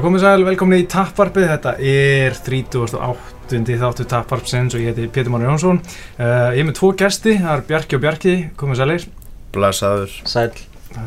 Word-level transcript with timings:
Já, 0.00 0.04
komið 0.06 0.22
sæl, 0.22 0.42
velkomin 0.46 0.80
í 0.80 0.84
Tapparpið, 0.88 1.44
þetta 1.50 1.72
er 1.84 2.32
38. 2.32 3.74
þáttu 3.82 4.06
Tapparpsins 4.08 4.72
og 4.72 4.80
ég 4.80 4.94
heiti 4.94 5.10
Pétur 5.12 5.34
Mári 5.34 5.44
Jónsson. 5.44 5.76
Uh, 6.16 6.54
ég 6.56 6.62
er 6.62 6.68
með 6.70 6.78
tvo 6.78 6.88
gesti, 6.96 7.34
það 7.36 7.50
er 7.52 7.64
Bjarki 7.68 7.98
og 7.98 8.00
Bjarki, 8.06 8.32
komið 8.56 8.80
sælir. 8.80 9.04
Blesaður. 9.52 10.14
Sæl. 10.24 10.46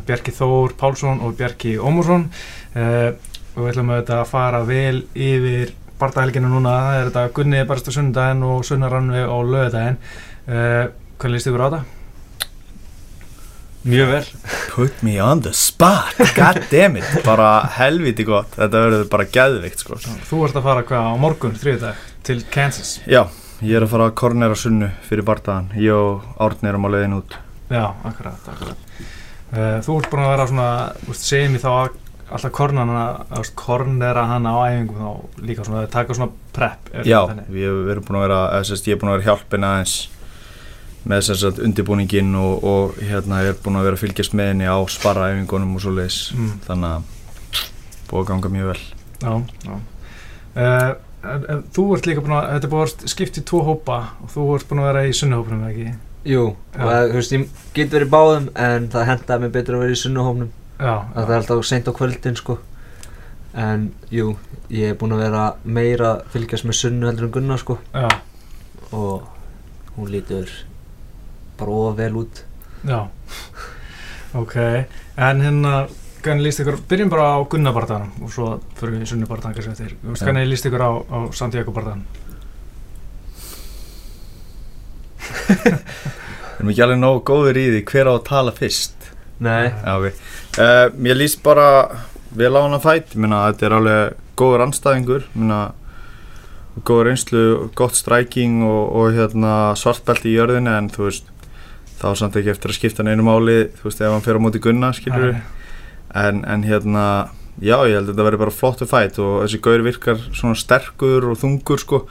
Bjarki 0.05 0.35
Þór 0.38 0.77
Pálsson 0.77 1.25
og 1.25 1.33
Bjarki 1.41 1.73
Ómursson 1.81 2.27
uh, 2.27 3.09
og 3.55 3.59
við 3.63 3.71
ætlum 3.71 3.91
að 3.95 4.13
fara 4.29 4.61
vel 4.69 5.02
yfir 5.17 5.73
bardahelginu 5.97 6.53
núna. 6.53 6.77
Það 6.85 6.99
er 6.99 7.09
þetta 7.09 7.35
Gunni 7.39 7.66
barst 7.73 7.89
á 7.89 7.91
sunnudaginn 7.97 8.45
og 8.45 8.61
sunnarannu 8.69 9.25
á 9.25 9.38
löðudaginn. 9.41 10.02
Uh, 10.45 10.83
hvernig 11.17 11.39
líst 11.39 11.49
ykkur 11.49 11.66
á 11.66 11.67
þetta? 11.71 12.02
Mjög 13.83 14.07
vel. 14.07 14.27
Put 14.71 15.01
me 15.03 15.17
on 15.19 15.41
the 15.43 15.51
spot, 15.51 16.15
god 16.37 16.61
damn 16.71 16.95
it. 16.95 17.07
Bara 17.25 17.65
helviti 17.75 18.23
gott, 18.23 18.53
þetta 18.55 18.83
verður 18.85 19.09
bara 19.11 19.25
gæðvikt 19.27 19.83
sko. 19.83 19.97
Þú 20.29 20.39
ert 20.47 20.59
að 20.59 20.67
fara 20.69 20.83
hvað 20.87 21.09
á 21.11 21.13
morgun, 21.19 21.57
þriðdag, 21.59 22.05
til 22.23 22.38
Kansas. 22.53 22.93
Já, 23.03 23.25
ég 23.59 23.75
er 23.75 23.83
að 23.83 23.91
fara 23.91 24.07
að 24.07 24.15
kornera 24.21 24.55
sunnu 24.55 24.88
fyrir 25.09 25.27
bardagan. 25.27 25.67
Ég 25.75 25.91
og 25.99 26.23
Árni 26.39 26.71
erum 26.71 26.88
á 26.88 26.89
leiðin 26.95 27.17
út. 27.17 27.35
Já, 27.67 27.83
akkurat, 28.07 28.47
akkurat. 28.53 28.88
Uh, 29.51 29.75
þú 29.83 29.99
ert 29.99 30.09
búin 30.13 30.23
að 30.23 30.31
vera 30.31 30.47
svona, 30.53 30.69
segið 31.19 31.52
mér 31.58 31.65
þá 31.65 31.99
alltaf 32.33 32.55
kornana, 32.55 33.05
kornera 33.59 34.23
hana 34.31 34.55
á 34.55 34.59
æfingum 34.71 35.03
þá 35.03 35.43
líka 35.43 35.67
svona, 35.67 35.83
taka 35.91 36.15
svona 36.15 36.31
prep. 36.55 36.88
Já, 37.03 37.19
við 37.52 37.91
erum 37.91 38.08
búin 38.08 38.21
að 38.21 38.27
vera, 38.30 38.41
sérst, 38.63 38.88
ég 38.88 38.95
er 38.95 39.03
búin 39.03 39.11
að 39.11 39.19
vera 39.19 39.33
hjálpin 39.33 39.67
aðeins 39.67 39.99
með 41.09 41.25
þess 41.27 41.47
að 41.49 41.61
undirbúningin 41.67 42.35
og, 42.39 42.63
og 42.63 42.99
hérna 43.03 43.41
ég 43.43 43.53
er 43.53 43.61
búin 43.63 43.79
að 43.79 43.87
vera 43.89 43.99
að 43.99 44.03
fylgjast 44.05 44.35
með 44.37 44.51
henni 44.53 44.69
á 44.71 44.77
sparraæfingunum 44.95 45.75
og 45.75 45.83
svo 45.83 45.95
leiðis 45.97 46.19
mm. 46.35 46.53
þannig 46.67 46.93
að 46.93 47.09
búið 48.09 48.21
að 48.21 48.29
ganga 48.31 48.53
mjög 48.53 48.71
vel. 48.71 48.79
Já, 49.23 49.33
já. 49.67 49.75
Uh, 50.53 50.89
en, 51.33 51.45
en, 51.49 51.61
Þú 51.75 51.85
ert 51.97 52.09
líka 52.09 52.23
búin 52.23 52.37
að, 52.37 52.49
þetta 52.53 52.69
er 52.69 52.73
búin 52.73 52.87
að 52.87 53.13
skipta 53.13 53.41
í 53.41 53.45
tvo 53.49 53.63
hópa. 53.67 53.99
Og 54.23 54.33
þú 54.33 54.49
ert 54.57 54.67
búin 54.69 54.83
að 54.83 54.91
vera 54.91 55.05
í 55.07 55.15
sunnuhópnum, 55.17 55.63
ekki? 55.69 55.93
Jú, 56.23 56.43
og 56.55 56.91
þú 57.11 57.17
veist, 57.19 57.33
ég 57.35 57.63
get 57.75 57.91
verið 57.91 58.11
báðum 58.13 58.45
en 58.55 58.85
það 58.93 59.09
hendaði 59.09 59.43
mig 59.43 59.55
betur 59.57 59.75
að 59.75 59.81
vera 59.83 59.95
í 59.95 59.99
sunnuhópnum 59.99 60.51
Já. 60.79 60.93
Það 61.13 61.29
er 61.29 61.37
alltaf 61.37 61.65
seint 61.67 61.89
á 61.89 61.93
kvöldin, 61.95 62.37
sko. 62.39 62.57
En 63.53 63.89
jú, 64.11 64.33
ég 64.73 64.93
er 64.93 64.97
búin 64.99 65.13
að 65.15 65.25
vera 65.27 65.43
meira 65.63 66.09
að 66.15 66.23
fylgjast 66.33 66.67
með 66.67 66.79
sunnu 66.79 67.09
heldur 67.09 67.27
en 67.27 67.33
gunna, 67.37 67.57
sko. 67.61 67.77
Já. 67.93 68.07
Og 68.91 69.27
hún 69.97 70.11
lítur 70.11 70.49
bara 71.59 71.79
of 71.89 71.97
vel 71.97 72.17
út. 72.23 72.43
Já, 72.83 73.07
ok. 74.33 74.55
En 75.17 75.41
hérna, 75.41 75.75
hvernig 76.23 76.47
líst 76.47 76.61
ykkur 76.63 76.79
byrjum 76.87 77.11
bara 77.11 77.35
á 77.35 77.37
Gunnabardaganum 77.49 78.23
og 78.23 78.31
svo 78.31 78.49
fyrir 78.79 78.95
við 78.95 79.03
eftir, 79.73 79.95
ja. 79.99 80.15
hvernig 80.23 80.47
líst 80.47 80.67
ykkur 80.69 80.83
á, 80.83 80.91
á 81.03 81.17
Santiago 81.35 81.73
bardagan 81.75 82.05
Við 85.43 86.57
erum 86.59 86.71
ekki 86.71 86.85
alveg 86.85 87.01
nógu 87.01 87.23
góður 87.27 87.59
í 87.59 87.65
því 87.73 87.83
hver 87.91 88.11
á 88.11 88.13
að 88.15 88.25
tala 88.29 88.55
fyrst? 88.55 89.09
Nei. 89.43 89.71
Já, 89.71 89.93
uh, 89.99 90.87
Mér 90.95 91.19
líst 91.19 91.43
bara 91.43 91.67
vel 92.33 92.53
á 92.55 92.61
hana 92.63 92.79
fætt, 92.83 93.15
ég 93.17 93.23
minna 93.23 93.45
þetta 93.51 93.67
er 93.67 93.77
alveg 93.79 94.19
góður 94.39 94.65
anstæðingur, 94.67 95.27
ég 95.27 95.39
minna 95.43 95.61
góður 96.87 97.11
einslu, 97.11 97.43
gott 97.77 97.99
stræking 97.99 98.63
og, 98.65 98.83
og 98.95 99.17
hérna, 99.17 99.75
svartbelti 99.77 100.31
í 100.31 100.37
jörðinu 100.37 100.71
en 100.77 100.89
þú 100.93 101.09
veist 101.09 101.33
þá 102.02 102.09
samt 102.20 102.37
ekki 102.39 102.52
eftir 102.54 102.73
að 102.73 102.80
skipta 102.80 103.05
neinu 103.05 103.26
máli 103.26 103.70
þú 103.77 103.87
veist 103.89 104.02
ef 104.02 104.11
hann 104.11 104.26
fyrir 104.26 104.42
á 104.42 104.45
móti 104.45 104.61
gunna 104.64 104.92
skilur 104.95 105.36
en, 106.14 106.43
en 106.45 106.65
hérna 106.67 107.05
já 107.61 107.76
ég 107.86 107.98
held 107.98 108.08
að 108.08 108.14
þetta 108.14 108.27
verður 108.27 108.42
bara 108.43 108.55
flottu 108.55 108.87
fætt 108.89 109.20
og 109.21 109.43
þessi 109.43 109.59
gaur 109.64 109.83
virkar 109.86 110.21
svona 110.33 110.58
sterkur 110.58 111.27
og 111.30 111.39
þungur 111.42 111.81
sko. 111.81 112.04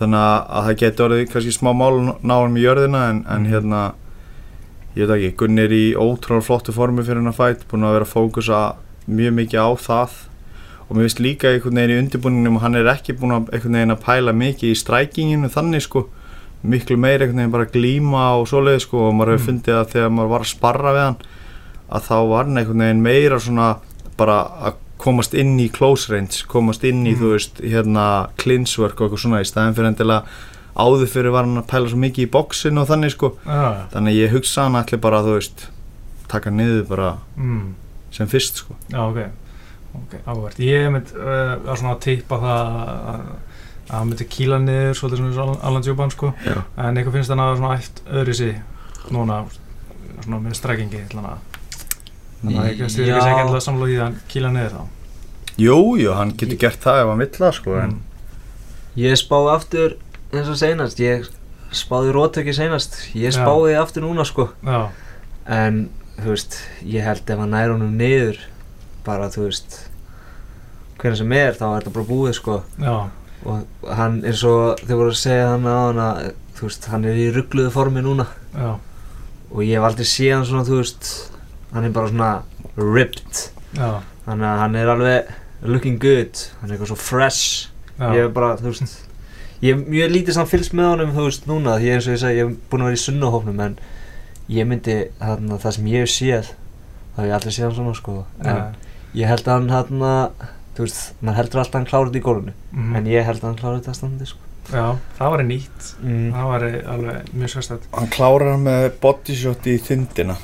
Þannig 0.00 0.22
að 0.24 0.66
það 0.66 0.78
getur 0.80 1.06
orðið 1.06 1.26
kannski 1.30 1.54
smá 1.54 1.70
mál 1.76 1.92
náðum 2.24 2.56
í 2.58 2.64
jörðina 2.64 3.02
en, 3.10 3.22
en 3.28 3.44
mhm. 3.44 3.52
hérna 3.52 3.82
ég 4.96 5.06
veit 5.06 5.14
ekki, 5.16 5.36
Gunni 5.42 5.62
er 5.62 5.74
í 5.76 5.84
ótrúlega 5.94 6.46
flottu 6.48 6.74
formi 6.74 7.04
fyrir 7.06 7.22
hann 7.22 7.30
að 7.30 7.38
fætt 7.38 7.66
búin 7.70 7.86
að 7.86 7.96
vera 7.98 8.08
að 8.08 8.14
fókusa 8.16 8.62
mjög 9.06 9.36
mikið 9.38 9.62
á 9.62 9.70
það. 9.86 10.18
Og 10.88 10.96
mér 10.96 11.06
finnst 11.06 11.22
líka 11.22 11.52
einhvern 11.52 11.78
veginn 11.78 11.94
í 11.94 12.00
undirbúningnum 12.02 12.58
og 12.58 12.64
hann 12.66 12.76
er 12.80 12.90
ekki 12.92 13.14
búin 13.16 13.36
að, 13.38 13.54
að 13.54 14.02
pæla 14.02 14.34
mikið 14.36 14.74
í 14.74 14.80
strækinginu 14.82 15.52
þannig 15.52 15.86
sko 15.86 16.08
miklu 16.62 16.96
meir 17.00 17.22
einhvern 17.22 17.42
veginn 17.42 17.54
bara 17.54 17.70
glíma 17.72 18.26
og 18.38 18.46
svoleið 18.50 18.84
sko 18.84 19.08
og 19.08 19.16
maður 19.18 19.36
hefur 19.36 19.42
mm. 19.42 19.48
fundið 19.48 19.78
að 19.80 19.90
þegar 19.96 20.14
maður 20.14 20.32
var 20.32 20.44
að 20.44 20.52
sparra 20.52 20.94
við 20.94 21.04
hann 21.06 21.18
að 21.92 22.06
þá 22.06 22.16
var 22.30 22.46
hann 22.46 22.60
einhvern 22.60 22.84
veginn 22.86 23.04
meira 23.08 23.40
svona 23.42 23.68
bara 24.20 24.38
að 24.68 24.80
komast 25.02 25.34
inn 25.34 25.56
í 25.58 25.66
close 25.74 26.12
range, 26.12 26.44
komast 26.50 26.84
inn 26.86 27.02
í 27.02 27.12
mm. 27.14 27.18
þú 27.18 27.34
veist 27.34 27.60
hérna 27.64 28.06
clinchwork 28.38 29.00
og 29.00 29.08
eitthvað 29.08 29.24
svona 29.24 29.42
í 29.42 29.48
staðin 29.48 29.76
fyrir 29.76 29.90
endilega 29.90 30.50
áður 30.72 31.10
fyrir 31.10 31.34
var 31.34 31.48
hann 31.48 31.60
að 31.60 31.68
pæla 31.72 31.90
svo 31.90 32.00
mikið 32.00 32.26
í 32.26 32.32
bóksin 32.32 32.80
og 32.80 32.88
þannig 32.88 33.14
sko 33.16 33.34
ah. 33.44 33.84
þannig 33.92 34.18
ég 34.20 34.34
hugsa 34.36 34.68
hann 34.68 34.78
allir 34.78 35.02
bara 35.02 35.22
þú 35.26 35.36
veist 35.36 35.66
taka 36.32 36.52
niður 36.54 36.84
bara 36.88 37.14
mm. 37.36 37.64
sem 38.14 38.30
fyrst 38.30 38.62
sko 38.62 38.76
Já 38.92 39.00
ok, 39.02 39.18
ok, 39.98 40.14
áhvert 40.22 40.62
ég 40.62 40.86
hef 40.86 40.94
myndið 40.94 41.18
uh, 41.18 41.56
að 41.58 41.82
svona 41.82 41.98
tippa 42.06 42.38
það 42.46 42.78
að 43.12 43.26
að 43.88 43.96
hann 43.98 44.10
myndi 44.10 44.26
kíla 44.30 44.58
niður 44.62 44.98
svolítið 44.98 45.32
svona 45.36 45.56
Alan 45.66 45.84
Djúban 45.84 46.12
sko 46.14 46.32
Já. 46.46 46.62
en 46.76 46.96
eitthvað 46.96 47.16
finnst 47.18 47.32
hann 47.32 47.42
að 47.42 47.56
svona 47.58 47.74
eitt 47.78 48.02
öðru 48.20 48.36
sí 48.38 48.50
núna 49.12 49.42
svona 50.22 50.40
með 50.44 50.56
strekkingi 50.58 51.02
þannig 51.10 51.28
að 51.32 52.68
ég 52.70 52.82
veist 52.82 52.98
ekki 52.98 53.06
segja 53.18 53.20
endilega 53.42 53.64
samlóð 53.66 53.92
í 53.92 53.98
að 53.98 54.04
hann 54.06 54.18
kíla 54.30 54.52
niður 54.54 54.76
þá 54.76 54.82
Jújú, 55.60 56.14
hann 56.16 56.32
getur 56.40 56.60
gert 56.62 56.80
það 56.80 57.02
ef 57.02 57.10
hann 57.10 57.22
vill 57.22 57.32
það 57.36 57.54
sko 57.58 57.76
mm. 57.76 57.96
Ég 59.02 59.18
spáði 59.20 59.50
aftur 59.52 59.96
eins 60.32 60.48
og 60.48 60.58
senast 60.60 61.00
ég 61.00 61.26
spáði 61.76 62.12
rótöki 62.16 62.54
senast 62.56 62.98
ég 63.16 63.34
spáði 63.36 63.74
Já. 63.74 63.82
aftur 63.82 64.06
núna 64.06 64.24
sko 64.28 64.48
Já. 64.64 64.88
en 65.48 65.86
þú 66.20 66.32
veist 66.32 66.58
ég 66.86 67.04
held 67.04 67.28
ef 67.28 67.42
hann 67.42 67.52
nær 67.52 67.74
honum 67.74 67.96
niður 68.00 68.40
bara 69.04 69.28
þú 69.32 69.48
veist 69.48 69.78
hvernig 71.00 71.18
sem 71.18 71.34
er 71.34 71.56
þá 71.58 71.66
er 71.68 71.76
þetta 71.82 71.94
bara 71.98 72.08
búið 72.12 72.38
sko 72.38 72.62
Já 72.78 72.96
og 73.46 73.90
hann 73.98 74.20
eins 74.26 74.42
og 74.46 74.80
þau 74.86 74.96
voru 74.96 75.12
að 75.12 75.20
segja 75.20 75.50
hann 75.52 75.66
á 75.66 75.76
hann 75.88 76.00
að 76.02 76.32
þú 76.56 76.68
veist, 76.68 76.88
hann 76.92 77.06
er 77.08 77.18
í 77.18 77.28
ruggluðu 77.34 77.72
formi 77.74 78.02
núna. 78.04 78.26
Já. 78.54 78.78
og 79.52 79.60
ég 79.66 79.76
hef 79.76 79.84
aldrei 79.84 80.08
séð 80.08 80.34
hann 80.36 80.46
svona, 80.48 80.64
þú 80.68 80.78
veist 80.78 81.08
hann 81.72 81.84
er 81.88 81.94
bara 81.94 82.10
svona 82.12 82.30
ripped. 82.76 83.46
Já. 83.76 84.02
þannig 84.26 84.48
að 84.48 84.60
hann 84.62 84.76
er 84.80 84.92
alveg 84.92 85.32
looking 85.62 85.98
good, 86.02 86.44
hann 86.60 86.70
er 86.70 86.76
eitthvað 86.76 86.92
svo 86.92 87.00
fresh. 87.00 87.68
Já. 87.98 88.12
ég 88.12 88.26
hef 88.26 88.32
bara, 88.36 88.54
þú 88.60 88.70
veist 88.70 89.00
ég 89.62 89.76
hef 89.76 89.84
mjög 89.86 90.14
lítið 90.16 90.38
samt 90.38 90.50
fylgst 90.50 90.74
með 90.74 90.90
honum, 90.92 91.12
þú 91.16 91.26
veist, 91.28 91.44
núna. 91.50 91.76
Því 91.78 91.92
eins 91.96 92.08
og 92.08 92.16
ég 92.16 92.22
segi, 92.22 92.40
ég 92.40 92.48
hef 92.48 92.70
búin 92.70 92.82
að 92.82 92.90
vera 92.90 92.98
í 92.98 93.04
sunnahófnum 93.04 93.60
en 93.66 93.76
ég 94.52 94.66
myndi, 94.68 94.96
þarna, 95.20 95.58
það 95.62 95.76
sem 95.76 95.92
ég 95.92 96.06
hef 96.06 96.12
séð 96.12 96.50
það 97.12 97.20
hef 97.22 97.28
ég 97.28 97.36
aldrei 97.36 97.54
séð 97.54 97.66
hann 97.68 97.76
svona, 97.78 97.94
sko. 97.98 98.16
En 98.42 98.62
ég 99.18 99.30
held 99.30 99.46
að 99.46 99.54
hann, 99.58 99.70
þarna 99.70 100.12
þú 100.76 100.86
veist, 100.86 101.12
maður 101.20 101.38
heldur 101.40 101.62
alltaf 101.62 101.74
að 101.74 101.78
hann 101.80 101.90
klára 101.90 102.08
þetta 102.08 102.20
í 102.20 102.26
gólunni 102.26 102.54
mm 102.54 102.82
-hmm. 102.82 102.96
en 102.96 103.06
ég 103.06 103.26
held 103.28 103.42
að 103.42 103.48
hann 103.48 103.60
klára 103.60 103.78
þetta 103.78 103.90
að 103.90 103.98
standi 104.00 104.26
sko. 104.26 104.48
Já, 104.72 104.96
það 105.18 105.30
var 105.30 105.42
nýtt. 105.42 105.88
Mm. 106.02 106.32
það 106.32 106.46
var 106.52 106.64
alveg 106.94 107.32
mjög 107.34 107.50
sérstætt 107.50 107.88
Hann 107.92 108.08
klárar 108.08 108.56
með 108.62 108.92
bodyshot 109.00 109.66
í 109.66 109.78
þindina 109.78 110.36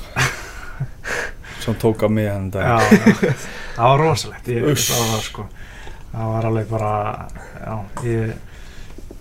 sem 1.63 1.75
tók 1.75 2.03
á 2.03 2.07
mig 2.09 2.29
hann 2.29 2.51
dag. 2.51 2.63
Já, 2.63 2.77
það 3.75 3.87
var 3.89 3.99
rosalegt. 3.99 4.47
Ég, 4.47 4.63
það, 4.75 5.11
var, 5.13 5.23
sko, 5.23 5.47
það 6.11 6.33
var 6.33 6.45
alveg 6.45 6.69
bara 6.69 7.27
já, 7.63 7.75
ég 8.03 8.35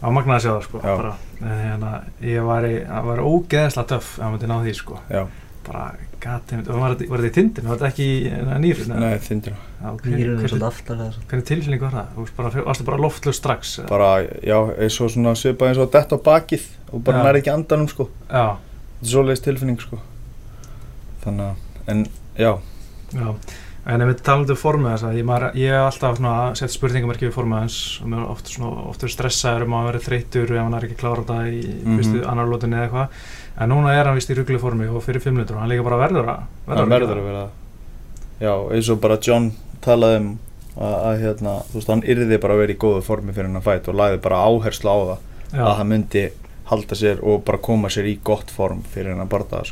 á 0.02 0.08
magnaði 0.10 0.37
að 0.37 0.43
sjá 0.43 0.52
það 0.52 0.62
sko 0.66 0.82
bara, 0.82 1.14
hérna, 1.40 1.93
ég 2.20 2.44
var, 2.46 2.66
í, 2.66 2.76
var 3.08 3.22
ógeðslega 3.22 3.88
töff 3.94 4.19
að 4.19 4.34
myndi 4.34 4.50
ná 4.50 4.58
því 4.62 4.75
sko. 4.75 5.00
Já. 5.10 5.26
bara 5.69 5.93
Gatið, 6.19 6.67
var 6.75 6.97
þetta 6.99 7.29
í 7.29 7.32
tindinu, 7.37 7.69
var 7.70 7.79
þetta 7.79 7.88
ekki 7.93 8.06
í 8.11 8.31
nýrun? 8.65 8.94
Nei, 8.99 9.19
tindinu. 9.23 9.59
Nýrun 10.03 10.41
er 10.43 10.50
svolítið 10.50 10.65
aftalega. 10.67 11.20
Hvernig 11.31 11.47
tilfinning 11.47 11.82
var 11.85 11.94
það? 11.94 12.09
Þú 12.17 12.25
bara, 12.41 12.65
varstu 12.67 12.87
bara 12.88 12.99
loftlust 13.05 13.38
strax? 13.43 13.75
Bara, 13.87 14.09
já, 14.43 14.56
eins 14.82 14.97
og 15.05 15.12
svona 15.15 15.37
svipað 15.38 15.70
eins 15.70 15.82
og 15.85 15.93
dett 15.94 16.11
á 16.11 16.19
bakið 16.19 16.65
og 16.91 17.05
bara 17.06 17.23
næri 17.23 17.43
ekki 17.43 17.53
andanum, 17.55 17.87
sko. 17.93 18.09
Já. 18.26 18.59
Þetta 18.59 19.06
er 19.06 19.12
svolítið 19.12 19.44
tilfinning, 19.47 19.79
sko. 19.85 20.00
Þannig 21.23 21.47
að, 21.47 21.87
en, 21.94 22.05
já. 22.43 22.53
Já, 23.15 23.29
en 23.86 24.02
ef 24.04 24.10
við 24.10 24.22
talum 24.26 24.48
um 24.48 24.58
formið 24.58 24.90
þess 24.92 25.06
að 25.08 25.19
ég, 25.19 25.28
ég 25.62 25.75
hef 25.75 25.84
alltaf 25.86 26.16
svona 26.19 26.54
sett 26.58 26.75
spurningamerkið 26.75 27.28
við 27.28 27.36
formið 27.36 27.60
hans 27.62 27.78
og 28.02 28.10
mér 28.12 28.25
er 28.25 28.32
oft 28.90 29.04
er 29.06 29.12
stressaður 29.14 29.66
um 29.69 29.76
að 29.78 29.86
vera 29.88 30.02
þreytur 30.08 30.52
ef 30.56 30.62
hann 30.64 30.75
er 30.78 30.88
ekki 30.88 30.98
klára 30.98 31.22
þetta 31.22 31.38
í, 31.46 31.60
mm 31.62 31.84
-hmm. 31.84 32.00
fyrstu 32.00 32.25
annarlótinni 32.32 32.76
eða 32.76 32.88
eitthvað 32.88 33.08
en 33.58 33.72
núna 33.72 33.94
er 33.94 34.06
hann 34.06 34.19
vist 34.19 34.30
í 34.30 34.36
rugglu 34.38 34.58
formi 34.58 34.88
og 34.88 35.02
fyrir 35.02 35.22
5 35.25 35.38
litur 35.38 35.56
og 35.56 35.62
hann 35.62 35.72
líka 35.72 35.86
bara 35.86 36.02
verður 36.02 36.28
að 36.34 36.42
verður 36.66 36.82
að, 36.82 36.88
verður 36.88 37.22
að 37.22 37.30
vera 37.30 37.46
já, 38.40 38.54
eins 38.75 38.90
og 38.90 39.00
bara 39.00 39.19
John 39.22 39.52
talaði 39.81 40.20
um 40.22 40.28
að, 40.78 40.94
að 40.94 41.22
hérna, 41.22 41.54
þú 41.70 41.78
veist, 41.81 41.88
hann 41.88 42.04
yrði 42.06 42.38
bara 42.42 42.54
að 42.54 42.62
vera 42.62 42.74
í 42.74 42.82
góðu 42.82 43.02
formi 43.06 43.34
fyrir 43.34 43.50
hann 43.50 43.60
að 43.60 43.69
fæta 43.70 43.90
og 43.90 43.98
læði 43.98 44.20
bara 44.22 44.42
áherslu 44.46 44.90
á 44.90 44.98
það 44.98 45.19
já. 45.52 45.64
að 45.64 45.76
hann 45.81 45.90
myndi 45.92 46.24
halda 46.69 46.98
sér 46.98 47.22
og 47.24 47.44
bara 47.46 47.58
koma 47.58 47.90
sér 47.92 48.10
í 48.10 48.19
gott 48.22 48.50
form 48.52 48.82
fyrir 48.92 49.14
hann 49.14 49.24
að 49.24 49.32
barða 49.32 49.64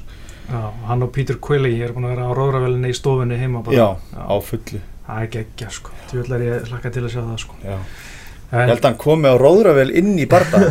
Já, 0.47 0.61
hann 0.89 1.03
og 1.03 1.11
Peter 1.15 1.37
Quilley 1.43 1.81
er 1.83 1.91
búin 1.97 2.07
að 2.07 2.13
vera 2.15 2.29
á 2.31 2.33
róðravelinni 2.39 2.93
í 2.93 2.97
stofunni 2.97 3.39
heima 3.41 3.65
bara. 3.67 3.75
Já, 3.75 3.89
já, 4.15 4.23
á 4.31 4.37
fullu 4.47 4.81
það 5.07 5.23
er 5.25 5.31
geggja 5.37 5.69
sko 5.75 5.91
tjóðlar 6.11 6.45
ég 6.47 6.69
hlakka 6.71 6.91
til 6.95 7.05
að 7.07 7.13
sjá 7.15 7.23
það 7.23 7.39
sko 7.43 7.55
Já. 7.63 7.77
Ég 8.47 8.71
held 8.71 8.79
að 8.79 8.87
hann 8.91 9.01
komi 9.03 9.27
á 9.31 9.35
róðravel 9.43 9.91
inn 9.99 10.13
í 10.23 10.27
barda 10.31 10.63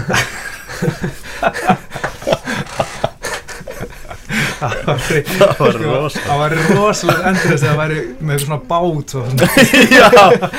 það 4.60 5.60
var 5.60 5.76
rosalega 5.82 6.22
það 6.26 6.40
var 6.42 6.56
rosalega 6.76 7.30
endur 7.32 7.52
þess 7.52 7.64
að 7.64 7.68
það 7.68 7.80
væri 7.82 8.00
með 8.30 8.42
svona 8.46 8.60
bát 8.70 9.14
og 9.20 9.28
svona 9.30 9.50
Já, 9.98 10.08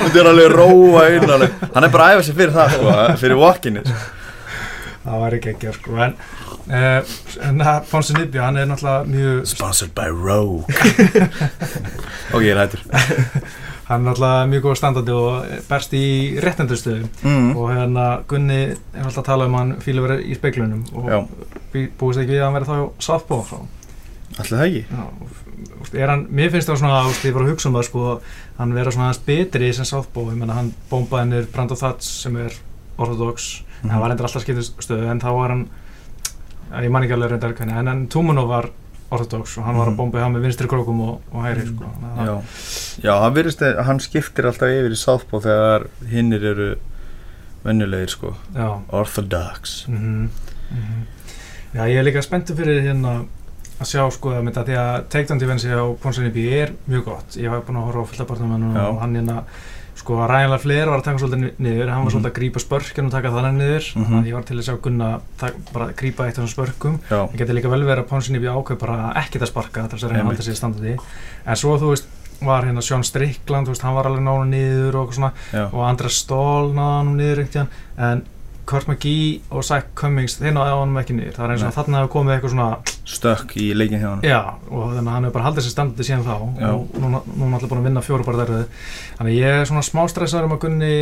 þetta 0.02 0.20
er 0.22 0.30
alveg 0.32 0.52
róa 0.54 1.06
inn 1.16 1.32
alveg. 1.36 1.56
Hann 1.74 1.86
er 1.88 1.92
bara 1.94 2.08
að 2.10 2.16
æfa 2.18 2.26
sig 2.28 2.38
fyrir 2.38 2.54
það 2.56 2.76
sko, 2.76 2.94
fyrir 3.22 3.40
walkinni 3.40 3.84
sko. 3.86 3.98
Það 5.06 5.22
væri 5.24 5.38
geggja 5.46 5.72
sko 5.76 6.00
en 6.06 6.16
uh, 6.70 7.14
það 7.62 7.86
Ponsi 7.90 8.16
Nibbi 8.16 8.42
hann 8.42 8.58
er 8.60 8.68
náttúrulega 8.70 9.06
mjög 9.12 9.46
Sponsored 9.52 9.94
by 9.96 10.10
Rogue 10.10 10.64
Ok, 12.34 12.42
ég 12.42 12.52
er 12.54 12.60
hættur 12.64 12.84
hann 13.88 14.02
er 14.02 14.08
náttúrulega 14.10 14.50
mjög 14.50 14.66
góð 14.66 14.76
standandi 14.80 15.14
og 15.14 15.56
berst 15.70 15.94
í 15.96 16.04
réttendustöðum 16.42 17.08
mm. 17.22 17.48
og 17.54 17.70
hérna 17.70 18.06
Gunni 18.28 18.60
er 18.66 19.04
alltaf 19.04 19.22
að 19.22 19.28
tala 19.30 19.48
um 19.48 19.56
að 19.56 19.64
hann 19.64 19.74
fíla 19.84 20.06
verið 20.06 20.26
í 20.26 20.38
speiklunum 20.38 20.84
Já. 21.06 21.20
og 21.22 21.56
bú- 21.74 21.88
búist 22.00 22.22
ekki 22.22 22.34
við 22.34 22.42
að 22.42 22.48
hann 22.48 22.58
verið 22.58 22.72
þá 22.72 23.08
sáttbóð 23.08 23.44
frá 23.50 23.58
það 24.36 24.64
ekki? 24.66 24.84
Já, 24.90 25.04
og- 25.06 25.42
og 25.80 25.94
er 25.94 26.10
hann, 26.10 26.26
mér 26.34 26.50
finnst 26.52 26.68
það 26.68 26.80
svona, 26.82 27.04
veist, 27.06 27.24
ég 27.24 27.34
var 27.36 27.44
að 27.46 27.52
hugsa 27.52 27.68
um 27.70 27.76
það 27.78 27.86
sko, 27.88 28.04
hann 28.58 28.74
vera 28.76 28.92
svona 28.92 29.06
aðeins 29.10 29.22
betri 29.26 29.72
sem 29.76 29.88
sáttbóð, 29.88 30.32
hann 30.50 30.72
bombaði 30.90 31.30
nýr 31.30 31.46
Brando 31.52 31.78
Thats 31.78 32.10
sem 32.24 32.36
er 32.42 32.56
orthodox 32.98 33.62
Mhm. 33.82 33.90
hann 33.90 34.00
var 34.00 34.10
endur 34.10 34.24
alltaf 34.26 34.42
skiptistöðu 34.44 35.10
en 35.10 35.20
þá 35.20 35.30
var 35.36 35.48
hann 35.48 35.68
ég 36.82 36.90
man 36.90 37.02
ekki 37.04 37.12
alveg 37.14 37.30
reyndar 37.30 37.52
hvernig 37.54 37.76
en, 37.78 37.88
en 37.88 38.06
Tumunov 38.08 38.48
var 38.48 38.70
orthodox 39.10 39.58
og 39.58 39.64
hann 39.64 39.76
var 39.76 39.86
að 39.86 39.90
Mhm. 39.92 39.96
bomba 39.96 40.20
hann 40.20 40.32
með 40.34 40.42
vinstri 40.48 40.66
krókum 40.68 41.00
og, 41.00 41.20
og 41.32 41.42
hægri 41.44 41.66
sko. 41.66 41.84
Þannig 41.84 42.18
að- 42.18 42.26
Já, 42.26 43.04
Já 43.04 43.20
hann, 43.20 43.34
virðist, 43.34 43.62
að- 43.62 43.84
hann 43.84 44.00
skiptir 44.00 44.44
alltaf 44.46 44.68
yfir 44.68 44.90
í 44.90 44.96
Southpaw 44.96 45.40
þegar 45.40 45.86
hinnir 46.10 46.42
eru 46.44 46.76
venjulegir 47.64 48.08
sko 48.10 48.34
já. 48.54 48.80
Orthodox 48.90 49.86
Mm 49.88 50.28
Já, 51.74 51.82
ég 51.86 51.98
er 51.98 52.04
líka 52.04 52.22
spenntur 52.22 52.56
fyrir 52.56 52.80
hérna 52.82 53.26
að 53.80 53.84
sjá 53.90 54.10
sko 54.10 54.30
að 54.32 54.42
mynda 54.46 54.62
því 54.64 54.76
að 54.80 55.08
Takedown 55.12 55.38
Defense 55.38 55.68
á 55.68 55.84
Ponsonibi 56.00 56.46
er 56.56 56.72
mjög 56.88 57.04
gott 57.04 57.36
ég 57.36 57.50
var 57.50 57.60
búinn 57.60 57.76
að 57.76 57.84
horfa 57.90 58.02
á 58.02 58.10
fulla 58.10 58.24
barnum 58.30 58.50
hann 58.54 58.74
Já. 58.74 58.86
og 58.88 59.00
hann 59.02 59.14
hérna 59.14 59.42
sko 60.06 60.20
að 60.22 60.28
Ryan 60.30 60.50
Lafleur 60.52 60.90
var 60.92 61.00
að 61.00 61.04
taka 61.08 61.18
svolítið 61.18 61.40
ni- 61.42 61.54
niður. 61.66 61.88
Hann 61.90 62.04
var 62.04 62.12
Mhm. 62.12 62.14
svolítið 62.14 62.30
að 62.30 62.38
grípa 62.38 62.60
spörkinn 62.62 63.06
og 63.06 63.10
taka 63.12 63.30
þannig 63.34 63.56
niður. 63.58 63.84
Mhm. 63.96 64.04
þannig 64.06 64.22
að 64.22 64.28
ég 64.30 64.34
var 64.34 64.42
til 64.46 64.56
að 64.56 64.66
sjá 64.68 64.80
Gunna 64.82 65.20
bara 65.72 65.86
grípa 65.92 66.26
eitt 66.26 66.38
af 66.38 66.44
þessum 66.44 66.54
spörkum. 66.54 66.98
Ég 67.10 67.36
geti 67.36 67.52
líka 67.52 67.68
vel 67.70 67.82
verið 67.82 68.04
að 68.04 68.08
Ponsonibi 68.08 68.46
ákveð 68.46 68.78
bara 68.78 69.12
ekkert 69.16 69.42
að 69.42 69.48
sparka 69.50 69.88
þess 69.88 70.04
að 70.04 70.10
reyna 70.10 70.22
að 70.22 70.26
halda 70.30 70.42
sér 70.46 70.56
standandi 70.56 70.96
en 71.46 71.54
svo 71.56 71.78
þú 71.78 71.88
veist 71.90 72.06
var 72.42 72.62
hérna 72.64 72.82
Sean 72.82 73.02
Strickland, 73.02 73.66
veist, 73.66 73.80
hann 73.82 73.94
var 73.94 74.04
alveg 74.04 74.22
nána 74.22 74.44
niður 74.46 74.94
og 74.94 75.72
og 75.72 75.80
Andra 75.88 76.08
Stól 76.08 76.74
hann 76.76 77.16
niður 77.16 77.48
en 77.98 78.22
Kurt 78.66 78.88
McGee 78.90 79.40
og 79.54 79.62
Zach 79.66 79.92
Cummings 79.98 80.40
þeir 80.40 80.56
náðu 80.56 80.78
hann 80.80 80.98
ekki 80.98 81.14
niður, 81.14 81.36
það 81.36 81.44
er 81.44 81.52
eins 81.54 81.64
og 81.68 81.76
þarna 81.76 82.00
hefur 82.00 82.12
komið 82.16 82.34
eitthvað 82.34 82.52
svona, 82.56 82.96
stökk 83.06 83.54
í 83.62 83.66
leikin 83.76 84.02
hjá 84.02 84.08
hann 84.08 84.24
já 84.26 84.40
og 84.42 84.80
þannig 84.80 85.06
að 85.06 85.12
hann 85.12 85.28
hefur 85.28 85.36
bara 85.36 85.46
haldið 85.46 85.66
sér 85.66 85.74
standandi 85.76 86.06
síðan 86.08 86.26
þá. 86.26 86.34
Já. 86.58 86.72
og 86.72 86.98
núna, 87.04 87.20
núna 87.36 87.60
alltaf 87.60 87.70
búin 87.70 87.82
að 87.82 87.88
vinna 87.90 88.02
fjóru 88.02 88.26
bara 88.26 88.42
þærrið 88.42 88.64
þannig 89.20 89.30
að 89.30 89.38
ég 89.38 89.60
er 89.60 89.70
svona 89.70 89.84
smá 89.86 90.02
stressaður 90.10 90.48
um 90.48 90.56
að 90.56 90.62
Gunni 90.66 90.96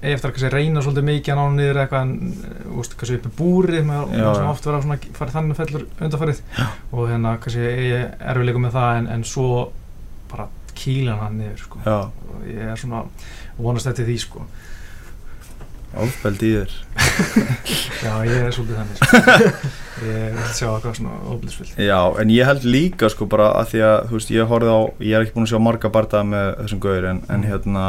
eftir 0.00 0.32
að 0.32 0.54
reyna 0.54 0.80
svolítið 0.80 1.06
mikið 1.10 1.34
að 1.34 1.36
ná 1.36 1.42
hann 1.44 1.58
niður 1.60 1.80
eitthvað 1.82 2.06
en, 2.06 2.32
uh, 2.40 2.78
úst, 2.80 2.96
kannski 2.96 3.18
upp 3.18 3.28
í 3.28 3.34
búri 3.36 3.82
með 3.84 4.14
Já, 4.16 4.28
sem 4.38 4.48
oft 4.48 4.68
vera 4.70 4.80
svona 4.80 4.96
farið 5.18 5.36
þannig 5.36 5.58
fellur 5.58 5.84
undarfarið 6.06 6.40
og 6.96 7.02
hérna 7.10 7.34
kannski 7.42 7.66
ég 7.90 8.06
erfiðleikum 8.16 8.64
með 8.64 8.78
það 8.78 9.02
en, 9.02 9.10
en 9.12 9.26
svo 9.28 9.50
bara 10.30 10.48
kýla 10.80 11.18
hann 11.20 11.36
niður 11.36 11.60
sko. 11.66 11.82
Og 11.84 12.48
ég 12.48 12.72
er 12.72 12.80
svona 12.80 13.02
vonast 13.60 13.90
eftir 13.90 14.08
því 14.08 14.16
sko 14.24 14.46
ofbeldi 15.98 16.50
í 16.50 16.56
þér 16.60 16.74
Já, 18.04 18.12
ég 18.26 18.44
er 18.46 18.52
svolítið 18.54 18.76
þannig 18.80 19.00
sko. 19.00 19.22
Ég 20.00 20.30
vil 20.32 20.44
sjá 20.56 20.68
eitthvað 20.70 20.94
svona 20.96 21.16
óblisvill 21.28 21.72
Já, 21.84 21.98
en 22.22 22.30
ég 22.32 22.46
held 22.48 22.62
líka 22.64 23.10
sko 23.12 23.26
bara 23.28 23.50
að 23.58 23.72
því 23.74 23.82
að, 23.84 23.96
þú 24.08 24.16
veist, 24.16 24.30
ég 24.32 24.48
horfði 24.48 24.70
á 24.72 24.80
ég 25.04 25.16
er 25.18 25.26
ekki 25.26 25.34
búin 25.36 25.44
að 25.48 25.52
sjá 25.52 25.60
marga 25.66 25.90
bardaða 25.92 26.28
með 26.30 26.46
þessum 26.62 26.80
gauður 26.86 27.08
en, 27.10 27.20
en 27.34 27.44
hérna 27.50 27.84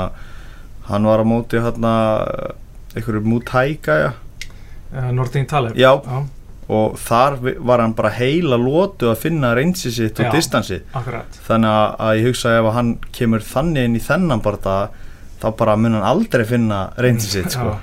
hann 0.89 1.07
var 1.07 1.23
á 1.23 1.25
móti 1.31 1.61
hérna 1.63 1.93
einhverju 2.97 3.21
mútæka, 3.31 3.95
já 4.01 4.09
uh, 4.11 5.11
Nordin 5.15 5.47
Taleb 5.47 5.77
Já. 5.79 5.93
Já, 6.03 6.19
og 6.71 6.97
þar 6.99 7.37
var 7.67 7.81
hann 7.85 7.93
bara 7.95 8.11
heila 8.17 8.57
lótu 8.59 9.07
að 9.11 9.21
finna 9.23 9.53
reynsi 9.57 9.91
sitt 9.91 10.19
og 10.19 10.27
Já. 10.27 10.33
distansi 10.35 10.81
akkurat 10.95 11.39
þannig 11.47 11.77
að, 11.95 12.11
ég 12.19 12.27
hugsa 12.31 12.57
ef 12.59 12.67
hann 12.75 12.91
kemur 13.15 13.43
þannig 13.43 13.87
inn 13.87 13.95
í 13.99 14.03
þennan 14.03 14.43
bardaða 14.43 14.89
þá 15.41 15.47
bara 15.63 15.77
mun 15.79 15.95
hann 15.97 16.05
aldrei 16.11 16.43
finna 16.47 16.83
reynsi 17.01 17.31
sitt 17.37 17.51
sko. 17.55 17.77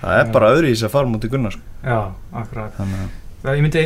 Það 0.00 0.18
er 0.20 0.26
Já. 0.26 0.32
bara 0.32 0.52
öðru 0.54 0.68
í 0.70 0.74
þess 0.74 0.86
að 0.88 0.94
fara 0.96 1.06
mútið 1.12 1.30
Gunnar 1.34 1.52
sko. 1.52 1.62
já, 1.84 1.98
akkurat 2.42 2.76
þannig 2.78 3.00
að 3.06 3.16
Það, 3.40 3.54
Ég 3.56 3.62
myndi 3.64 3.82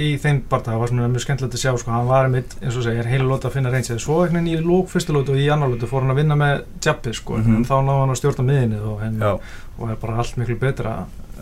í 0.00 0.06
þeim 0.16 0.38
barða, 0.48 0.72
það 0.72 0.78
var 0.80 0.88
svona 0.88 1.08
mjög 1.12 1.20
skemmtilegt 1.26 1.52
að 1.54 1.60
sjá 1.60 1.72
sko, 1.82 1.90
hann 1.92 2.06
var 2.08 2.28
mitt, 2.32 2.54
eins 2.62 2.76
og 2.80 2.84
segir, 2.86 3.04
heila 3.04 3.26
lóta 3.28 3.50
að 3.50 3.52
finna 3.58 3.68
reynsið 3.74 3.98
svo 4.00 4.14
einhvern 4.24 4.46
veginn 4.48 4.56
í 4.56 4.64
lók 4.64 4.88
fyrstu 4.88 5.12
lótu 5.12 5.34
og 5.34 5.36
í 5.42 5.50
annar 5.52 5.68
lótu 5.68 5.84
fór 5.90 6.00
hann 6.00 6.14
að 6.14 6.20
vinna 6.22 6.34
með 6.40 6.62
jabbi 6.80 7.12
sko, 7.12 7.36
Mhm. 7.36 7.56
en 7.58 7.64
þá 7.68 7.74
náði 7.84 8.00
hann 8.00 8.14
að 8.14 8.20
stjórna 8.22 8.44
miðinni 8.48 8.78
og, 8.80 9.00
henn, 9.02 9.18
já, 9.20 9.32
og 9.78 9.90
er 9.92 9.96
bara 10.00 10.16
allt 10.16 10.36
miklu 10.40 10.56
betra 10.58 10.94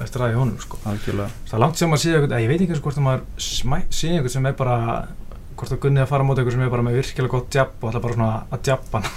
eftir 0.02 0.20
að 0.26 0.32
í 0.34 0.34
honum 0.34 0.58
sko. 0.58 0.78
algjörlega 0.84 1.30
Það 1.46 1.54
er 1.54 1.62
langt 1.62 1.76
sem 1.78 1.90
að 1.94 2.02
sé 2.02 2.10
eitthvað, 2.10 2.42
ég 2.42 2.48
veit 2.50 2.60
ekki 2.60 2.72
eins 2.74 2.82
og 2.82 2.84
hvort 2.88 2.98
að 2.98 3.06
maður 3.06 3.86
sé 3.94 4.08
eitthvað 4.10 4.30
sem 4.34 4.46
er 4.46 4.52
bara 4.58 5.06
hvort 5.56 5.70
að 5.70 5.78
Gunni 5.78 6.00
að 6.02 6.08
fara 6.10 6.24
á 6.24 6.26
móti 6.26 6.38
eitthvað 6.42 6.52
sem 6.58 6.62
er 6.66 6.70
bara 6.74 6.82
með 6.82 6.98
virkilega 6.98 7.30
gott 7.30 7.54
jabb 7.54 7.70
og 7.80 7.92
ætla 7.94 8.02
bara 8.02 8.14
svona 8.14 8.42
að 8.50 8.62
jabba 8.66 8.98
hann 8.98 9.10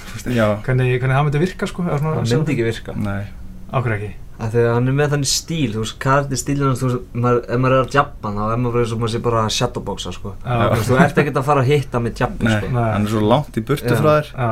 hvernig, 0.62 1.02
hvernig 1.02 1.16
það 1.18 1.26
myndi 1.26 1.40
virka 1.42 1.66
sko 1.66 1.82
Það 1.82 2.06
myndi 2.22 2.54
ekki 2.54 2.70
virka 2.70 2.94
nei, 2.96 3.26
Áhverju 3.74 3.98
ekki? 3.98 4.14
Að 4.38 4.51
Þegar 4.54 4.74
hann 4.78 4.88
er 4.92 4.95
með 4.98 5.13
þannig 5.16 5.30
stíl, 5.31 5.69
þú 5.74 5.81
veist, 5.81 5.95
hvað 6.04 6.34
er 6.36 6.39
stílinn 6.42 6.68
hans, 6.69 6.81
þú 6.84 6.89
veist, 6.92 7.06
maður, 7.18 7.39
ef 7.50 7.62
maður 7.63 7.75
er 7.78 7.86
að 7.88 7.95
jabba 7.98 8.31
þá 8.36 8.42
er 8.54 8.60
maður 8.62 8.81
eins 8.84 8.92
og 8.94 9.00
maður 9.01 9.13
sé 9.16 9.22
bara 9.25 9.39
að 9.42 9.54
shadowboxa, 9.56 10.12
sko. 10.13 10.34
Já, 10.44 10.57
Þú 10.88 10.98
ert 11.01 11.22
ekkert 11.24 11.39
að 11.42 11.48
fara 11.48 11.63
að 11.63 11.72
hitta 11.72 12.01
með 12.06 12.22
jabbi, 12.22 12.45
nei, 12.45 12.57
sko. 12.60 12.69
Nei. 12.76 12.83
hann 12.94 13.07
er 13.07 13.14
svo 13.16 13.23
langt 13.31 13.57
í 13.57 13.64
burtu 13.66 13.90
Já. 13.90 13.97
frá 13.97 14.12
þér. 14.12 14.30
Já, 14.38 14.52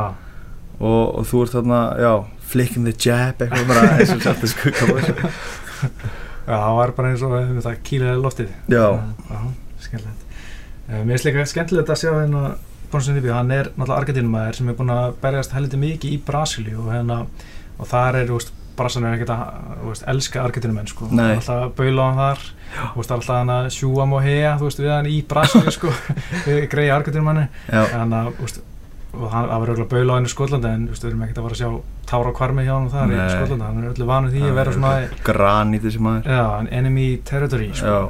og, 0.79 1.03
og 1.19 1.27
þú 1.29 1.43
ert 1.45 1.53
þarna, 1.59 1.81
já, 2.01 2.11
flicking 2.55 2.89
the 2.89 2.95
jab 3.05 3.45
eitthvað 3.45 3.69
bara 3.69 3.85
eins 3.99 4.13
og 4.15 4.25
sjálft 4.25 4.47
að 4.47 4.53
skugga 4.55 4.81
á 4.81 4.87
þessu 4.95 5.15
já, 6.45 6.55
það 6.55 6.75
var 6.79 6.93
bara 6.97 7.11
eins 7.13 7.23
og 7.25 7.35
við 7.37 7.61
það 7.65 7.79
kýlaði 7.89 8.21
loftið. 8.25 8.51
Já, 8.73 8.85
Já, 9.29 9.39
skemmtilegt. 9.85 10.25
Uh, 10.85 10.99
Mér 11.05 11.13
finnst 11.15 11.29
líka 11.29 11.45
skemmtilegt 11.53 11.93
að 11.93 12.01
sjá 12.01 12.09
hérna 12.13 12.43
Ponsin 12.91 13.17
Nibbi, 13.17 13.31
hann 13.33 13.49
er 13.53 13.69
náttúrulega 13.73 14.01
argentínumæður 14.01 14.59
sem 14.59 14.69
er 14.73 14.77
búinn 14.77 14.93
að 14.93 15.15
berjast 15.23 15.53
heldur 15.57 15.81
mikið 15.81 16.13
í 16.15 16.19
Brasilíu 16.25 16.83
og 16.83 16.91
hérna, 16.93 17.21
og 17.81 17.89
þar 17.89 18.19
er, 18.21 18.29
þú 18.29 18.37
veist, 18.37 18.51
Brasilíu 18.77 19.09
er 19.09 19.17
ekkert 19.17 19.33
að, 19.35 19.73
veist, 19.85 20.05
elska 20.11 20.43
argentínumenn, 20.43 20.91
sko. 20.91 21.09
Nei. 21.11 21.35
alltaf 21.37 21.55
að 21.55 21.73
baula 21.79 22.05
á 22.05 22.07
hann 22.09 22.21
þar. 22.21 22.45
Þú 22.75 23.01
veist, 23.01 23.15
alltaf 23.15 23.35
hann 23.39 23.55
að 23.55 23.71
sjúa 23.75 24.07
veist, 24.61 24.79
við 24.83 24.93
hann 24.93 25.09
í 25.09 25.17
Brasilíu, 25.29 25.75
sko. 25.75 25.91
Við 26.47 26.63
greiði 26.71 26.95
argentínumenni. 26.95 27.49
Þannig 27.71 28.17
að, 28.21 28.31
veist, 28.41 28.63
og 29.15 29.31
hann 29.31 29.47
það 29.49 29.61
var 29.61 29.71
auðvitað 29.71 29.91
baula 29.93 30.15
á 30.15 30.17
henni 30.17 30.29
í 30.29 30.33
Skotlandi 30.33 30.71
en, 30.71 30.87
veist, 30.91 31.03
við 31.05 31.11
erum 31.11 31.23
ekkert 31.25 31.39
að 31.39 31.45
fara 31.47 31.55
að 31.55 31.61
sjá 31.61 31.69
tára 32.09 32.31
og 32.31 32.37
kvarmi 32.37 32.65
hjá 32.65 32.73
hann 32.73 32.89
þar 32.93 33.13
í 33.13 33.19
Nei. 33.19 33.29
Skotlandi, 33.31 33.67
hann 33.67 33.79
er 33.81 33.91
öllu 33.93 34.07
vanur 34.09 34.33
því 34.33 34.43
að 34.49 34.57
vera 34.59 34.73
svona, 34.75 34.91
granít 35.29 35.85
þessi 35.85 36.01
maður 36.03 36.27
já, 36.35 36.43
enemy 36.79 37.05
territory, 37.29 37.69
sko. 37.79 38.01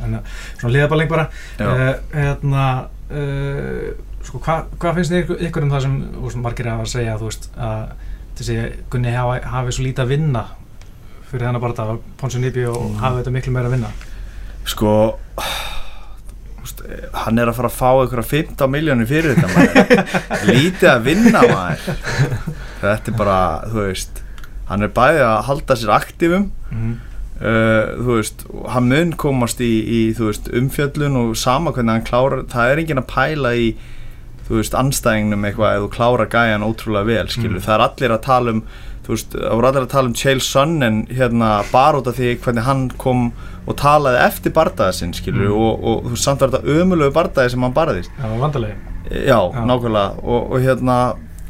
En 0.00 0.16
uh, 0.16 0.36
svona 0.60 0.74
liðaballing 0.76 1.10
bara. 1.10 1.26
Uh, 1.60 1.90
hérna 2.14 2.68
uh, 3.10 3.90
sko, 4.24 4.40
hvað 4.44 4.70
hva 4.80 4.94
finnst 4.96 5.16
ykkur, 5.18 5.66
um 5.66 5.74
það 5.74 5.88
sem 5.88 6.44
margir 6.44 6.70
hafa 6.70 6.86
að 6.86 6.94
segja 6.94 7.18
þú 7.20 7.28
veist, 7.30 7.50
að 7.58 8.06
þessi 8.40 8.56
Gunni 8.92 9.12
hafi, 9.14 9.40
hafi 9.54 9.74
svo 9.76 9.84
lítið 9.86 10.04
að 10.06 10.12
vinna 10.16 10.44
fyrir 11.30 11.46
þennan 11.46 11.62
bara 11.62 11.76
þetta 11.78 12.16
Ponsun 12.20 12.42
Nibi 12.46 12.64
og 12.66 12.80
Mm. 12.90 12.96
hafi 13.04 13.20
þetta 13.20 13.34
miklu 13.36 13.52
meira 13.54 13.68
að 13.70 13.76
vinna 13.78 13.90
sko 14.70 14.94
hann 17.24 17.38
er 17.40 17.48
að 17.50 17.56
fara 17.58 17.68
að 17.70 17.76
fá 17.78 17.90
einhverja 17.90 18.26
15 18.30 18.70
miljónir 18.72 19.08
fyrir 19.08 19.38
þetta 19.38 20.08
lítið 20.50 20.88
að 20.92 21.04
vinna 21.06 21.42
maður 21.48 22.00
þetta 22.80 23.12
er 23.12 23.16
bara, 23.18 23.36
þú 23.70 23.84
veist 23.86 24.20
hann 24.70 24.84
er 24.86 24.92
bæði 24.94 25.22
að 25.26 25.38
halda 25.50 25.76
sér 25.80 25.94
aktífum 26.00 26.50
mm. 26.72 26.98
Uh, 27.40 27.96
þú 28.04 28.16
veist, 28.18 28.42
hann 28.68 28.88
mun 28.90 29.12
komast 29.16 29.62
í, 29.64 29.68
í 29.80 30.00
veist, 30.12 30.50
umfjöllun 30.52 31.14
og 31.16 31.30
sama 31.40 31.70
hvernig 31.72 31.94
hann 31.94 32.04
klárar, 32.04 32.42
það 32.52 32.72
er 32.74 32.80
enginn 32.82 33.00
að 33.00 33.06
pæla 33.14 33.52
í 33.56 33.70
þú 34.50 34.58
veist, 34.58 34.74
anstæðingnum 34.74 35.44
eitthvað 35.46 35.76
ef 35.78 35.82
þú 35.86 35.90
klárar 35.96 36.30
gæjan 36.34 36.66
ótrúlega 36.66 37.06
vel, 37.06 37.26
skilur 37.30 37.60
Mm. 37.60 37.66
það 37.66 37.74
er 37.78 37.84
allir 37.86 38.14
að 38.16 38.22
tala 38.26 38.50
um, 38.56 38.62
þú 39.06 39.14
veist 39.14 39.30
það 39.38 39.54
voru 39.56 39.68
allir 39.70 39.84
að 39.86 39.92
tala 39.94 40.08
um 40.10 40.14
Chael 40.14 40.40
Sonnen 40.44 40.98
hérna 41.08 41.50
bara 41.72 41.98
út 42.02 42.06
af 42.10 42.18
því 42.18 42.32
hvernig 42.44 42.66
hann 42.66 42.82
kom 42.98 43.32
og 43.66 43.76
talaði 43.78 44.20
eftir 44.26 44.52
bardaða 44.52 44.92
sinn, 44.98 45.12
skilur 45.14 45.48
Mm. 45.48 45.56
og, 45.56 45.84
og 45.84 46.04
þú 46.04 46.10
veist, 46.16 46.24
samt 46.26 46.40
var 46.42 46.50
þetta 46.50 46.76
ömulegu 46.82 47.12
bardaði 47.14 47.50
sem 47.54 47.62
hann 47.62 47.72
barðist 47.78 48.10
það 48.20 48.30
var 48.34 48.44
vandalegi 48.48 48.76
Já, 49.10 49.38
Já. 49.38 49.64
nákvæmlega 49.66 50.22
og, 50.22 50.52
og 50.52 50.60
hérna, 50.60 50.96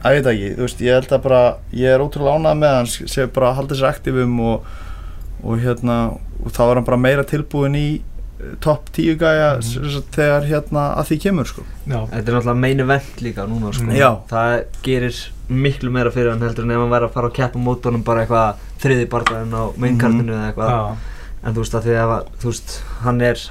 að 0.04 0.14
veit 0.16 0.26
ekki, 0.30 0.50
þú 0.57 0.62
veist, 0.64 0.80
ég 0.80 0.95
held 1.00 1.11
að 1.12 1.23
bara 1.26 1.40
ég 1.73 1.95
er 1.95 2.00
ótrúlega 2.04 2.37
ánægð 2.38 2.61
með 2.62 2.76
hann 2.76 2.87
sem 3.16 3.28
bara 3.35 3.50
að 3.50 3.57
halda 3.59 3.75
sér 3.80 3.90
aktífum 3.90 4.38
og, 4.40 4.64
og 5.45 5.59
hérna 5.61 5.97
og 6.40 6.52
þá 6.57 6.61
er 6.71 6.75
hann 6.78 6.87
bara 6.87 6.97
meira 6.97 7.25
tilbúin 7.28 7.75
í 7.76 7.88
topp 8.64 8.88
tíu 8.97 9.16
gæja 9.20 9.50
mm. 9.59 10.06
þegar 10.14 10.47
hérna 10.49 10.87
að 11.00 11.11
því 11.11 11.18
kemur 11.26 11.49
sko. 11.50 11.64
Þetta 11.85 12.18
er 12.20 12.37
náttúrulega 12.37 12.56
meinu 12.62 12.87
vend 12.88 13.23
líka 13.25 13.47
núna 13.49 13.73
sko. 13.76 13.88
mm. 13.90 14.26
það 14.30 14.56
gerir 14.87 15.20
miklu 15.50 15.90
meira 15.90 16.12
fyrir 16.14 16.30
hann 16.32 16.44
heldur 16.44 16.66
en 16.66 16.75
ef 16.75 16.82
hann 16.82 16.92
væri 16.92 17.09
að 17.09 17.16
fara 17.16 17.30
að 17.30 17.38
keppa 17.40 17.62
mótunum 17.62 18.04
bara 18.06 18.25
eitthvað 18.25 18.61
þriði 18.82 19.09
barndaginn 19.11 19.56
á 19.56 19.64
mainkartinu 19.82 20.30
mm. 20.30 20.37
eða 20.37 20.50
eitthvað 20.50 20.70
Já. 20.70 20.82
en 21.42 21.56
þú 21.56 21.64
veist 21.64 21.76
að 21.78 21.88
því 21.88 21.97
að 22.02 22.12
þú 22.42 22.52
veist, 22.52 22.76
hann 23.04 23.25
er 23.26 23.42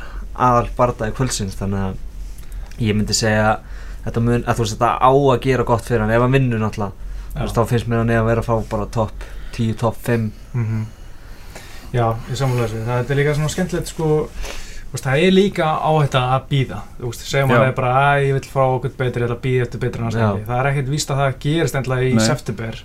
aðal 0.49 0.69
barndagi 0.77 1.15
kvöldsins 1.17 1.59
þannig 1.59 1.81
að 1.89 2.85
ég 2.85 2.95
myndi 2.95 3.17
segja 3.17 3.49
þetta 4.05 4.23
mun, 4.23 4.45
að 4.45 4.55
þú 4.55 4.63
veist 4.63 4.77
þetta 4.77 4.93
á 4.95 5.11
að 5.11 5.41
gera 5.43 5.67
gott 5.67 5.89
fyrir 5.89 6.05
hann 6.05 6.15
ef 6.15 6.23
hann 6.23 6.37
vinnur 6.37 6.63
náttúrulega 6.63 6.93
þú 7.33 7.43
veist 7.43 7.59
þá 7.59 7.73
finnst 7.73 7.91
mér 7.91 8.01
hann 8.03 8.15
eða 8.15 8.23
að 8.23 8.31
vera 8.31 8.45
að 8.45 8.49
fá 8.49 8.71
bara 8.71 8.87
topp 8.95 9.27
10, 9.57 9.75
topp 9.83 9.99
5 10.07 10.31
-hmm. 10.53 10.87
Já, 11.89 12.15
ég 12.29 12.37
samfélag 12.37 12.69
Veist, 14.89 15.05
það 15.05 15.21
er 15.21 15.33
líka 15.35 15.67
á 15.77 15.91
þetta 16.01 16.21
að 16.33 16.45
býða 16.49 16.79
segjum 17.13 17.51
að 17.53 17.59
það 17.59 17.67
er 17.67 17.75
bara 17.77 17.93
að 18.01 18.23
ég 18.25 18.37
vil 18.39 18.49
fá 18.49 18.61
okkur 18.65 18.93
betri 18.97 19.25
eða 19.27 19.35
býða 19.43 19.65
eftir 19.67 19.81
betri 19.83 20.01
náttúrulega 20.01 20.47
það 20.47 20.61
er 20.61 20.69
ekkert 20.71 20.91
víst 20.95 21.13
að 21.13 21.21
það 21.21 21.35
gerist 21.45 21.77
endla 21.77 21.99
í 22.01 22.11
Nei. 22.15 22.23
september. 22.25 22.79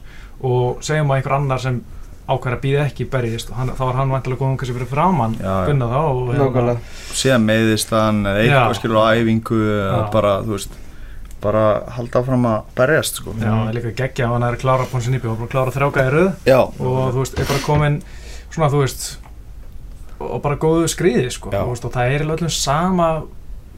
Og 0.44 0.84
segjum 0.84 1.12
að 1.14 1.20
einhver 1.20 1.36
annar 1.38 1.62
sem 1.64 1.80
ákvæður 2.24 2.56
að 2.56 2.62
býða 2.64 2.84
ekki 2.88 3.06
berjist 3.12 3.50
og 3.52 3.58
hann, 3.60 3.72
þá 3.76 3.82
er 3.86 3.98
hann 3.98 4.12
vantilega 4.14 4.40
góðum 4.40 4.60
kannski 4.60 4.76
fyrir 4.78 4.88
framann 4.88 5.34
gunna 5.40 5.88
þá 5.90 5.98
og 6.00 6.30
hérna 6.32 6.76
síðan 7.12 7.44
meðist 7.44 7.92
hann 7.92 8.22
eitthvað 8.30 8.76
skilur 8.78 9.00
á 9.04 9.12
æfingu 9.12 9.58
bara 10.14 10.38
þú 10.44 10.54
veist 10.56 10.78
bara 11.44 11.64
halda 11.98 12.22
áfram 12.22 12.46
að 12.48 12.70
berjast 12.78 13.20
sko. 13.20 13.34
Já, 13.36 13.50
það 13.50 13.66
er 13.68 13.76
líka 13.76 13.92
geggja 13.98 14.28
að 14.28 14.32
hann 14.32 14.46
er 14.46 14.56
að 14.56 14.62
klára 14.62 14.86
Ponsi 14.88 15.12
Nýpi 15.12 15.28
og 15.28 15.44
klára 15.52 15.74
þrjáka 15.74 16.06
í 16.06 16.14
rauð 16.14 16.30
og 16.54 17.02
þú 17.12 17.18
veist, 17.20 17.36
er 17.36 17.50
bara 17.50 17.64
komin 17.66 17.98
svona 18.54 18.70
þú 18.72 18.80
veist 18.80 19.04
og 20.22 20.42
bara 20.44 20.58
góðu 20.60 20.88
skriði 20.90 21.30
sko. 21.34 21.50
Veist, 21.54 21.84
og 21.86 21.94
það 21.94 22.14
er 22.14 22.26
alveg 22.26 22.52
sama 22.54 23.08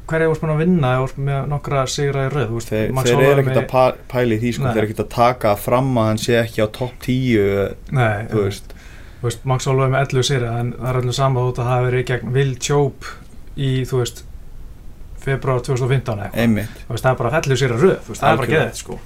hverja 0.07 0.31
ert 0.31 0.43
búin 0.43 0.53
að 0.55 0.61
vinna 0.63 0.91
með 1.17 1.49
nokkra 1.51 1.83
sigra 1.91 2.29
í 2.29 2.31
rauð 2.31 2.53
veist, 2.55 2.71
Þeir, 2.71 2.93
þeir 2.95 3.25
eru 3.27 3.43
ekkert 3.43 3.61
að 3.63 3.69
pæ, 3.73 4.05
pæli 4.13 4.39
því 4.43 4.53
sko, 4.55 4.69
þeir 4.69 4.79
eru 4.83 4.87
ekkert 4.89 5.03
að 5.03 5.11
taka 5.17 5.55
fram 5.59 5.91
að 5.99 6.09
hann 6.13 6.21
sé 6.23 6.37
ekki 6.39 6.63
á 6.63 6.69
topp 6.77 6.95
10 7.03 7.97
Nei, 7.97 8.27
þú 8.31 8.45
veist. 8.45 8.73
Max 9.49 9.67
Holloway 9.67 9.91
með 9.91 10.05
11 10.15 10.29
sigra 10.29 10.53
en 10.61 10.73
það 10.77 10.89
er 10.93 11.01
alveg 11.01 11.17
sama 11.19 11.43
út 11.49 11.59
að 11.59 11.67
það 11.67 11.77
hefur 11.81 11.91
verið 11.91 12.09
gegn 12.13 12.33
Will 12.37 12.55
Chope 12.63 13.15
í, 13.57 13.71
þú 13.89 14.03
veist 14.05 14.23
februar 15.27 15.63
2015 15.67 16.23
eitthvað. 16.29 17.01
Það 17.03 17.11
er 17.11 17.21
bara 17.25 17.35
11 17.41 17.63
sigra 17.65 17.79
þú 17.81 17.91
veist, 17.91 18.21
það 18.23 18.31
er 18.31 18.43
bara 18.43 18.53
geðið 18.53 18.83
sko. 18.85 19.01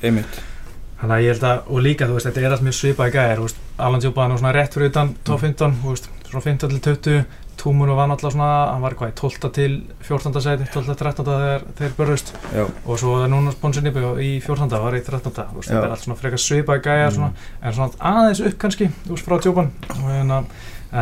Þannig 1.01 1.15
að 1.17 1.23
ég 1.25 1.31
held 1.33 1.45
að, 1.49 1.61
og 1.73 1.81
líka 1.87 2.05
þú 2.11 2.17
veist, 2.19 2.27
þetta 2.29 2.41
er 2.43 2.51
alltaf 2.51 2.67
mjög 2.67 2.77
svipað 2.77 3.09
í 3.09 3.15
gæðir, 3.15 3.55
Alan 3.81 4.03
Djúbaðan 4.05 4.35
var 4.35 4.41
svona 4.43 4.53
rétt 4.59 4.75
fyrir 4.77 4.91
utan 4.91 5.15
top 5.25 5.41
15, 5.47 5.79
þú 5.81 5.95
veist, 5.95 6.11
svona 6.31 6.45
15 6.47 6.71
til 6.71 6.81
20, 6.97 7.25
Túmunu 7.61 7.93
var 7.93 8.09
náttúrulega 8.09 8.33
svona, 8.33 8.53
hann 8.73 8.85
var 8.85 8.95
hvað, 8.97 9.11
12 9.21 9.51
til 9.53 9.75
14. 10.07 10.41
seti, 10.41 10.69
12 10.73 10.87
til 10.89 10.97
13. 11.03 11.27
þegar 11.27 11.67
þeir 11.81 11.97
börjust 11.99 12.31
og 12.65 13.01
svo 13.03 13.19
er 13.21 13.29
núna 13.29 13.53
sponsinni 13.53 13.93
í 13.93 14.31
14. 14.41 14.71
var 14.81 14.97
í 14.97 15.03
13. 15.05 15.35
Þú 15.37 15.59
veist, 15.59 15.69
þetta 15.69 15.83
er 15.83 15.97
allt 15.97 16.07
svona 16.07 16.21
frekar 16.23 16.41
svipað 16.41 16.81
í 16.81 17.03
svona, 17.19 17.29
mm. 17.29 17.51
en 17.61 17.77
svona 17.77 18.15
aðeins 18.15 18.41
upp 18.49 18.57
kannski, 18.65 18.89
þú 19.05 19.13
veist, 19.13 19.29
frá 19.29 19.43
Djúbaðan, 19.45 19.75
hérna, 20.07 20.41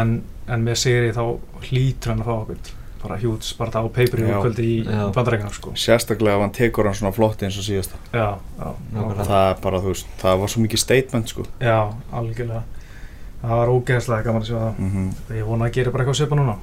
en, 0.01 0.19
en 0.49 0.67
með 0.67 0.83
Sigri 0.83 1.15
þá 1.15 1.23
hlýtur 1.69 2.15
hann 2.15 2.25
að 2.25 2.33
fá 2.33 2.37
okkur 2.41 2.75
bara 2.99 3.19
hjúts, 3.23 3.53
bara 3.59 3.71
það 3.75 3.87
á 3.87 3.91
peipri 3.95 4.25
og 4.27 4.43
kvöldi 4.43 4.65
í 4.67 4.79
bandarækina 5.15 5.53
sko. 5.55 5.73
sérstaklega 5.79 6.39
ef 6.39 6.45
hann 6.45 6.55
tekur 6.57 6.89
hann 6.89 6.97
svona 6.99 7.15
flott 7.15 7.45
eins 7.47 7.59
og 7.61 7.67
síðast 7.67 7.95
já, 8.11 8.35
já, 8.59 8.69
það 9.21 9.45
er 9.45 9.61
bara 9.63 9.83
þú 9.85 9.93
veist, 9.93 10.11
það 10.19 10.41
var 10.43 10.53
svo 10.53 10.65
mikið 10.65 10.83
statement 10.83 11.33
sko 11.33 11.47
já, 11.63 11.79
algjörlega 12.11 12.65
það 13.43 13.55
var 13.55 13.75
ógeðslega 13.75 14.27
gaman 14.27 14.43
að 14.43 14.49
sjá 14.49 14.59
það. 14.59 14.79
Mm 14.79 14.91
-hmm. 14.95 15.37
ég 15.37 15.47
vona 15.47 15.65
að 15.65 15.77
gera 15.77 15.91
bara 15.91 16.05
eitthvað 16.05 16.21
svipa 16.21 16.37
núna. 16.37 16.57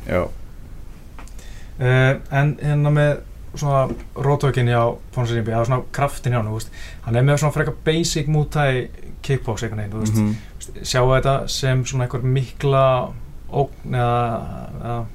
Uh, 1.75 2.22
en 2.32 2.58
hérna 2.62 2.89
með 2.89 3.17
svona 3.55 3.89
rótökin 4.15 4.67
hjá 4.67 4.98
Ponsarímbi, 5.15 5.51
eða 5.51 5.65
svona 5.65 5.84
kraftin 5.91 6.34
hjá 6.34 6.41
hann 6.41 6.62
hann 7.01 7.15
er 7.15 7.24
með 7.24 7.38
svona 7.38 7.53
frekar 7.53 7.75
basic 7.86 8.27
mútæ 8.27 8.88
kickbox 9.22 9.63
eitthvað 9.63 9.77
neina, 9.77 9.96
mm 9.96 10.03
-hmm. 10.03 10.36
sjáu 10.84 11.10
þetta 11.15 11.48
sem 11.48 11.86
svona 11.86 12.03
eitthvað 12.03 12.24
mikla 12.24 13.13
ógn 13.51 13.96
eða, 13.96 14.41
eða? 14.84 15.05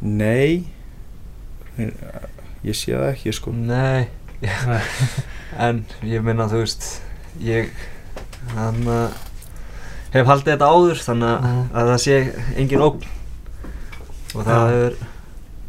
Nei. 0.00 0.66
Ég 2.64 2.76
sé 2.76 2.92
það 2.92 3.08
ekki 3.12 3.32
sko. 3.32 3.52
Nei. 3.52 4.08
En 5.58 5.84
ég 6.02 6.22
minna 6.22 6.48
þú 6.50 6.64
veist 6.64 7.02
ég 7.38 7.68
þannig 8.54 8.88
að 8.88 9.12
hef 10.14 10.30
haldið 10.30 10.52
þetta 10.54 10.70
áður 10.70 11.02
þannig 11.08 11.28
að, 11.30 11.50
mm. 11.50 11.66
að 11.74 11.90
það 11.90 12.00
sé 12.04 12.20
engin 12.62 12.86
ógn. 12.86 13.10
Og 14.34 14.46
það 14.46 14.70
hefur 14.70 14.96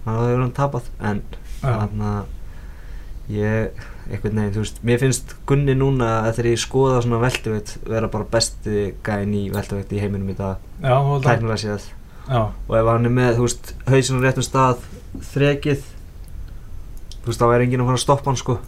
það 0.05 0.21
hefur 0.21 0.41
hann 0.43 0.55
tapat 0.55 0.89
en 1.01 1.21
þannig 1.65 2.07
að 2.11 3.35
ég 3.35 3.83
eitthvað 4.05 4.35
nefn, 4.37 4.51
þú 4.53 4.61
veist, 4.61 4.79
mér 4.85 4.99
finnst 5.01 5.31
Gunni 5.49 5.73
núna 5.73 6.09
að 6.27 6.35
þegar 6.37 6.49
ég 6.51 6.61
skoða 6.61 7.01
svona 7.01 7.21
velduveitt 7.23 7.71
vera 7.89 8.09
bara 8.13 8.27
besti 8.35 8.83
gæn 9.05 9.33
í 9.33 9.47
velduveitt 9.53 9.93
í 9.97 10.01
heiminum 10.03 10.29
í 10.29 10.37
dag. 10.37 10.61
Tæknilega 11.25 11.57
séð. 11.63 11.87
Og 12.29 12.75
ef 12.77 12.89
hann 12.91 13.09
er 13.09 13.15
með, 13.17 13.39
þú 13.39 13.47
veist, 13.47 13.71
hausinn 13.89 14.21
á 14.21 14.25
réttum 14.27 14.45
stað 14.45 14.85
þrekið 15.31 15.81
þú 17.25 17.31
veist, 17.31 17.41
þá 17.41 17.47
er 17.49 17.65
enginn 17.65 17.81
að 17.81 17.89
fara 17.89 17.97
að 17.97 18.03
stoppa 18.05 18.29
hann 18.29 18.39
sko. 18.41 18.59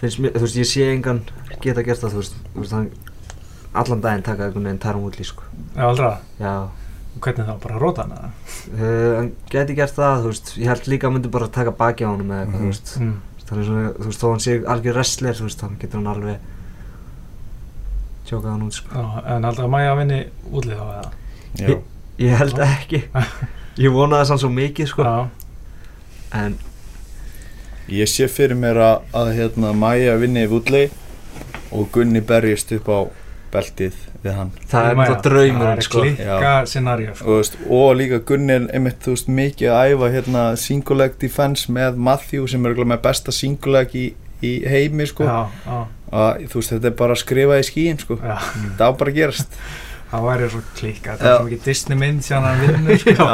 Finnst 0.00 0.22
mér, 0.22 0.34
þú 0.34 0.44
veist, 0.48 0.58
ég 0.58 0.70
sé 0.70 0.88
engan 0.90 1.22
geta 1.62 1.84
gert 1.86 2.02
það, 2.02 2.16
þú 2.16 2.22
veist, 2.24 2.40
þú 2.54 2.64
veist 2.64 2.74
hann, 2.74 2.88
allan 3.72 4.02
daginn 4.04 4.26
taka 4.26 4.46
einhvern 4.48 4.68
veginn 4.68 4.82
tarum 4.82 5.06
út 5.08 5.18
í 5.20 5.26
sko 5.26 5.46
Já, 5.76 5.88
allra? 5.88 6.12
Já 6.40 6.68
og 7.18 7.24
hvernig 7.24 7.48
þá, 7.48 7.54
bara 7.62 7.78
róta 7.80 8.04
hann 8.04 8.14
eða? 8.14 8.28
Uh, 8.70 9.14
hann 9.16 9.30
geti 9.50 9.74
gert 9.74 9.94
það, 9.96 10.20
þú 10.22 10.32
veist, 10.32 10.52
ég 10.60 10.70
held 10.70 10.86
líka 10.92 11.08
að 11.08 11.16
myndi 11.16 11.32
bara 11.34 11.48
taka 11.50 11.72
baki 11.74 12.06
á 12.06 12.10
hann 12.12 12.22
með 12.28 12.44
eitthvað, 12.44 12.60
mm 12.60 12.68
-hmm. 12.68 12.68
þú 12.68 12.70
veist 12.70 13.00
mm. 13.00 13.16
þannig 13.48 13.66
svona, 13.66 13.88
þú 13.96 14.06
veist, 14.06 14.22
þó 14.22 14.28
hann 14.30 14.44
sé 14.44 14.56
algjör 14.74 14.94
wrestler, 14.94 15.34
þú 15.34 15.48
veist, 15.48 15.60
þannig 15.60 15.80
getur 15.82 15.98
hann 15.98 16.12
alveg 16.14 16.38
tjókað 18.28 18.50
hann 18.50 18.62
út 18.66 18.76
sko 18.76 18.88
Já, 18.94 19.04
en 19.26 19.44
held 19.44 19.58
að 19.58 19.70
Maja 19.72 19.94
vinni 19.98 20.20
útlið 20.52 20.78
á 20.78 20.86
eða? 20.86 21.10
Já 21.58 21.78
Ég 22.18 22.34
held 22.38 22.58
ekki 22.58 23.02
Ég 23.84 23.94
vonaði 23.94 24.28
sann 24.28 24.40
svo 24.42 24.50
mikið 24.52 24.90
sko 24.90 25.06
Já. 25.06 25.28
En 26.34 26.58
Ég 27.88 28.10
sé 28.10 28.28
fyrir 28.28 28.58
mér 28.58 28.80
að, 28.84 28.96
að 29.16 29.30
hérna, 29.38 29.72
Maja 29.72 30.18
vinni 30.20 30.44
í 30.44 30.50
vúllei 30.50 30.88
og 31.72 31.88
Gunni 31.92 32.20
berjist 32.20 32.72
upp 32.76 32.88
á 32.92 32.98
beltið 33.52 33.96
við 34.22 34.36
hann 34.36 34.52
Það 34.70 34.88
er 34.90 34.98
náttúrulega 34.98 35.24
draumur 35.26 35.82
sko. 35.86 36.04
Klikka 36.04 36.52
scenarjó 36.70 37.16
sko. 37.18 37.36
og, 37.38 37.66
og 37.78 37.90
líka 37.98 38.20
Gunni 38.28 38.54
er 38.54 38.68
einmitt 38.76 39.08
veist, 39.08 39.28
mikið 39.40 39.74
að 39.74 39.92
æfa 39.94 40.12
hérna, 40.14 40.44
single 40.60 41.00
leg 41.02 41.18
defense 41.22 41.72
með 41.72 42.00
Matthew 42.08 42.48
sem 42.50 42.68
er 42.68 42.80
með 42.84 43.02
besta 43.08 43.34
single 43.34 43.76
leg 43.78 43.98
í, 43.98 44.06
í 44.44 44.54
heimi 44.68 45.08
sko. 45.08 45.28
já, 45.28 45.60
já. 45.66 45.82
Að, 46.08 46.46
veist, 46.54 46.72
Þetta 46.72 46.90
er 46.90 46.96
bara 47.02 47.16
að 47.16 47.22
skrifa 47.24 47.60
í 47.60 47.68
skíin 47.68 48.00
sko. 48.00 48.16
Það 48.22 48.88
á 48.88 48.92
bara 48.96 49.12
að 49.12 49.20
gerast 49.20 49.58
það 50.08 50.24
væri 50.24 50.46
svo 50.52 50.60
klíka 50.78 51.16
það 51.18 51.28
er 51.28 51.34
svo 51.36 51.48
mikið 51.48 51.64
Disney 51.66 51.98
mynd 52.00 52.24
sem 52.24 52.44
hann 52.44 52.62
vinnur 52.62 53.00
sko. 53.02 53.26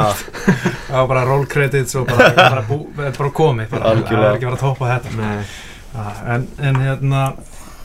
það 0.89 0.97
var 0.97 1.07
bara 1.11 1.23
roll 1.29 1.45
credits 1.51 1.95
og 1.95 2.09
bara, 2.09 2.31
bara, 2.35 2.63
bú, 2.67 2.79
bara 2.99 3.31
komið 3.39 3.71
það 3.71 3.85
er 3.91 4.01
ekki 4.03 4.17
verið 4.19 4.49
að 4.51 4.63
topa 4.65 4.89
þetta 4.91 5.29
en, 6.35 6.47
en 6.59 6.81
hérna 6.83 7.21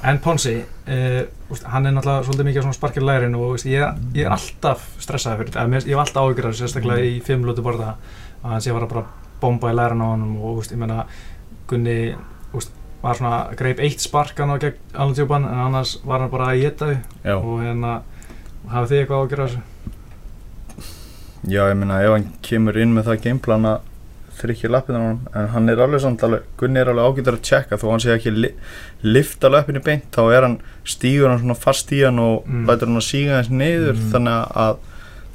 en 0.03 0.19
Ponsi 0.25 0.57
eh, 0.61 1.23
hann 1.65 1.87
er 1.87 1.95
náttúrulega 1.95 2.27
svolítið 2.27 2.49
mikið 2.49 2.67
svona 2.67 2.79
sparkir 2.79 3.05
lærin 3.05 3.37
og 3.37 3.55
veist, 3.55 3.69
ég, 3.69 4.03
ég 4.17 4.27
er 4.27 4.35
alltaf 4.35 4.87
stressaði 5.03 5.43
fyrir 5.43 5.55
þetta. 5.55 5.81
Ég 5.81 5.93
hef 5.93 6.03
alltaf 6.05 6.29
ágjörðað 6.29 6.59
sérstaklega 6.61 7.07
í 7.11 7.19
fimm 7.25 7.45
lúti 7.49 7.65
borða 7.65 7.95
að 8.41 8.55
hann 8.55 8.65
sé 8.65 8.73
að 8.73 8.87
bara 8.87 9.07
bomba 9.41 9.73
í 9.73 9.77
lærin 9.77 10.05
á 10.05 10.09
hann 10.13 10.27
og 10.39 10.61
veist, 10.61 10.75
ég 10.75 10.81
menna 10.81 11.05
Gunni 11.71 11.99
var 13.01 13.17
svona 13.17 13.55
greip 13.57 13.81
eitt 13.81 14.03
sparkan 14.03 14.53
á 14.53 14.57
gegn 14.61 15.15
Tjóban 15.17 15.47
en 15.49 15.61
annars 15.67 15.99
var 16.05 16.21
hann 16.21 16.33
bara 16.33 16.51
að 16.53 16.65
geta 16.65 16.89
þau 17.25 17.37
og 17.39 17.63
hérna 17.65 17.93
hafið 18.69 18.91
þið 18.91 19.01
eitthvað 19.01 19.17
á 19.17 19.23
að 19.23 19.31
gera 19.33 19.47
þessu? 19.47 19.63
Já, 21.49 21.63
ég 21.71 21.79
minna, 21.81 22.03
ef 22.05 22.13
hann 22.13 22.27
kemur 22.45 22.77
inn 22.77 22.93
með 22.93 23.09
það 23.09 23.23
gameplan 23.25 23.69
að 23.71 23.87
þrykkja 24.41 24.71
lappinu 24.73 25.01
á 25.01 25.05
hann, 25.05 25.19
en 25.37 25.49
hann 25.55 25.73
er 25.73 25.83
alveg 25.85 26.03
samt 26.05 26.23
alveg, 26.27 26.45
Gunni 26.61 26.81
er 26.81 26.91
alveg 26.93 27.09
ágættur 27.09 27.39
að 27.39 27.47
checka 27.47 27.79
þó 27.81 27.87
hann 27.91 28.05
sé 28.05 28.13
ekki 28.15 28.33
li 28.35 28.53
lifta 29.07 29.51
lappinu 29.53 29.83
beint, 29.85 30.07
þá 30.15 30.23
er 30.35 30.47
hann, 30.47 30.61
stígur 30.85 31.31
hann 31.31 31.43
svona 31.43 31.59
fast 31.59 31.93
í 31.97 32.03
hann 32.05 32.21
og 32.23 32.47
mm. 32.47 32.65
lætur 32.69 32.91
hann 32.91 33.01
að 33.01 33.07
síga 33.09 33.37
hans 33.39 33.51
niður, 33.53 33.97
mm. 33.97 34.09
þannig 34.15 34.57
að 34.65 34.81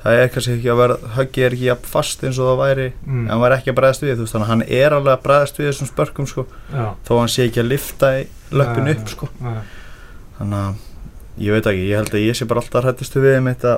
það 0.06 0.20
er 0.22 0.34
kannski 0.34 0.56
ekki 0.56 0.70
að 0.70 0.82
vera, 0.84 0.98
höggið 1.16 1.46
er 1.48 1.56
ekki 1.58 1.70
jafn 1.70 1.88
fast 1.90 2.26
eins 2.26 2.40
og 2.42 2.52
það 2.52 2.60
væri, 2.62 2.90
mm. 3.06 3.22
en 3.24 3.32
hann 3.34 3.42
var 3.42 3.56
ekki 3.56 3.74
að 3.74 3.80
bregðast 3.80 4.06
við, 4.06 4.14
þú 4.16 4.26
veist, 4.26 4.36
þannig 4.36 4.48
að 4.48 4.54
hann 4.54 4.66
er 4.82 4.98
alveg 5.00 5.16
að 5.16 5.24
bregðast 5.24 5.62
við 5.62 5.72
þessum 5.72 5.90
spörkum, 5.90 6.30
sko, 6.30 6.46
Já. 6.70 6.86
þó 7.08 7.14
hann 7.18 7.34
sé 7.34 7.48
ekki 7.50 7.64
að 7.64 7.72
lifta 7.72 8.12
lappinu 8.54 8.94
upp, 8.94 9.10
sko, 9.16 9.32
þannig 10.38 10.60
að 10.62 10.84
ég 11.42 11.58
veit 11.58 11.70
ekki, 11.72 11.88
ég 11.90 12.00
held 12.00 12.14
að 12.14 12.26
ég 12.28 12.38
sé 12.38 12.48
bara 12.48 12.62
alltaf 12.62 12.86
hrættistu 12.86 13.24
við 13.24 13.40
um 13.40 13.50
þetta 13.50 13.74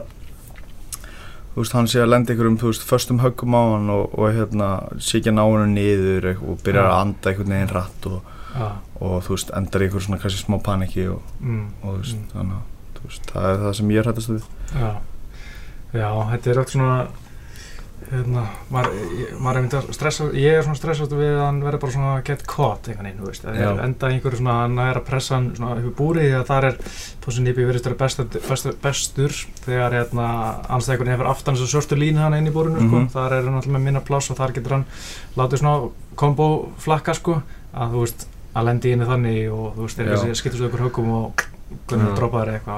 þú 1.58 1.64
veist, 1.64 1.74
hann 1.74 1.88
sé 1.90 2.02
að 2.04 2.12
lenda 2.12 2.34
ykkur 2.36 2.48
um, 2.52 2.56
þú 2.62 2.70
veist, 2.70 2.84
förstum 2.86 3.20
höggum 3.24 3.56
á 3.58 3.62
hann 3.66 3.88
og, 3.90 4.12
og 4.14 4.36
hérna, 4.36 4.68
sé 5.02 5.18
ekki 5.18 5.32
að 5.32 5.38
ná 5.40 5.46
hann 5.48 5.72
niður 5.74 6.28
og 6.36 6.60
byrja 6.62 6.84
ja. 6.84 6.92
að 6.92 6.98
anda 7.00 7.32
einhvern 7.32 7.54
veginn 7.56 7.72
rætt 7.74 8.06
og, 8.12 8.28
ja. 8.54 8.68
og, 9.00 9.16
þú 9.26 9.34
veist, 9.34 9.54
endar 9.58 9.86
ykkur 9.88 10.04
svona 10.06 10.20
kannski 10.22 10.44
smá 10.44 10.60
paniki 10.68 11.08
og, 11.10 11.32
mm. 11.42 11.64
og 11.82 11.88
þú 11.88 11.96
veist, 12.04 12.20
mm. 12.20 12.28
þannig 12.36 12.60
að, 12.60 12.92
þú 13.00 13.08
veist, 13.08 13.32
það 13.32 13.48
er 13.50 13.58
það 13.64 13.74
sem 13.80 13.96
ég 13.96 14.04
er 14.04 14.10
hrættistu 14.12 14.36
við 14.36 14.46
Já, 14.78 14.92
já, 15.98 16.10
þetta 16.36 16.54
er 16.54 16.62
allt 16.62 16.76
svona 16.76 17.00
hérna, 18.08 18.44
maður, 18.72 18.94
er 19.34 19.58
myndið 19.58 19.78
að 19.80 19.88
stressa, 19.96 20.28
ég 20.38 20.58
er 20.58 20.64
svona 20.64 20.80
stressast 20.80 21.14
við 21.18 21.34
að 21.34 21.42
hann 21.44 21.58
verður 21.66 21.82
bara 21.82 21.96
svona 21.96 22.12
get 22.28 22.44
caught 22.48 22.88
einhvern 22.88 23.10
veginn, 23.10 23.20
þú 23.24 23.32
veist, 23.32 23.44
það 23.44 23.60
er 23.64 23.82
enda 23.84 24.12
einhverju 24.14 24.40
svona, 24.40 24.56
hann 24.62 24.78
er 24.84 25.00
að 25.00 25.06
pressa 25.10 25.36
hann 25.36 25.50
svona 25.58 25.74
upp 25.80 25.90
í 25.90 25.94
búri 25.98 26.28
því 26.28 26.38
að 26.38 26.46
það 26.52 26.68
er, 26.70 26.78
Pósin 27.26 27.48
Nýpi 27.48 27.68
verður 27.68 27.84
styrra 27.84 28.00
bestur, 28.04 28.30
bestur, 28.48 28.78
bestur 28.86 29.36
þegar 29.66 29.98
hérna, 29.98 30.30
anstæðingurinn 30.78 31.16
hefur 31.18 31.32
aftan 31.34 31.58
þess 31.58 31.68
að 31.68 31.74
sörstu 31.74 32.00
línu 32.00 32.24
hann 32.24 32.38
inn 32.38 32.48
í 32.48 32.56
búrinu, 32.56 32.80
sko, 32.80 32.88
mm 32.88 32.96
-hmm. 33.02 33.12
þar 33.18 33.38
er 33.40 33.50
hann 33.50 33.60
alltaf 33.60 33.76
með 33.76 33.86
minna 33.90 34.06
pláss 34.08 34.32
og 34.32 34.40
þar 34.40 34.56
getur 34.56 34.78
hann 34.78 34.88
látið 35.36 35.64
svona 35.64 35.92
kombo 36.16 36.50
flakka, 36.80 37.18
sko, 37.18 37.42
að 37.74 37.98
þú 37.98 38.06
veist, 38.06 38.28
að 38.54 38.72
lendi 38.72 38.96
inn 38.96 39.04
í 39.04 39.12
þannig 39.12 39.44
og 39.52 39.76
þú 39.76 39.88
veist, 39.88 39.98
þegar 39.98 40.36
skiptast 40.36 40.68
ykkur 40.70 40.88
högum 40.88 41.14
og 41.18 41.48
hvernig 41.88 42.08
þú 42.08 42.14
droppaður 42.16 42.50
eitthvað 42.54 42.78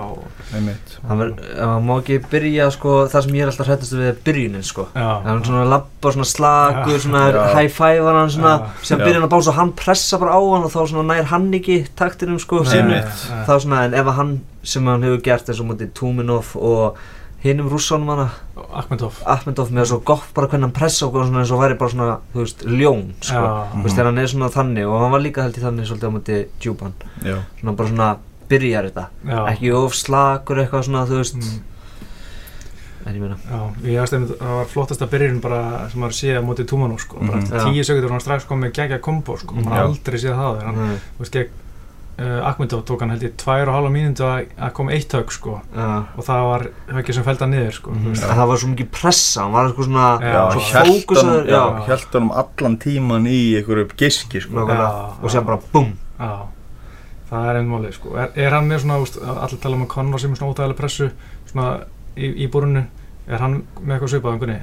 það 1.59 1.83
má 1.85 1.91
ekki 1.99 2.17
byrja 2.31 2.69
sko, 2.73 2.93
það 3.11 3.25
sem 3.25 3.35
ég 3.37 3.43
er 3.45 3.51
alltaf 3.51 3.69
hrættast 3.69 3.93
við 3.93 4.07
er 4.09 4.17
byrjunin 4.25 4.65
sko. 4.65 4.87
það 4.95 5.29
er 5.33 5.43
svona 5.49 5.65
lappa, 5.69 6.13
svona 6.15 6.29
slagur 6.29 7.03
svona 7.03 7.23
high 7.53 7.69
five 7.73 8.01
var 8.07 8.19
hann 8.21 8.33
svona 8.33 8.55
sem 8.81 8.97
byrja 9.01 9.19
hann 9.19 9.27
að 9.29 9.33
bása 9.35 9.53
og 9.53 9.59
hann 9.59 9.75
pressa 9.77 10.19
bara 10.21 10.33
á 10.37 10.41
hann 10.41 10.65
og 10.65 10.73
þá 10.73 10.79
svona 10.89 11.05
nær 11.13 11.29
hann 11.33 11.47
ekki 11.59 11.79
taktinum 11.99 12.41
sko. 12.41 12.63
Þá 12.65 13.53
svona 13.61 13.85
en 13.85 13.93
ef 13.97 14.11
hann 14.17 14.35
sem 14.63 14.85
hann 14.89 15.05
hefur 15.05 15.23
gert 15.25 15.49
eins 15.49 15.61
og 15.61 15.69
mútið 15.69 15.93
Tuminov 15.97 16.55
og 16.57 16.97
hinnum 17.43 17.69
rússánum 17.71 18.09
hana 18.11 18.29
Akhmedov. 18.75 19.21
Akhmedov 19.25 19.69
með 19.71 19.85
svo 19.93 19.99
gott 20.03 20.25
bara 20.35 20.49
hvernig 20.51 20.67
hann 20.67 20.75
pressa 20.75 21.05
okkur 21.07 21.23
og 21.23 21.29
svona 21.29 21.43
eins 21.45 21.53
og 21.55 21.61
væri 21.61 21.77
bara 21.79 21.93
svona 21.93 22.17
þú 22.33 22.41
veist 22.43 22.65
ljón 22.67 23.05
sko. 23.23 23.43
Þú 23.75 23.83
veist 23.85 23.95
þegar 23.95 24.09
hann 24.11 24.19
er 24.19 24.27
svona 24.33 24.49
þannig 24.53 24.89
og 24.89 24.97
hann 25.05 25.13
var 25.15 25.23
líka 25.23 25.45
held 25.45 25.55
í 25.55 25.63
þannig 25.63 25.87
svolítið 25.87 26.11
á 26.11 26.15
mútið 26.17 26.41
Djúban 26.59 26.97
svona 27.23 27.75
bara 27.79 27.93
svona 27.93 28.09
byrjar 28.49 28.89
þetta. 28.89 29.05
Já. 29.29 29.39
ekki 29.53 29.73
of 29.77 29.97
slagur 29.97 30.63
eitthvað 30.63 30.87
svona 30.89 31.05
þú 31.09 31.21
veist. 31.21 31.39
Mm. 31.39 31.61
en 33.05 33.15
ég 33.15 33.21
meina. 33.23 33.37
Já, 33.45 33.61
ég 33.87 34.03
veist 34.03 34.17
að 34.17 34.27
það 34.33 34.57
var 34.57 34.67
flottast 34.73 35.05
að 35.05 35.13
byrjun 35.15 35.39
bara 35.45 35.61
sem 35.89 36.03
maður 36.03 36.19
sé 36.19 36.35
á 36.35 36.41
móti 36.45 36.67
Túmanó 36.67 36.99
sko. 37.01 37.21
Mm. 37.21 37.31
bara 37.31 37.39
eftir 37.45 37.71
tíu 37.71 38.05
og 38.05 38.11
hann 38.17 38.25
strax 38.25 38.49
kom 38.49 38.61
með 38.65 38.75
gegja 38.81 38.99
kombo 39.01 39.37
sko, 39.39 39.55
maður 39.55 39.71
mm. 39.71 39.87
aldrei 39.87 40.19
séð 40.19 40.37
það 40.41 40.61
hann, 40.67 40.79
mm. 40.83 41.01
þú 41.15 41.25
veist, 41.25 41.39
gegn 41.39 41.65
uh, 42.19 42.49
Akmyndó 42.49 42.81
tók 42.83 43.03
hann 43.03 43.13
held 43.13 43.23
ég 43.23 43.35
tvær 43.39 43.69
og 43.71 43.77
hálfa 43.77 43.91
mínundu 43.93 44.25
að 44.27 44.73
koma 44.77 44.93
eitt 44.95 45.13
högg 45.15 45.31
sko. 45.33 45.55
Ja. 45.75 45.87
og 46.15 46.27
það 46.27 46.45
var 46.49 46.67
höggið 46.97 47.17
sem 47.17 47.27
fældi 47.27 47.45
hann 47.45 47.53
niður 47.55 47.75
sko 47.79 47.95
-hmm. 47.95 48.19
það 48.19 48.45
var 48.51 48.61
svo 48.61 48.69
mikið 48.73 48.91
pressa, 48.99 49.41
hann 49.43 49.55
var 49.55 49.69
eitthvað 49.69 49.89
svona 49.89 50.07
já, 50.21 50.41
svo 50.51 50.61
fókusaður 50.91 51.83
held 51.87 52.07
hann 52.13 52.23
um 52.23 52.31
allan 52.43 52.77
tíman 52.77 53.27
í 53.27 53.41
einhverju 53.57 53.89
giski 53.95 54.41
sko. 54.41 54.67
Og 55.21 55.31
sér 55.31 55.45
bara 55.45 55.59
BUM 55.73 55.93
það 57.29 57.49
er 57.49 57.59
einn 57.59 57.69
málið 57.69 57.95
sko 57.99 58.17
er, 58.17 58.33
er 58.35 58.55
hann 58.55 58.67
með 58.69 58.83
svona, 58.85 58.99
allir 59.45 59.61
tala 59.61 59.77
um 59.77 59.85
að 59.85 59.91
Conor 59.93 60.21
sem 60.21 60.33
er 60.33 60.41
svona 60.41 60.53
óþægileg 60.55 60.79
pressu 60.79 61.09
svona 61.51 61.69
í, 62.17 62.29
í 62.45 62.49
búrunu 62.51 62.85
er 63.29 63.43
hann 63.43 63.61
með 63.79 63.95
eitthvað 63.95 64.13
svipað 64.15 64.35
um 64.35 64.43
gunni 64.43 64.59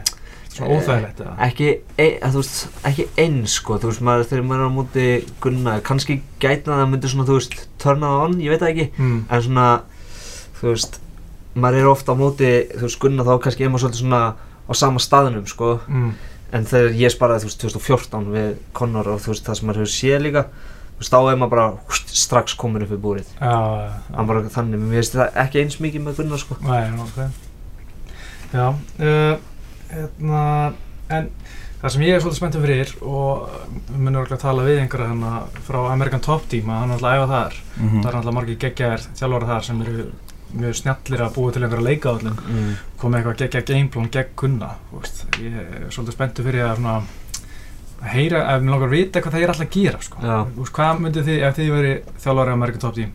svona 0.57 0.69
eh, 0.71 0.77
óþægilegt 0.77 1.23
eða? 1.23 1.35
Ekki, 1.47 1.71
ein, 2.01 2.15
að, 2.27 2.39
veist, 2.41 2.79
ekki 2.89 3.09
eins 3.23 3.57
sko, 3.61 3.79
þú 3.81 3.91
veist 3.91 4.05
maður 4.09 4.31
þegar 4.31 4.47
maður 4.49 4.63
er 4.63 4.71
á 4.71 4.77
móti 4.77 5.09
gunna, 5.45 5.77
kannski 5.87 6.21
gætna 6.43 6.75
það 6.75 6.85
að 6.85 6.93
myndir 6.93 7.13
svona 7.13 7.29
þú 7.29 7.39
veist 7.39 7.59
turn 7.83 8.07
það 8.07 8.23
on, 8.27 8.39
ég 8.45 8.55
veit 8.55 8.63
það 8.63 8.73
ekki 8.73 8.87
mm. 8.97 9.19
en 9.31 9.45
svona, 9.47 9.67
þú 10.61 10.71
veist 10.73 11.01
maður 11.57 11.83
er 11.83 11.91
ofta 11.91 12.17
á 12.17 12.21
móti, 12.21 12.55
þú 12.75 12.87
veist 12.87 13.03
gunna 13.03 13.27
þá 13.27 13.35
kannski 13.47 13.67
er 13.67 13.73
maður 13.73 13.87
svolítið 13.87 14.03
svona 14.05 14.23
á 14.67 14.73
sama 14.77 15.03
staðinum 15.03 15.47
sko 15.51 15.77
mm. 15.87 16.09
en 16.57 16.71
þegar 16.73 16.99
ég 17.03 17.15
sparaði 17.15 17.45
þú 17.45 17.51
veist 17.51 17.67
2014 17.67 18.33
við 18.35 18.51
Conor 18.77 19.13
og 19.15 19.23
þú 19.25 19.33
veist 19.33 19.47
það 19.47 19.61
sem 19.61 19.71
maður 19.71 19.85
hefur 19.85 19.95
séð 19.95 20.25
líka 20.27 20.47
þá 20.97 21.19
er 21.21 21.37
maður 21.37 21.53
bara 21.53 21.67
húst, 21.87 22.06
strax 22.17 22.57
komin 22.59 22.87
upp 22.87 22.95
í 22.95 23.01
búrið. 23.01 23.29
Bara, 23.41 24.45
þannig, 24.53 24.81
mér 24.83 25.01
finnst 25.01 25.19
það 25.19 25.39
ekki 25.45 25.63
eins 25.63 25.79
mikið 25.83 26.07
með 26.07 26.23
Gunnar 26.23 26.43
sko. 26.43 26.59
Nei, 26.65 26.83
ok. 27.05 27.21
Já 28.55 28.67
uh, 28.71 29.39
hérna, 29.91 30.43
en 31.13 31.31
það 31.81 31.93
sem 31.93 32.05
ég 32.07 32.15
er 32.17 32.23
svolítið 32.23 32.41
spenntið 32.41 32.67
fyrir 32.67 32.93
og 33.05 33.49
við 33.89 33.99
munum 33.99 34.21
orðið 34.23 34.37
að 34.39 34.45
tala 34.45 34.67
við 34.67 34.79
einhverja 34.83 35.11
hérna 35.11 35.33
frá 35.67 35.81
American 35.91 36.25
Top 36.25 36.47
Team 36.51 36.71
að 36.71 36.81
hann 36.83 36.95
er 36.95 36.97
alltaf 36.97 37.11
að 37.11 37.19
æfa 37.19 37.33
þar. 37.33 37.59
Mm 37.77 37.89
-hmm. 37.89 38.01
það 38.01 38.11
er 38.11 38.19
alltaf 38.21 38.39
margir 38.39 38.63
geggjaðir 38.65 39.07
þjálfóra 39.21 39.51
þar 39.53 39.69
sem 39.69 39.83
eru 39.85 40.07
mjög 40.57 40.77
snjallir 40.79 41.23
að 41.25 41.35
búa 41.37 41.53
til 41.53 41.63
einhverja 41.65 41.87
leikaðallin 41.87 42.37
mm. 42.39 42.75
komið 43.01 43.19
eitthvað 43.19 43.39
geggja 43.43 43.63
gameplan 43.71 44.11
gegn 44.15 44.35
Gunnar 44.41 44.77
ég 45.43 45.57
er 45.59 45.89
svolítið 45.91 46.17
spenntið 46.17 46.49
fyrir 46.49 46.67
að 46.69 46.77
svona 46.81 46.97
að 48.01 48.11
heyra, 48.13 48.43
ef 48.55 48.65
mér 48.65 48.75
langar 48.75 48.91
að 48.91 48.97
vita 48.97 49.23
hvað 49.25 49.37
það 49.37 49.45
er 49.45 49.53
alltaf 49.53 49.67
að 49.67 49.77
gera 49.77 50.01
sko. 50.05 50.25
Úst, 50.63 50.73
hvað 50.77 51.01
myndið 51.05 51.31
þið, 51.31 51.39
ef 51.49 51.57
þið 51.57 51.71
veri 51.77 51.95
þjálfari 52.25 52.53
á 52.53 52.57
American 52.57 52.85
Top 52.85 52.97
Team 52.99 53.15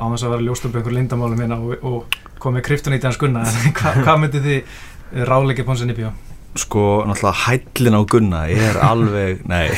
á 0.00 0.04
þess 0.08 0.24
að 0.24 0.32
vera 0.34 0.46
ljóstöpu 0.46 0.80
einhver 0.80 0.96
lindamálum 0.96 1.42
hérna 1.42 1.58
og, 1.60 1.84
og 1.84 2.18
komið 2.40 2.66
kryptonítið 2.70 3.10
hans 3.10 3.20
Gunna 3.20 3.44
hvað, 3.78 4.00
hvað 4.06 4.20
myndið 4.24 4.48
þið 4.48 5.24
ráleikið 5.30 5.68
Ponsin 5.68 5.90
Nibjó? 5.90 6.12
Sko, 6.58 6.84
náttúrulega 7.06 7.44
hællin 7.44 7.98
á 7.98 8.02
Gunna 8.10 8.40
er 8.50 8.80
alveg, 8.82 9.44
nei. 9.52 9.68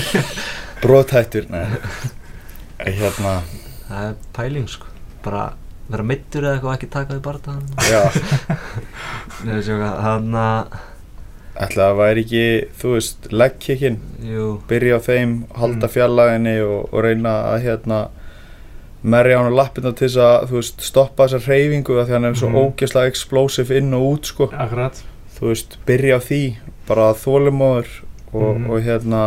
Bróthættur, 0.82 1.46
nei. 1.52 1.66
Hérna. 2.80 3.40
Það 3.88 4.06
er 4.10 4.14
pæling 4.36 4.68
sko, 4.70 4.88
bara 5.24 5.50
vera 5.90 6.04
mittur 6.06 6.44
eða 6.46 6.58
eitthvað 6.58 6.76
ekki 6.76 6.88
taka 6.92 7.16
því 7.16 7.22
bara 7.24 7.40
það 7.44 7.58
þannig 10.04 10.38
að 10.44 10.78
ætla 11.58 11.90
að 11.90 11.98
væri 11.98 12.24
ekki, 12.24 12.44
þú 12.80 12.94
veist, 12.94 13.28
leggkikinn 13.34 13.98
byrja 14.70 14.98
á 14.98 15.00
þeim, 15.02 15.34
halda 15.58 15.86
mm. 15.86 15.92
fjallaginni 15.96 16.56
og, 16.64 16.88
og 16.92 17.04
reyna 17.04 17.34
að 17.50 17.64
hérna 17.66 18.00
merja 19.02 19.40
hann 19.40 19.54
á 19.56 19.58
lappina 19.58 19.92
til 19.96 20.06
þess 20.06 20.20
að 20.20 20.46
þú 20.50 20.58
veist, 20.58 20.84
stoppa 20.84 21.26
þessar 21.26 21.46
hreyfingu 21.48 21.96
því 21.98 22.14
hann 22.14 22.28
er 22.28 22.38
svo 22.38 22.50
mm. 22.50 22.60
ógeðslega 22.60 23.12
explosive 23.12 23.80
inn 23.80 23.96
og 23.96 24.06
út 24.10 24.30
sko, 24.30 24.50
Akkurat. 24.52 25.02
þú 25.38 25.50
veist, 25.50 25.76
byrja 25.88 26.20
á 26.20 26.26
því 26.28 26.42
bara 26.88 27.10
þólumóður 27.18 27.90
og, 28.30 28.52
mm. 28.54 28.70
og 28.70 28.86
hérna 28.86 29.24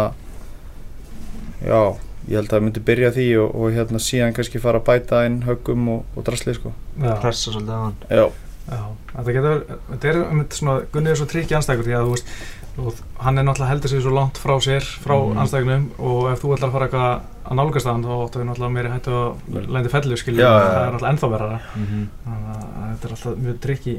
já, 1.64 1.82
ég 2.30 2.38
held 2.38 2.48
að 2.48 2.56
það 2.56 2.66
myndi 2.68 2.86
byrja 2.92 3.12
því 3.18 3.28
og, 3.44 3.60
og 3.60 3.76
hérna 3.76 4.02
síðan 4.04 4.38
kannski 4.38 4.64
fara 4.64 4.82
að 4.82 4.88
bæta 4.92 5.26
inn 5.28 5.42
höggum 5.48 5.92
og 5.98 6.24
drasli 6.24 6.56
sko 6.56 6.74
Já, 7.02 7.14
pressa 7.20 7.52
svolítið 7.52 7.76
á 7.76 7.82
hann 7.84 8.02
Já 8.10 8.26
Já, 8.64 8.84
þetta 9.12 9.36
getur, 9.36 9.64
þetta 9.90 10.10
er 10.10 10.18
um 10.24 10.42
þetta 10.44 10.58
svona, 10.60 10.76
Gunni 10.94 11.12
er 11.12 11.20
svo 11.20 11.26
trikki 11.28 11.56
anstækur 11.58 11.88
því 11.88 11.96
að 11.98 12.06
þú 12.08 12.14
veist, 12.16 13.02
hann 13.22 13.38
er 13.38 13.46
náttúrulega 13.46 13.72
heldur 13.74 13.92
sig 13.92 14.02
svo 14.02 14.14
langt 14.16 14.40
frá 14.40 14.54
sér, 14.64 14.86
frá 15.04 15.14
mm. 15.18 15.40
anstækunum 15.44 15.88
og 16.00 16.30
ef 16.32 16.42
þú 16.42 16.54
ætlar 16.56 16.70
að 16.70 16.76
fara 16.78 16.88
eitthvað 16.88 17.10
að 17.44 17.58
nálgast 17.60 17.90
það 17.90 18.06
þá 18.08 18.14
ættu 18.16 18.40
við 18.40 18.48
náttúrulega 18.50 18.76
meiri 18.78 18.94
hættu 18.94 19.16
að 19.20 19.68
lendi 19.76 19.92
fellu, 19.94 20.20
skilja, 20.22 20.48
það 20.48 20.68
er 20.70 20.96
náttúrulega 20.96 21.12
ennþá 21.12 21.30
verða 21.34 21.58
mm 21.60 21.88
-hmm. 21.90 22.06
þannig 22.26 22.54
að 22.54 22.86
þetta 22.94 23.08
er 23.08 23.16
alltaf 23.18 23.42
mjög 23.44 23.60
trikki, 23.66 23.96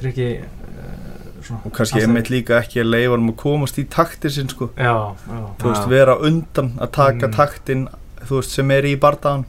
trikki 0.00 0.28
uh, 0.40 1.24
svona. 1.42 1.60
Og 1.64 1.72
kannski 1.72 2.00
einmitt 2.02 2.30
líka 2.32 2.58
ekki 2.58 2.80
að 2.80 2.90
leifa 2.94 3.18
hann 3.18 3.28
að 3.28 3.36
komast 3.36 3.78
í 3.78 3.84
taktir 3.84 4.30
sinn, 4.30 4.48
sko. 4.48 4.70
Já, 4.76 5.14
já. 5.28 5.44
Þú 5.60 5.68
veist, 5.68 5.88
vera 5.88 6.16
undan 6.16 6.72
að 6.78 6.90
taka 6.90 7.26
mm. 7.26 7.36
taktin, 7.36 7.88
þú 8.24 8.40
veist, 8.40 8.50
sem 8.50 8.70
er 8.70 8.84
í 8.84 8.96
bardagan, 8.96 9.44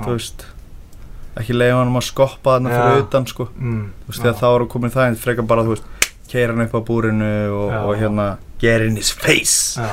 þú 0.00 0.16
veist 0.16 0.46
ekki 1.42 1.56
leiða 1.56 1.80
hann 1.80 1.92
um 1.92 2.00
að 2.00 2.06
skoppa 2.08 2.56
þarna 2.56 2.72
ja. 2.72 2.82
fyrir 2.82 3.04
utan 3.04 3.26
sko 3.30 3.48
mm. 3.50 3.82
þú 4.04 4.12
veist 4.12 4.24
því 4.24 4.30
að 4.32 4.40
þá 4.42 4.46
eru 4.50 4.68
komin 4.74 4.94
það 4.94 5.08
en 5.10 5.20
frekar 5.24 5.48
bara 5.50 5.66
þú 5.66 5.74
veist 5.76 6.08
keira 6.30 6.54
hann 6.54 6.66
upp 6.66 6.76
á 6.78 6.80
búrinu 6.86 7.32
og, 7.56 7.74
og 7.80 7.92
hérna 8.00 8.28
get 8.60 8.86
in 8.86 9.00
his 9.00 9.10
face 9.12 9.80
Já, 9.80 9.88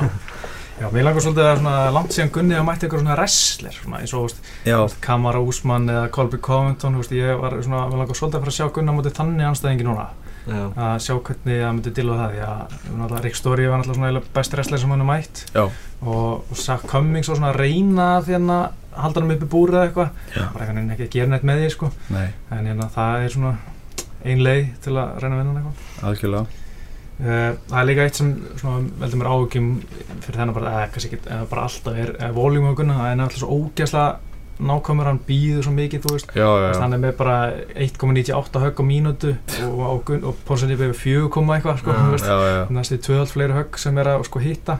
Já 0.77 0.91
mér 0.93 1.07
langar 1.07 1.23
svolítið 1.25 1.47
að 1.47 1.59
svona, 1.63 1.75
langt 1.95 2.13
síðan 2.13 2.31
Gunni 2.35 2.53
að 2.53 2.67
mætti 2.67 2.85
eitthvað 2.85 3.01
svona 3.01 3.17
wrestler 3.17 3.77
svona 3.79 4.01
eins 4.03 4.13
og 4.13 4.27
veist, 4.27 4.99
Kamara 5.01 5.41
Úsmann 5.41 5.89
eða 5.89 6.11
Colby 6.13 6.37
Covington 6.37 6.99
veist, 6.99 7.15
ég 7.17 7.41
var 7.41 7.57
svona, 7.65 7.87
mér 7.89 8.03
langar 8.03 8.19
svolítið 8.19 8.37
að 8.37 8.45
fara 8.45 8.53
að 8.53 8.59
sjá 8.59 8.73
Gunni 8.75 8.93
á 8.93 8.97
móti 8.99 9.13
þannig 9.17 9.49
anstæðingi 9.49 9.87
núna 9.87 10.09
Já. 10.47 10.63
að 10.79 10.93
sjá 11.03 11.13
hvernig 11.27 11.57
það 11.59 11.71
myndi 11.75 11.91
díla 11.97 12.17
það 12.21 12.35
því 12.35 12.43
að 12.47 13.15
Rick 13.25 13.39
Story 13.39 13.65
var 13.67 13.81
náttúrulega 13.81 14.21
besti 14.37 14.55
wrestler 14.55 14.79
sem 14.79 14.93
hann 14.93 15.03
er 15.03 15.09
mætt 15.09 15.41
Já. 15.51 15.63
og, 15.65 16.45
og 16.47 16.61
Zach 16.61 16.85
Cummings 16.87 17.31
var 17.31 17.39
svona 17.41 17.51
að 17.51 17.59
reyna 17.65 18.05
að 18.19 18.29
halda 19.03 19.23
hann 19.23 19.33
upp 19.35 19.47
í 19.47 19.49
búrið 19.55 19.79
eða 19.79 19.87
eitthvað. 19.87 20.21
Bara 20.35 20.67
einhvern 20.67 20.79
veginn 20.79 20.93
ekki 20.95 21.07
að 21.07 21.17
gera 21.17 21.33
neitt 21.33 21.47
með 21.47 21.63
því 21.63 21.73
sko. 21.73 21.91
en 22.11 22.69
hérna, 22.71 22.87
það 22.93 23.25
er 23.25 23.35
svona 23.35 23.57
ein 24.27 24.45
leið 24.45 24.71
til 24.83 24.95
að 24.95 25.19
reyna 25.23 25.35
að 25.35 25.41
vinna 25.41 25.51
hann 25.51 25.59
eitthvað. 25.61 26.07
Algjörlega. 26.11 26.63
Uh, 27.17 27.51
það 27.65 27.79
er 27.79 27.85
líka 27.89 28.03
eitt 28.05 28.19
sem 28.19 28.33
veldur 29.01 29.17
mér 29.17 29.27
áhugjum 29.33 29.69
fyrir 30.21 30.35
þennan 30.37 30.53
bara, 30.53 30.73
eða 30.75 30.89
kannski 30.93 31.09
ekki, 31.09 31.21
eða 31.25 31.47
bara 31.49 31.63
alltaf 31.65 31.95
er, 31.97 32.11
er 32.27 32.35
voljum 32.35 32.67
og 32.69 32.75
gunna, 32.77 32.97
það 32.99 33.09
er 33.09 33.17
náttúrulega 33.17 33.41
svo 33.41 33.57
ógæslega 33.57 34.07
nákvæmur, 34.57 35.05
hann 35.05 35.19
býður 35.25 35.65
svo 35.65 35.73
mikið 35.73 36.05
þú 36.05 36.13
veist, 36.13 36.31
er 36.97 37.01
með 37.01 37.15
bara 37.17 37.35
1,98 37.77 38.61
högg 38.63 38.79
á 38.81 38.83
mínútu 38.85 39.33
og, 39.65 39.81
og, 39.87 40.13
og 40.17 40.39
Ponsen 40.47 40.73
er 40.73 40.79
með 40.81 40.95
4, 40.97 41.27
eitthvað 41.55 41.81
sko, 41.81 41.97
næstu 42.73 42.97
2,5 43.09 43.33
fleiri 43.35 43.57
högg 43.57 43.81
sem 43.81 43.97
er 44.01 44.11
að 44.13 44.25
sko, 44.29 44.41
hitta 44.41 44.79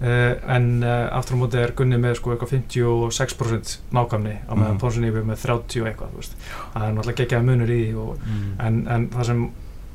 en 0.00 0.68
uh, 0.80 1.08
aftur 1.18 1.36
á 1.36 1.40
móti 1.42 1.58
er 1.60 1.74
Gunni 1.76 1.98
með 2.00 2.14
sko 2.20 2.32
eitthvað 2.32 2.54
56% 2.54 3.74
nákvæmni 3.92 4.36
á 4.48 4.52
meðan 4.54 4.76
mm. 4.76 4.78
Ponsun 4.80 5.04
Íbjörn 5.04 5.28
með 5.28 5.42
30 5.44 5.90
eitthvað 5.90 6.14
veist. 6.16 6.38
það 6.46 6.86
er 6.86 6.94
náttúrulega 6.96 7.20
geggjað 7.20 7.44
munur 7.50 7.74
í 7.74 7.82
og, 8.00 8.14
mm. 8.24 8.54
en, 8.64 8.80
en 8.96 9.04
það 9.12 9.28
sem 9.28 9.44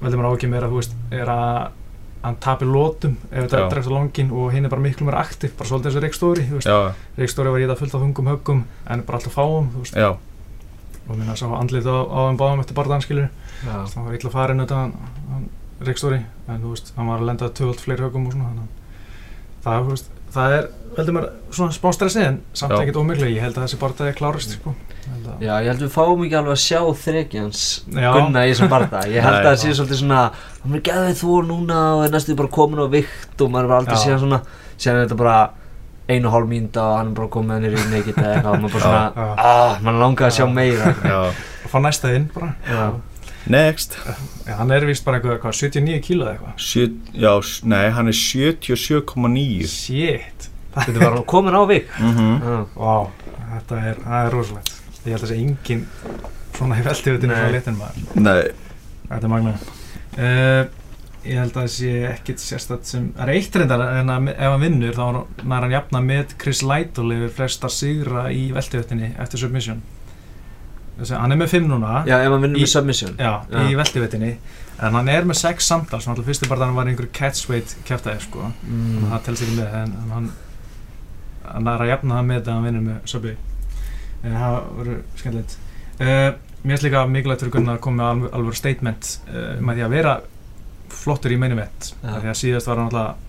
veldur 0.04 0.22
mér 0.22 0.30
ákveð 0.30 0.76
veist, 0.76 0.96
er 1.16 1.32
að 1.34 1.74
hann 2.26 2.38
tapir 2.42 2.70
lótum 2.70 3.18
ef 3.30 3.46
þetta 3.46 3.60
er 3.60 3.68
dreft 3.74 3.90
á 3.90 3.94
longin 3.94 4.32
og 4.34 4.54
hinn 4.54 4.66
er 4.66 4.72
bara 4.74 4.82
miklu 4.82 5.06
mér 5.06 5.20
aktiv 5.20 5.52
bara 5.58 5.70
svolítið 5.70 5.92
eins 5.92 5.98
og 6.00 6.06
Ríkstóri 6.06 6.46
Ríkstóri 7.20 7.52
var 7.54 7.62
í 7.62 7.68
það 7.70 7.82
fullt 7.84 7.98
af 7.98 8.06
hungum 8.06 8.32
höggum 8.32 8.64
en 8.90 9.04
bara 9.06 9.20
alltaf 9.20 9.38
fáum 9.38 9.70
og 11.06 11.12
minna 11.20 11.36
sá 11.38 11.46
andlið 11.54 11.86
á 11.86 12.22
þeim 12.30 12.40
báðum 12.40 12.64
eftir 12.64 12.78
barðanskilir 12.80 13.30
það 13.62 14.00
var 14.08 14.18
illa 14.18 14.34
farin 14.34 14.64
þetta 14.64 14.80
Ríkstóri 15.86 16.24
en 16.48 16.64
þú 16.64 16.74
veist, 16.74 16.94
hann 16.96 17.12
var 17.12 17.22
að 17.22 17.30
lenda 17.30 17.52
tvöld 17.60 17.84
fleiri 17.84 18.08
högum 18.08 18.26
og 18.30 18.34
svona 18.34 18.68
það, 19.66 19.88
veist, 19.90 20.10
það 20.36 20.56
er 20.60 20.68
veldur 20.96 21.16
mér 21.18 21.26
svona 21.52 21.76
smá 21.76 21.90
stressið 21.96 22.26
en 22.30 22.38
samt 22.56 22.72
Já. 22.72 22.78
ekkert 22.86 23.00
ómiklega, 23.02 23.32
ég 23.36 23.42
held 23.44 23.58
að 23.58 23.66
þessi 23.66 23.80
barndagi 23.82 24.12
er 24.14 24.18
klárist 24.20 24.54
sko. 24.56 24.74
Ég 25.06 25.10
held 25.12 25.26
að- 25.34 25.42
Já, 25.46 25.54
ég 25.60 25.68
held 25.72 25.82
við 25.86 25.92
fáum 25.96 26.24
ekki 26.26 26.38
alveg 26.40 26.56
að 26.56 26.64
sjá 26.64 26.80
þrekjans 27.04 27.64
Já. 27.92 28.12
Gunna 28.16 28.46
í 28.46 28.54
þessum 28.54 28.70
barða 28.72 29.02
Ég 29.12 29.22
held 29.26 29.36
Nei. 29.36 29.42
að 29.42 29.50
það 29.50 29.60
sé 29.66 29.74
svolítið 29.80 30.00
svona 30.02 30.22
hann 30.64 30.76
er 30.80 30.84
geðið 30.88 31.20
þú 31.22 31.36
núna 31.50 31.80
og 31.98 32.06
er 32.06 32.14
næstu 32.16 32.36
bara 32.40 32.48
komin 32.50 32.80
á 32.82 32.88
vikt 32.90 33.42
og 33.46 33.52
maður 33.52 33.70
er 33.70 33.76
aldrei 33.80 33.98
síðan 34.02 34.24
svona 34.24 34.40
síðan 34.78 34.96
er 35.02 35.06
þetta 35.08 35.18
bara 35.20 35.50
einu 36.10 36.28
og 36.30 36.34
hálf 36.36 36.48
mínúta 36.50 36.82
og 36.86 36.98
hann 37.00 37.08
er 37.12 37.18
bara 37.20 37.28
komið 37.34 37.52
hann 37.52 37.66
í 37.66 37.90
nekitt 37.92 38.18
eða 38.22 38.34
eitthvað 38.36 38.54
og 38.54 38.62
maður 38.62 38.74
bara 38.74 38.86
svona, 38.86 39.14
Já. 39.16 39.28
ah, 39.38 39.78
mann 39.82 40.00
langar 40.00 40.28
að 40.30 40.36
sjá 40.40 40.46
Já. 40.46 40.54
meira 40.54 40.96
Já. 41.04 41.20
að 41.66 41.70
fá 41.74 41.78
næsta 41.86 42.16
inn 42.16 42.30
bara 42.34 42.56
Já. 42.70 42.92
Next. 43.48 43.98
Já, 44.48 44.56
hann 44.58 44.72
er 44.74 44.86
vist 44.90 45.06
bara 45.06 45.20
eitthvað, 45.20 45.40
hvað, 45.44 45.58
79 45.60 46.00
kíló 46.08 46.26
eða 46.26 46.34
eitthvað? 46.36 46.56
Sjö, 46.66 46.86
Já, 47.14 47.32
s- 47.46 47.60
nei, 47.64 47.90
hann 47.94 48.08
er 48.10 48.18
77,9 48.18 49.68
Shit. 49.70 50.50
Þetta 50.76 51.00
var 51.00 51.14
hann 51.20 51.28
komin 51.30 51.54
á 51.56 51.62
vik. 51.70 51.88
Mhm. 52.00 52.32
Já. 52.42 52.56
Vá, 52.76 52.96
þetta 53.56 53.82
er, 53.92 54.00
það 54.06 54.26
er 54.28 54.34
rosalegt. 54.34 54.72
Ég 55.06 55.12
held 55.14 55.22
að 55.22 55.30
þessi 55.30 55.44
engin 55.46 55.86
svona 56.56 56.80
í 56.80 56.84
veldivutinu 56.88 57.30
Nei. 57.36 57.38
frá 57.44 57.52
litin 57.54 57.78
maður. 57.78 58.16
Nei, 58.26 58.42
Þetta 59.06 59.24
er 59.28 59.30
magna 59.30 59.52
uh, 60.18 60.66
Ég 61.26 61.38
held 61.42 61.58
að 61.62 61.68
sé 61.74 61.92
ekkit 62.10 62.42
sérstætt 62.42 62.86
sem 62.90 63.12
Það 63.14 63.28
er 63.28 63.32
eitt 63.36 63.56
reyndar 63.60 63.84
en 64.00 64.10
að 64.14 64.30
ef 64.34 64.40
hann 64.50 64.62
vinnur 64.62 64.94
þá 64.98 65.06
nær 65.46 65.62
hann 65.66 65.72
jafna 65.76 66.02
með 66.06 66.34
Chris 66.42 66.62
Lytle 66.66 67.16
yfir 67.20 67.34
flesta 67.38 67.70
sigra 67.70 68.24
í 68.34 68.48
veltivutinni 68.56 69.12
eftir 69.22 69.42
submission 69.42 69.82
Hann 70.96 71.36
er 71.36 71.40
með 71.40 71.50
5 71.58 71.66
núna. 71.68 71.96
Já, 72.08 72.20
ef 72.22 72.32
hann 72.32 72.46
vinnur 72.46 72.62
með 72.62 72.72
submission. 72.72 73.18
Já, 73.20 73.34
Já. 73.52 73.66
í 73.68 73.76
veltivutinni 73.76 74.38
En 74.76 74.96
hann 74.96 75.08
er 75.12 75.28
með 75.28 75.40
6 75.40 75.68
samtal 75.70 76.02
Svona 76.04 76.16
alltaf 76.16 76.28
fyrstu 76.28 76.50
bara 76.52 76.68
hann 76.68 76.76
var 76.76 76.90
einhver 76.92 77.08
catchweight 77.16 77.78
kjæftæði 77.88 78.26
sko. 78.26 78.50
Mm. 78.68 79.06
það 79.12 79.22
telst 79.28 79.46
ekki 79.46 79.58
með 79.60 79.76
en, 79.82 79.94
en 80.02 80.16
hann 80.16 80.32
hann 81.46 81.70
er 81.70 81.84
að 81.84 81.92
jafna 81.92 82.18
það 82.18 82.28
með 82.28 82.40
þetta 82.40 82.52
að 82.52 82.58
hann 82.58 82.68
vinnur 82.70 82.86
með 82.88 83.12
Subway 83.12 83.36
en 84.26 84.38
það 84.42 84.56
verður 84.80 85.02
skemmtilegt. 85.20 85.58
Uh, 85.96 86.08
mér 86.66 86.72
finnst 86.72 86.86
líka 86.88 87.04
mikilvægt 87.10 87.44
fyrir 87.44 87.54
Gunnar 87.54 87.78
að 87.78 87.84
koma 87.86 88.08
með 88.18 88.32
alveg, 88.40 88.58
statement 88.58 89.12
uh, 89.30 89.52
um 89.60 89.70
að 89.70 89.78
því 89.78 89.86
að 89.86 89.94
vera 89.96 90.16
flottur 90.96 91.36
í 91.36 91.38
event. 91.38 91.92
Já. 92.02 92.16
því 92.16 92.32
að 92.32 92.40
síðast 92.42 92.72
var 92.72 92.82
hann 92.82 92.90
alltaf 92.90 93.22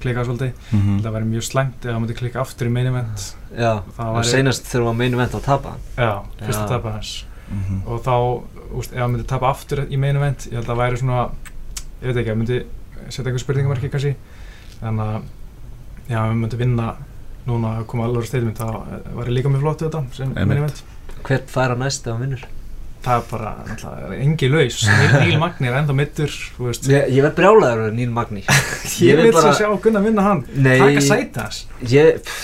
klikkað 0.00 0.26
svolítið 0.28 0.52
Mhm. 0.72 1.00
það 1.04 1.12
væri 1.16 1.28
mjög 1.30 1.44
slæmt 1.50 1.84
ef 1.84 1.92
hann 1.92 2.02
myndi 2.02 2.14
klikka 2.18 2.40
aftur 2.40 2.66
í 2.66 2.70
main 2.72 2.86
event 2.86 3.34
Já, 3.56 3.82
það 3.96 4.06
og 4.06 4.16
væri, 4.16 4.30
seinast 4.30 4.64
þegar 4.70 4.86
hann 4.86 4.96
meinu 4.96 5.16
vent 5.16 5.32
að 5.34 5.42
tapa 5.44 5.72
já, 5.96 6.22
fyrsta 6.40 6.62
Já. 6.64 6.68
tapa 6.68 6.92
hans 6.92 7.24
Mhm. 7.50 7.82
og 7.86 8.02
þá, 8.04 8.14
úst, 8.78 8.92
ef 8.92 8.98
hann 9.00 9.12
myndi 9.12 9.26
tapa 9.26 9.50
aftur 9.50 9.86
í 9.90 9.98
main 9.98 10.16
event, 10.16 10.46
ég 10.46 10.52
held 10.54 10.66
að 10.66 10.74
það 10.74 10.82
væri 10.82 10.98
svona 10.98 11.30
ég 12.02 12.06
veit 12.14 12.16
ekki, 12.16 12.28
hann 12.28 12.38
myndi 12.38 12.64
setja 13.08 13.24
einhver 13.30 13.40
spurningamarki 13.44 13.90
kannski 13.90 14.14
en 14.82 14.96
að 14.98 15.22
já, 16.08 16.14
ef 16.16 16.28
hann 16.30 16.40
myndi 16.40 16.56
vinna 16.56 16.94
núna 17.46 17.78
að 17.80 17.86
koma 17.86 18.04
alveg 18.06 18.26
statement, 18.26 18.58
þá 18.58 18.84
væri 19.16 19.34
líka 19.34 19.48
mjög 19.50 19.60
flott 19.60 19.78
þetta 19.80 20.04
sem 20.14 20.32
event 20.36 20.82
Hvert 21.24 21.50
hann 21.54 21.78
næst 21.80 22.06
ef 22.06 22.12
hann 22.14 22.22
vinnur? 22.22 22.44
Það 23.04 23.16
er 23.16 23.22
bara, 23.30 23.50
náttúrulega, 23.68 24.18
engi 24.24 24.48
laus. 24.52 24.78
Níl, 24.88 25.14
Níl 25.24 25.38
Magni 25.40 25.68
er 25.70 25.78
enda 25.80 25.94
mittur 25.96 26.34
Ég, 26.90 27.06
ég 27.16 27.22
verð 27.24 27.36
brjálæður 27.38 27.84
að 27.88 27.94
Níl 27.96 28.10
Magni. 28.12 28.42
Ég 29.00 29.16
vil 29.16 29.24
vil 29.28 29.32
bara- 29.32 29.52
svo 29.54 29.54
sjá 29.56 29.80
Gunnar 29.86 30.04
vinna 30.04 30.22
hann. 30.26 30.42
Nei, 30.54 30.76
taka 30.78 31.00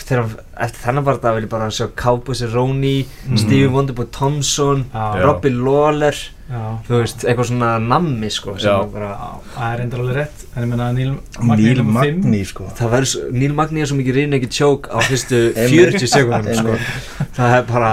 þegar, 0.09 0.31
eftir 0.67 0.81
þennan 0.87 1.05
bara 1.05 1.35
vil 1.37 1.45
ég 1.45 1.53
bara 1.53 1.67
sjá 1.75 1.91
Cowboys 1.97 2.41
Roney, 2.55 3.05
Mhm. 3.27 3.37
Stevie 3.43 3.69
Wonderboy 3.75 4.09
Thompson 4.11 4.87
Já. 4.95 5.05
Robbie 5.27 5.53
Lawler. 5.53 6.17
Já, 6.47 6.61
þú 6.87 7.01
veist, 7.03 7.25
eitthvað 7.27 7.49
svona 7.51 7.71
nammi 7.83 8.29
sko, 8.31 8.53
bara, 8.93 9.09
það 9.57 9.73
er 9.75 9.81
enda 9.83 9.97
alveg 9.99 10.15
rétt. 10.21 10.45
En 10.55 10.63
ég 10.63 10.69
menna 10.71 10.85
að 10.93 10.95
Níl 11.01 11.17
Magni 11.43 11.73
Níl. 11.75 11.83
Magni 11.97 12.43
sko. 12.47 12.69
Það 12.79 12.93
Neil 13.35 13.53
Magni 13.59 13.83
er 13.83 13.87
svo 13.91 13.97
mikið 13.99 14.15
reyna 14.21 14.39
ekki 14.39 14.51
tjók 14.55 14.87
á 14.89 14.97
fyrstu 15.03 15.41
Einmitt. 15.59 15.99
40 15.99 16.07
sekundum 16.07 16.55
sko. 16.55 16.77
það 17.37 17.57
er 17.59 17.67
bara 17.73 17.91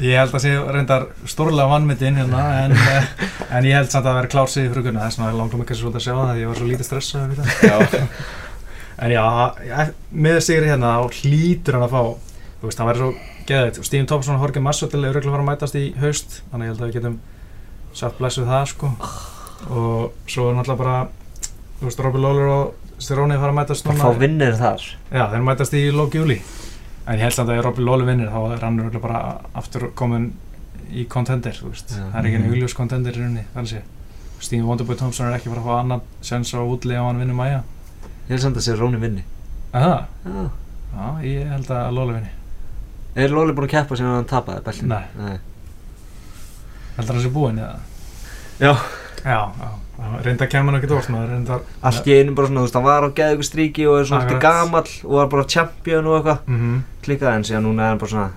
Ég 0.00 0.16
held 0.16 0.32
að 0.34 0.42
sé 0.46 0.52
reyndar 0.72 1.02
stórlega 1.28 1.68
vannmyndin 1.74 2.16
hérna 2.20 2.44
en, 2.64 2.72
en 3.56 3.66
ég 3.68 3.74
held 3.76 3.90
samt 3.92 4.04
að 4.06 4.10
það 4.10 4.18
veri 4.20 4.30
klár 4.32 4.48
sig 4.52 4.68
í 4.68 4.70
fruguna 4.72 5.02
þess 5.06 5.18
vegna 5.20 5.36
langum 5.40 5.64
ekki 5.64 5.76
svolítið 5.76 6.00
að 6.00 6.06
sjá 6.06 6.14
það 6.16 6.30
því 6.30 6.40
ég 6.44 6.50
var 6.52 6.60
svo 6.60 6.68
lítið 6.70 6.88
stressað 6.88 7.34
við 7.34 7.42
það. 7.42 7.50
Já, 7.68 8.06
En 9.00 9.12
já, 9.14 9.22
ég- 9.64 9.92
með 10.12 10.38
sigri 10.44 10.68
hérna 10.68 10.90
þá 11.00 11.20
hlýtur 11.22 11.76
hann 11.78 11.84
að 11.86 11.92
fá 11.94 12.02
þú 12.60 12.66
veist, 12.68 12.80
það 12.80 12.88
væri 12.90 13.00
svo 13.00 13.10
geðið 13.50 13.78
Stephen 13.88 14.08
Thompson 14.10 14.36
og 14.36 14.42
Jorge 14.44 14.60
Masvidal 14.64 15.00
eru 15.00 15.10
örugglega 15.14 15.30
að 15.30 15.36
fara 15.38 15.44
að 15.44 15.50
mætast 15.50 15.78
í 15.80 15.84
haust 16.02 16.34
þannig 16.50 16.66
ég 16.68 16.74
held 16.74 16.82
að 16.82 16.90
við 16.90 16.96
getum 16.98 17.14
satt 18.00 18.18
bless 18.20 18.36
við 18.40 18.50
það 18.52 18.66
sko. 18.74 18.90
Og 19.70 20.28
svo 20.28 20.50
náttúrulega 20.52 20.82
bara 20.82 20.98
þú 21.80 21.88
veist, 21.88 22.02
Robbie 22.04 22.22
Lawler 22.26 22.52
og 22.52 23.00
Steroni 23.00 23.38
fara 23.40 23.54
að 23.54 23.58
mætast 23.62 23.88
að 23.88 24.02
fá 24.04 24.10
vinnir 24.20 24.58
þar. 24.60 24.84
Já, 25.08 25.24
þeir 25.32 25.46
mætast 25.48 25.76
í 25.80 25.82
lók 25.96 26.18
júli 26.20 26.36
en 27.10 27.18
ég 27.18 27.24
held 27.26 27.34
samt 27.34 27.50
að 27.50 27.58
ef 27.58 27.64
Robbie 27.66 27.84
Lawler 27.84 28.06
vinnir 28.06 28.30
þá 28.30 28.38
er 28.54 28.62
hann 28.64 28.78
örugglega 28.80 29.02
bara 29.02 29.20
aftur 29.58 29.88
komin 29.98 30.28
í 30.94 31.04
contender, 31.10 31.52
þú 31.58 31.70
veist, 31.72 31.90
það 31.90 32.14
er 32.20 32.28
ekki 32.28 32.38
Mhm. 32.38 32.44
einu 32.46 32.54
augljós 32.54 32.74
contender 32.78 33.12
í 33.12 33.20
rauninni, 33.20 33.44
þannig 33.54 33.68
sé 33.74 33.82
Steve 34.40 34.64
Wonderboy 34.64 34.96
Thompson 34.96 35.26
er 35.26 35.36
ekki 35.38 35.50
bara 35.52 35.60
að 35.60 35.66
fá 35.68 35.80
annan 35.80 36.00
sens 36.22 36.54
á 36.54 36.62
útli 36.64 36.94
ef 36.96 37.02
hann 37.04 37.18
vinnur 37.20 37.36
mæja 37.36 37.62
ég 38.28 38.30
held 38.30 38.40
samt 38.46 38.56
að 38.56 38.62
sé 38.68 38.78
Roney 38.78 39.00
vinni 39.00 39.24
Aha, 39.74 40.06
Já. 40.24 40.50
já, 40.96 41.20
ég 41.22 41.50
held 41.50 41.66
að 41.68 41.92
Lawler 41.94 42.14
vinni 42.14 42.30
er 43.16 43.28
Lawler 43.28 43.54
búin 43.54 43.68
að 43.68 43.74
keppa 43.74 43.96
sem 43.96 44.06
hann 44.06 44.24
tapaði? 44.24 44.82
Nei. 44.86 45.04
Nei. 45.18 45.38
heldur 46.96 47.14
hann 47.14 47.22
sé 47.24 47.30
búinn 47.34 47.58
eða? 47.58 47.78
Já. 48.60 48.74
Já, 49.24 49.40
reynda 50.24 50.44
að 50.46 50.50
kemur 50.50 50.76
ekkert 50.78 50.92
orð 50.96 51.08
maður 51.12 51.32
reynda 51.34 51.60
allt 51.82 52.06
í 52.06 52.14
einu 52.20 52.34
bara 52.34 52.46
svona, 52.48 52.60
þú 52.60 52.66
veist, 52.68 52.74
hann 52.78 52.84
var 52.88 53.04
á 53.04 53.10
geðugu 53.20 53.42
stríki 53.44 53.86
og 53.88 53.98
er 54.00 54.04
svona 54.08 54.22
eftir 54.24 54.36
Akkurat. 54.36 54.60
gamall 54.60 54.92
og 55.04 55.16
var 55.20 55.26
bara 55.34 55.44
champion 55.44 56.06
og 56.06 56.14
eitthvað 56.20 56.38
mm 56.46 56.60
-hmm. 56.60 56.80
klikkaði 57.04 57.34
en 57.36 57.44
síðan 57.44 57.64
núna 57.66 57.82
er 57.82 57.88
hann 57.88 57.98
bara 57.98 58.10
svona 58.10 58.30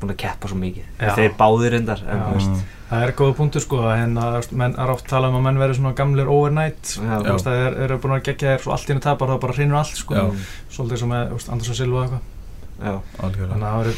búin 0.00 0.10
að 0.10 0.16
keppa 0.16 0.48
svo 0.48 0.56
mikið 0.56 0.84
þeir 1.16 1.34
báðir 1.38 1.70
reyndar 1.70 2.00
en 2.08 2.18
Já. 2.18 2.24
þú 2.28 2.34
veist. 2.34 2.64
Það 2.92 3.02
er 3.02 3.12
góða 3.12 3.34
punktur 3.36 3.60
sko, 3.62 3.76
en 3.90 4.16
að 4.18 4.32
þú 4.32 4.36
veist, 4.36 4.52
menn 4.52 4.74
er 4.78 4.90
oft 4.90 5.06
talað 5.08 5.28
um 5.28 5.36
að 5.36 5.42
menn 5.42 5.58
verið 5.58 5.76
svona 5.76 5.94
gamlir 5.94 6.26
overnight 6.28 6.82
Já. 6.98 7.18
þú 7.22 7.32
veist, 7.32 7.46
það 7.46 7.66
er, 7.66 7.72
eru 7.84 7.98
búin 7.98 8.12
að 8.16 8.22
gegja 8.24 8.48
þér 8.56 8.60
svo 8.62 8.72
allt 8.72 8.84
í 8.84 8.88
henni 8.92 9.00
tapar 9.00 9.28
þá 9.28 9.38
bara 9.40 9.52
hrinur 9.52 9.76
allt 9.78 9.96
sko 9.96 10.14
Já. 10.14 10.22
Mm. 10.22 10.36
svolítið 10.70 10.96
sem 10.98 11.08
með 11.08 11.28
þú 11.28 11.32
veist, 11.32 11.48
Andersson 11.52 11.74
Silva 11.74 11.96
og 11.96 12.02
eitthvað 12.04 12.20
Já. 12.84 13.00
algjörlega 13.22 13.52
þannig 13.52 13.68
að 13.68 13.72
það 13.72 13.86
er, 13.86 13.94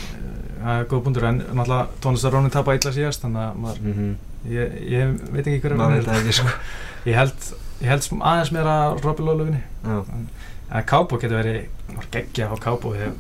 það 0.65 0.81
er 0.81 0.85
góð 0.85 1.03
punktur 1.05 1.25
en 1.25 1.39
náttúrulega 1.55 1.87
tónlistarónin 2.03 2.51
tapar 2.51 2.75
illa 2.75 2.93
síðast 2.93 3.23
þannig 3.25 3.43
að 3.43 3.57
maður, 3.57 3.79
Mhm. 3.83 4.17
Ég, 4.51 4.75
ég 4.93 5.15
veit 5.31 5.45
ekki 5.47 5.61
hver 5.65 5.77
maður 5.79 6.01
veit 6.01 6.09
það 6.09 6.21
ekki 6.23 6.37
sko. 6.41 6.55
Ég 7.05 7.19
held, 7.19 7.49
ég 7.85 7.91
held 7.91 8.07
aðeins 8.17 8.51
meira 8.55 8.75
að 8.87 9.03
Robbie 9.05 9.25
Lawler 9.27 9.45
vinni. 9.51 9.59
Já. 9.85 9.99
en 10.73 10.87
Kábo 10.89 11.19
getur 11.21 11.37
verið 11.37 11.59
var 11.99 12.07
geggja 12.15 12.47
á 12.49 12.57
Kábo 12.57 12.95
en 12.97 13.19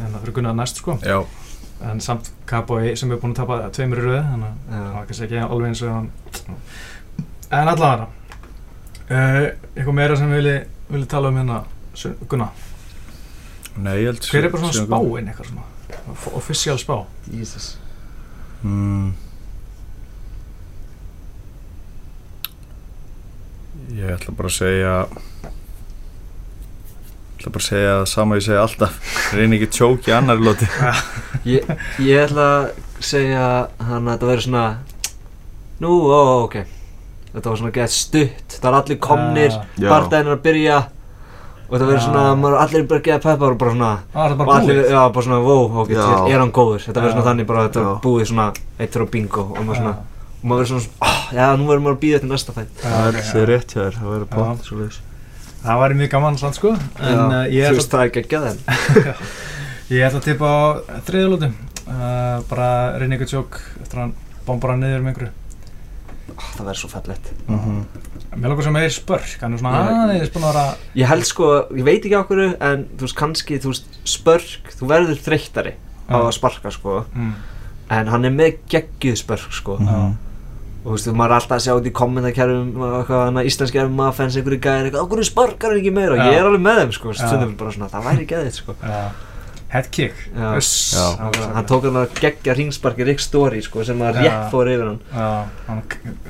það 0.00 0.16
fyrir 0.16 0.34
Gunnar 0.40 0.56
næst 0.58 0.80
sko. 0.82 0.96
Já, 1.06 1.20
en 1.86 2.02
samt 2.02 2.32
Kábo 2.50 2.80
sem 2.98 3.12
er 3.12 3.20
búin 3.22 3.36
að 3.36 3.42
tapa 3.44 3.60
tveimur 3.76 4.02
í 4.02 4.06
röðu 4.08 4.24
þannig 4.26 4.74
að 4.74 4.88
það 4.88 5.06
kannski 5.10 5.28
ekki 5.28 5.44
alveg 5.44 5.68
eins 5.70 5.84
og 5.86 5.94
hann 5.94 6.10
en 7.60 7.72
allavega 7.72 8.08
uh, 9.10 9.46
eitthvað 9.76 9.96
meira 10.00 10.18
sem 10.18 10.34
við 10.34 10.42
vilji, 10.42 10.58
vilji 10.90 11.10
tala 11.14 11.30
um 11.30 11.40
hérna 11.40 11.62
Gunnar, 12.30 12.52
nei, 13.76 13.96
ég 14.00 14.10
held 14.10 14.28
hver 14.30 14.46
er 14.46 14.52
bara 14.52 14.66
svona 14.66 14.86
spáinn 14.86 15.30
eitthvað 15.30 15.50
svona? 15.50 15.66
Official 16.38 16.78
spá? 16.80 16.94
Jesus. 17.30 17.74
Mm. 18.62 19.10
Ég 23.90 24.12
ætla 24.14 24.34
bara 24.38 24.50
að 24.50 24.54
segja 24.54 24.92
Ég 27.40 27.40
ætla 27.40 27.52
bara 27.54 27.62
að 27.62 27.66
segja 27.66 27.94
það 27.96 28.04
sama 28.12 28.36
ég 28.38 28.44
segja 28.44 28.60
alltaf. 28.62 28.98
Reyni 29.34 29.56
ekki 29.56 29.68
að 29.70 29.76
tjóki 29.78 30.12
annari 30.14 30.44
lóti 30.44 30.68
ég, 31.54 31.70
ég 32.04 32.22
ætla 32.26 32.46
að 32.52 32.68
segja 33.02 33.46
hann 33.80 34.04
að 34.04 34.12
þetta 34.12 34.28
verður 34.30 34.44
svona 34.46 34.64
nú, 35.80 35.96
ó, 36.12 36.44
ok. 36.44 36.56
Þetta 37.30 37.46
var 37.48 37.60
svona 37.62 37.74
gett 37.74 37.94
stutt. 37.94 38.56
Það 38.58 38.68
er 38.70 38.76
allir 38.80 38.98
komnir, 39.00 39.58
Já. 39.80 39.88
bardaginn 39.88 40.28
er 40.28 40.36
að 40.36 40.42
byrja. 40.44 40.78
Og 41.70 41.74
þetta 41.76 41.88
verður 41.88 42.04
svona, 42.04 42.24
maður 42.36 42.56
er 42.58 42.62
allir 42.66 42.86
bara 42.90 43.04
gett 43.06 43.24
peppar 43.24 43.54
og 43.54 43.58
bara 43.60 43.74
svona 43.76 43.90
ah, 44.12 44.32
bara 44.36 44.56
allir, 44.58 44.80
búið. 44.80 44.90
já, 44.90 45.00
bara 45.14 45.26
svona, 45.26 45.40
wow, 45.46 45.76
ok, 45.84 45.92
Já. 45.94 46.06
er 46.26 46.40
hann 46.42 46.50
góður? 46.54 46.82
Þetta 46.82 47.04
verður 47.04 47.14
svona 47.14 47.28
þannig 47.30 47.46
bara, 47.46 47.66
þetta 47.68 47.84
er 47.84 48.00
búið 48.04 48.24
svona 48.32 48.46
eitt 48.76 48.96
fyrir 48.96 49.10
bingo 49.14 49.44
og 49.54 49.60
maður 49.62 49.78
svona. 49.80 49.92
Og 50.40 50.48
maður 50.48 50.64
verður 50.64 50.72
svona, 50.72 51.06
oh, 51.06 51.22
já, 51.36 51.46
nú 51.56 51.68
verður 51.68 51.86
maður 51.86 51.96
að 51.96 52.02
býða 52.06 52.20
til 52.24 52.32
næsta 52.32 52.56
fætt 52.56 52.82
Já, 52.84 52.96
ok, 53.10 53.20
já. 53.20 53.46
rétt 53.50 53.74
hjá 53.76 53.80
þér 53.82 53.98
Það 54.00 54.12
verður 54.14 54.30
pott 54.34 54.68
svo 54.68 54.80
leiðis 54.80 55.00
það 55.60 55.82
væri 55.82 55.98
mjög 55.98 56.12
gaman 56.14 56.38
samt 56.40 56.56
sko 56.56 56.70
en 56.72 57.18
uh, 57.20 57.42
ég, 57.52 57.68
þú 57.68 57.80
veist 57.80 57.92
það 57.92 58.04
er 58.04 58.10
ekki 58.10 58.22
að 58.22 58.30
geða 58.30 58.52
þeim 58.54 58.60
ég 59.96 60.06
ætla 60.06 60.20
að 60.20 60.28
tippa 60.28 60.48
á 60.48 60.60
þriðalóti 61.08 61.50
uh, 61.50 62.38
bara 62.48 62.70
reyni 63.00 63.18
ykkur 63.18 63.30
tjók 63.34 63.60
eftir 63.82 64.00
að 64.00 64.06
hann 64.06 64.14
bombar 64.46 64.74
hann 64.74 64.84
niður 64.84 65.04
með 65.04 65.12
einhverju 65.12 65.36
það 66.40 66.64
verður 66.70 66.80
svo 66.80 66.90
fallett 66.92 67.32
Mér 68.30 68.52
langar 68.52 68.62
sem 68.62 68.76
er 68.78 68.92
spörk, 68.94 69.30
hann 69.42 69.56
er 69.56 69.60
svona 69.60 69.74
Já. 69.74 69.94
aðeins 70.04 70.30
búin 70.30 70.44
að 70.46 70.52
vera 70.52 70.64
ég 71.00 71.08
held 71.10 71.26
sko, 71.26 71.48
ég 71.74 71.86
veit 71.88 71.98
ekki 71.98 72.14
okkur 72.20 72.42
en 72.46 72.84
þú 72.94 73.08
veist 73.08 73.16
kannski, 73.18 73.58
þú 73.60 73.72
veist, 73.72 73.96
spörk 74.08 74.70
þú 74.78 74.90
verður 74.92 75.22
þreyttari 75.26 75.72
á 76.06 76.14
Já. 76.14 76.20
að 76.22 76.32
sparka 76.38 76.72
sko 76.72 77.00
mm. 77.10 77.32
en 77.98 78.12
hann 78.14 78.28
er 78.30 78.36
með 78.36 78.62
geggjuð 78.70 79.18
spörk 79.20 79.56
sko 79.58 79.76
Já. 79.82 79.98
Og 80.80 80.86
þú 80.86 80.94
veist, 80.96 81.08
maður 81.12 81.30
er 81.30 81.36
alltaf 81.40 81.56
að 81.58 81.64
sjá 81.66 81.72
út 81.76 81.88
í 81.90 81.92
kommentarkerfum 82.00 83.40
íslenski 83.44 83.80
ef 83.82 83.90
maður 83.92 84.14
fennst 84.20 84.38
einhverju 84.40 84.60
gæðir 84.64 84.86
eitthvað, 84.88 85.02
okkur 85.04 85.24
sparkar 85.28 85.74
ekki 85.76 85.92
meira 85.92 86.14
og 86.16 86.22
Já. 86.22 86.28
ég 86.30 86.38
er 86.40 86.46
alveg 86.48 86.62
með 86.64 86.78
þeim 86.80 86.94
sko, 86.96 87.12
stundum 87.18 87.56
bara 87.60 87.74
svona, 87.74 87.88
það 87.92 88.06
væri 88.10 88.28
geðið 88.30 88.54
sko 88.60 88.76
Já. 88.80 89.00
Head 89.70 89.86
kick. 89.94 90.14
Já. 90.34 90.46
Uss. 90.58 90.70
Já. 90.96 91.04
hann, 91.20 91.36
hann 91.54 91.66
tók 91.70 91.84
hann 91.86 91.98
að 92.00 92.14
gegja 92.18 92.54
ringsparki 92.58 93.04
Rick 93.06 93.20
Story 93.22 93.60
sko, 93.62 93.84
sem 93.86 94.00
að 94.02 94.16
rétt 94.24 94.48
fór 94.50 94.66
yfir 94.72 94.88
hann 94.88 94.96
Já, 95.12 95.28
hann 95.68 95.82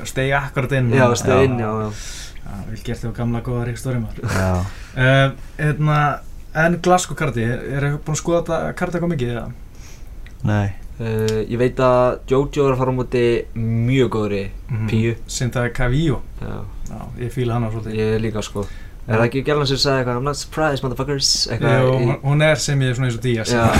steig 0.04 0.34
akkurat 0.36 0.74
inn. 0.76 0.90
já, 0.92 1.06
og- 1.06 1.16
stöð 1.16 1.44
inn, 1.46 1.56
já, 1.62 1.70
já 1.70 1.92
Já, 2.50 2.56
vel 2.66 2.82
gert 2.84 2.98
þér 3.04 3.12
gamla 3.14 3.40
góða 3.46 3.64
Rick 3.68 3.78
Story 3.78 4.00
maður. 4.02 4.66
Uh, 4.96 5.32
hérna, 5.56 5.98
en 6.64 6.76
Glasgow 6.82 7.14
karti, 7.16 7.44
er 7.46 7.84
það 7.86 7.98
búin 8.02 8.16
að 8.16 8.20
skoða 8.20 8.40
þetta 8.42 8.74
karti 8.80 8.98
eitthvað 8.98 9.12
mikið 9.14 9.32
eða? 9.36 9.44
Nei. 10.50 10.72
Uh, 11.00 11.40
ég 11.50 11.58
veit 11.58 11.76
að 11.76 12.18
Jojo 12.30 12.66
er 12.68 12.74
að 12.74 12.78
fara 12.78 12.92
á 12.92 12.98
móti 13.00 13.24
mjög 13.56 14.10
góðri 14.10 14.44
Mhm. 14.70 14.86
píu 14.90 15.16
Sinta 15.26 15.68
Cavillo. 15.70 16.20
já, 16.40 16.62
Já, 16.90 17.00
ég 17.20 17.32
fíla 17.32 17.52
hana 17.54 17.70
svolítið. 17.70 17.94
ég 17.96 18.20
líka 18.20 18.42
sko 18.42 18.66
er 19.08 19.16
það 19.18 19.24
ekki 19.26 19.42
gælan 19.44 19.66
sem 19.66 19.76
sagði 19.76 20.04
eitthvað 20.04 20.16
I'm 20.18 20.22
not 20.22 20.36
surprised 20.36 20.82
motherfuckers 20.84 21.48
eitthvað 21.50 21.82
Jú, 21.82 22.20
hún- 22.22 22.42
er 22.42 22.54
sem 22.56 22.78
ég 22.80 22.94
svona 22.94 23.06
eins 23.08 23.16
og 23.16 23.22
Díaz. 23.22 23.48
Já, 23.50 23.72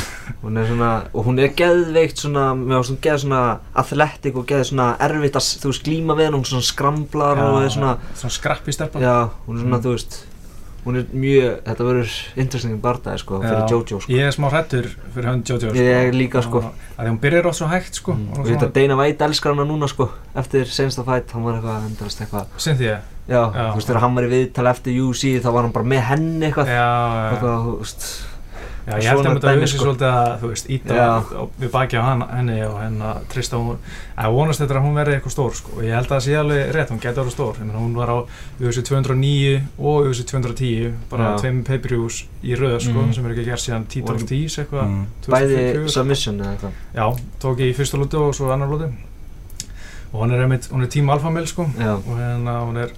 hún 0.43 0.59
er 0.59 0.67
svona, 0.67 1.05
og 1.15 1.25
hún 1.27 1.39
er 1.39 1.49
geðveikt 1.55 2.17
svona, 2.19 2.55
með 2.57 2.89
hún 2.91 2.99
geð 3.01 3.19
svona 3.25 3.59
athletic 3.77 4.35
og 4.37 4.47
geð 4.47 4.65
svona 4.73 4.97
erfitt 4.99 5.37
að, 5.37 5.61
þú 5.61 5.67
veist, 5.71 5.85
glíma 5.85 6.17
við 6.17 6.25
henn, 6.25 6.35
hún 6.35 6.45
svona 6.45 6.63
skramlar 6.63 7.39
og 7.39 7.63
er 7.63 7.69
svona, 7.69 7.99
Svona 8.15 8.31
skrappi 8.33 8.73
stelpa. 8.73 8.99
já, 8.99 9.31
hún 9.47 9.57
er 9.59 9.63
svona, 9.63 9.79
Mm. 9.79 9.83
þú 9.83 9.93
veist, 9.95 10.25
hún 10.85 10.97
er 11.01 11.05
mjög, 11.13 11.59
þetta 11.67 11.87
verður 11.87 12.13
interesting 12.41 12.81
barndagi, 12.83 13.19
sko, 13.23 13.41
fyrir 13.43 13.61
Já. 13.61 13.69
Jojo, 13.71 14.01
sko. 14.01 14.13
Ég 14.13 14.27
er 14.31 14.33
smá 14.37 14.49
hrættur 14.51 14.89
fyrir 15.15 15.29
hönd 15.31 15.49
Jojo. 15.53 15.73
Ég 15.77 16.15
líka, 16.17 16.43
sko. 16.47 16.63
Að 16.97 17.05
Því 17.05 17.11
hún 17.13 17.21
byrjar 17.21 17.47
oft 17.51 17.59
svo 17.61 17.69
hægt, 17.71 17.95
sko. 18.01 18.15
Mm. 18.17 18.41
og 18.41 18.49
ég 18.51 18.65
að 18.65 18.73
Dana 18.79 18.97
White 19.01 19.25
elskar 19.29 19.55
hana 19.55 19.65
núna, 19.69 19.89
sko, 19.89 20.09
eftir 20.35 20.65
sensta 20.67 21.05
fight, 21.05 21.31
hann 21.37 21.45
var 21.45 21.59
eitthvað, 21.61 21.87
endast 21.91 22.21
eitthvað, 22.25 22.47
Cynthia. 22.59 23.01
já, 23.29 23.43
Já. 23.53 23.71
þú 23.71 23.77
veist, 23.77 23.89
þegar 23.91 24.01
hann 24.07 24.15
var 24.19 24.25
í 24.25 24.33
viðtal 24.35 24.67
eftir 24.73 25.01
UC, 25.05 25.23
þá 25.45 25.51
var 25.53 25.63
hann 25.69 25.73
bara 25.73 25.85
með 25.85 26.03
henni 26.11 26.41
Já, 26.41 26.49
eitthvað, 26.51 26.67
já. 26.67 26.89
eitthvað, 27.31 27.65
þú 27.69 27.77
veist, 27.85 28.09
Já, 28.91 28.97
ég 28.99 29.09
held 29.11 29.21
að 29.27 29.35
þetta 29.37 29.51
auðvitað 29.51 29.71
sko. 29.71 29.85
svolítið 29.85 30.09
að, 30.11 30.31
þú 30.41 30.49
veist, 30.51 30.71
íta 30.71 30.95
við 31.61 31.71
baki 31.71 31.97
á 31.97 32.03
henni 32.35 32.57
og 32.67 32.77
henni 32.81 33.11
trista 33.31 33.57
hún, 33.61 33.77
að 34.19 34.33
vonast 34.35 34.61
þetta 34.65 34.75
að 34.81 34.85
hún 34.87 34.97
verði 34.99 35.15
eitthvað 35.19 35.35
stór, 35.37 35.55
sko, 35.61 35.71
og 35.77 35.83
ég 35.87 35.95
held 35.95 36.07
að 36.09 36.15
það 36.17 36.25
sé 36.27 36.35
alveg 36.41 36.73
rétt, 36.75 36.91
hún 36.91 37.01
geti 37.05 37.21
verið 37.21 37.35
stór, 37.37 37.55
ég 37.61 37.67
meina 37.69 37.79
hún 37.85 37.95
var 37.95 38.09
á 38.11 38.19
UFC 38.61 38.83
209 38.91 39.63
og 39.79 40.09
UFC 40.11 40.25
210, 40.33 40.95
bara 41.11 41.37
tveim 41.39 41.63
pay-per-views 41.65 42.25
í 42.43 42.57
röð, 42.59 42.81
sko, 42.81 42.99
Mhm. 43.01 43.13
sem 43.15 43.27
er 43.27 43.31
ekki 43.37 43.45
gert 43.45 43.61
síðan 43.65 43.87
Title 43.89 44.15
of 44.15 44.23
Og- 44.23 44.29
Tees, 44.29 44.57
eitthvað, 44.59 44.87
Mm. 44.89 45.07
bæði 45.29 45.57
2004. 45.75 45.89
submission 45.89 46.39
eða 46.41 46.57
eitthvað, 46.57 46.73
Já, 46.95 47.07
tók 47.41 47.57
ég 47.61 47.71
í 47.71 47.75
fyrsta 47.75 47.97
lúti 47.99 48.17
og 48.19 48.35
svo 48.35 48.51
annar 48.53 48.69
lúti, 48.69 48.91
og 50.13 50.21
hún 50.25 50.33
er 50.33 50.43
einmitt, 50.43 50.69
hún 50.73 50.83
er 50.83 50.89
tím 50.89 51.09
alfamil, 51.11 51.47
sko, 51.47 51.67
já, 51.79 51.95
og 51.95 52.17
hérna 52.19 52.67
hún 52.67 52.77
er 52.83 52.91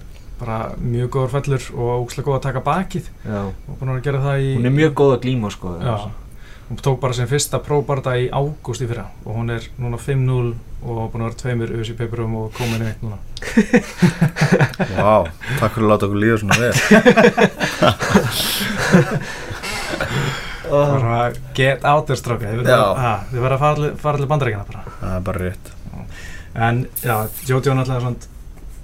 bara 0.43 0.57
mjög 0.83 1.09
góður 1.15 1.31
fellur 1.37 1.69
og 1.77 1.93
ógslag 2.03 2.27
góð 2.27 2.37
að 2.39 2.45
taka 2.49 2.63
bakið 2.65 3.07
já, 3.23 3.39
og 3.47 3.79
búin 3.79 3.93
að 3.93 4.03
gera 4.09 4.21
það 4.25 4.43
í 4.43 4.51
hún 4.57 4.69
er 4.69 4.75
mjög 4.75 4.93
góð 4.99 5.15
að 5.15 5.23
glíma, 5.23 5.51
sko, 5.53 5.73
Já, 5.79 5.95
hún 6.69 6.79
tók 6.83 6.99
bara 7.03 7.13
sem 7.17 7.27
fyrsta 7.29 7.59
próbarda 7.63 8.15
í 8.19 8.27
ágúst 8.33 8.83
í 8.83 8.87
fyrra 8.89 9.05
og 9.23 9.37
hún 9.37 9.53
er 9.55 9.67
núna 9.79 9.99
5-0 10.01 10.53
og 10.83 11.11
búin 11.13 11.23
að 11.23 11.29
vera 11.29 11.39
tveimur 11.39 11.73
UFC 11.77 11.95
paperum 11.99 12.35
og 12.41 12.51
komin 12.57 12.83
í 12.83 12.89
eitt 12.89 13.03
núna. 13.03 13.17
Vá, 14.97 15.15
takk 15.59 15.77
fyrir 15.77 15.85
að 15.85 15.91
láta 15.93 16.07
okkur 16.09 16.19
líða 16.19 16.37
svona 16.41 16.59
vel. 16.59 16.73
Oh. 20.73 20.89
Bara 20.97 21.31
get 21.55 21.85
out 21.85 22.07
there 22.09 22.19
stráka, 22.19 22.51
þið 22.51 22.63
verða 22.65 23.57
að 23.59 23.83
fara 24.01 24.17
allir, 24.17 24.29
bandarækina 24.31 24.67
bara. 24.67 24.83
Það 24.99 25.15
er 25.15 25.25
bara 25.29 25.43
rétt. 25.43 25.73
En 26.53 26.83
já, 27.01 27.15
Jojo 27.49 27.71
er 27.71 27.77
náttúrulega 27.79 28.01
svona, 28.03 28.31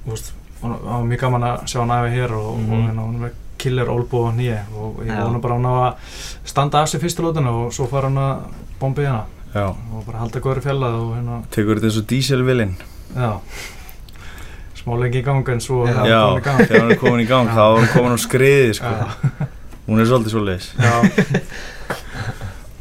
þú 0.06 0.14
veist, 0.16 0.32
hún 0.62 0.74
var 0.84 1.04
mjög 1.08 1.20
gaman 1.20 1.42
að 1.44 1.64
sjá 1.72 1.80
hann 1.80 1.92
aðeins 1.96 2.16
hér 2.18 2.32
og, 2.36 2.58
Mhm. 2.60 2.72
og 2.74 2.90
hérna 2.90 3.04
er 3.08 3.20
með 3.26 3.32
killer 3.60 3.88
olbú 3.92 4.22
og 4.28 4.34
nýja 4.36 4.60
og 4.76 5.00
ég 5.06 5.24
vona 5.24 5.40
bara 5.40 5.56
á 5.56 5.74
að 5.90 5.96
standa 6.46 6.82
af 6.82 6.90
sig 6.90 7.02
fyrstu 7.02 7.22
lótuna 7.24 7.50
og 7.52 7.72
svo 7.74 7.88
fara 7.90 8.08
hann 8.08 8.18
að 8.18 8.40
bomba 8.80 9.02
í 9.02 9.06
hana 9.06 9.26
Já. 9.54 9.68
og 9.70 10.06
bara 10.06 10.18
halda 10.20 10.40
góður 10.40 10.62
fjallað 10.64 10.94
og 11.02 11.16
hérna, 11.18 11.44
Tekur 11.52 11.76
þetta 11.76 11.86
eins 11.90 11.98
og 11.98 12.08
díselvilinn. 12.08 12.76
já, 13.16 13.40
smá 14.76 14.96
lengi 15.00 15.20
í 15.22 15.26
gang 15.26 15.48
en 15.50 15.60
svo 15.60 15.86
Já. 15.88 15.92
er 16.04 16.10
Já, 16.10 16.22
hann 16.30 16.42
komin 16.42 16.42
í 16.42 16.44
gang. 16.44 16.68
þegar 16.68 16.82
hún 16.82 16.92
er 16.92 16.98
komin 16.98 17.26
í 17.26 17.28
gang, 17.28 17.48
þá 17.50 17.60
er 17.60 17.80
hún 17.80 17.88
komin 17.94 18.14
á 18.14 18.18
skriði, 18.18 18.74
sko. 18.76 18.86
Já. 18.86 19.48
Hún 19.90 20.00
er 20.00 20.06
svolítið 20.06 20.32
svolítið. 20.36 20.64
Já. 20.78 20.92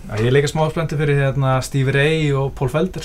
Já, 0.09 0.17
ég 0.21 0.27
er 0.27 0.33
líka 0.33 0.49
smá 0.49 0.69
splendur 0.71 0.99
fyrir 1.01 1.19
hérna 1.21 1.59
Stevie 1.63 1.93
Ray 1.93 2.33
og 2.33 2.55
Paul 2.55 2.69
Felder. 2.73 3.03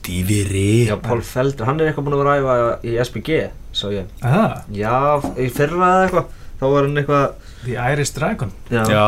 Stevie 0.00 0.44
Ray. 0.48 0.86
Já, 0.88 0.96
Paul 0.96 1.20
Felder, 1.20 1.66
hann 1.68 1.80
er 1.80 1.90
eitthvað 1.90 2.06
búinn 2.08 2.16
að 2.16 2.22
vera 2.24 2.34
að 2.34 2.40
æfa 2.40 2.88
í 2.88 2.94
SBG, 3.04 3.38
sá 3.76 3.86
ég. 3.92 4.06
Aha, 4.24 4.62
Já, 4.72 4.94
í 5.36 5.48
fyrra 5.52 5.90
eða 5.92 6.06
eitthvað, 6.06 6.30
þá 6.60 6.64
var 6.72 6.86
hann 6.88 7.00
eitthvað, 7.02 7.26
The 7.64 7.76
Irish 7.92 8.14
Dragon. 8.16 8.52
já, 8.72 8.82
Já. 8.88 9.02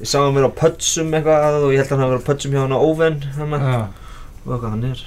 ég 0.00 0.06
sá 0.06 0.18
hann 0.22 0.34
vera 0.38 0.46
á 0.46 0.58
pötsum 0.60 1.10
eitthvað 1.18 1.56
og 1.66 1.72
ég 1.74 1.82
held 1.82 1.90
að 1.90 1.96
hann 1.96 2.04
hafa 2.06 2.14
verið 2.14 2.22
á 2.22 2.28
pötsum 2.30 2.54
hjá 2.54 2.60
hann 2.62 2.76
á 2.78 2.78
Oven, 2.78 3.16
hann 3.36 3.50
Já, 3.50 3.80
og 4.46 4.52
eitthvað 4.54 4.70
hann 4.70 4.84
er. 4.92 5.04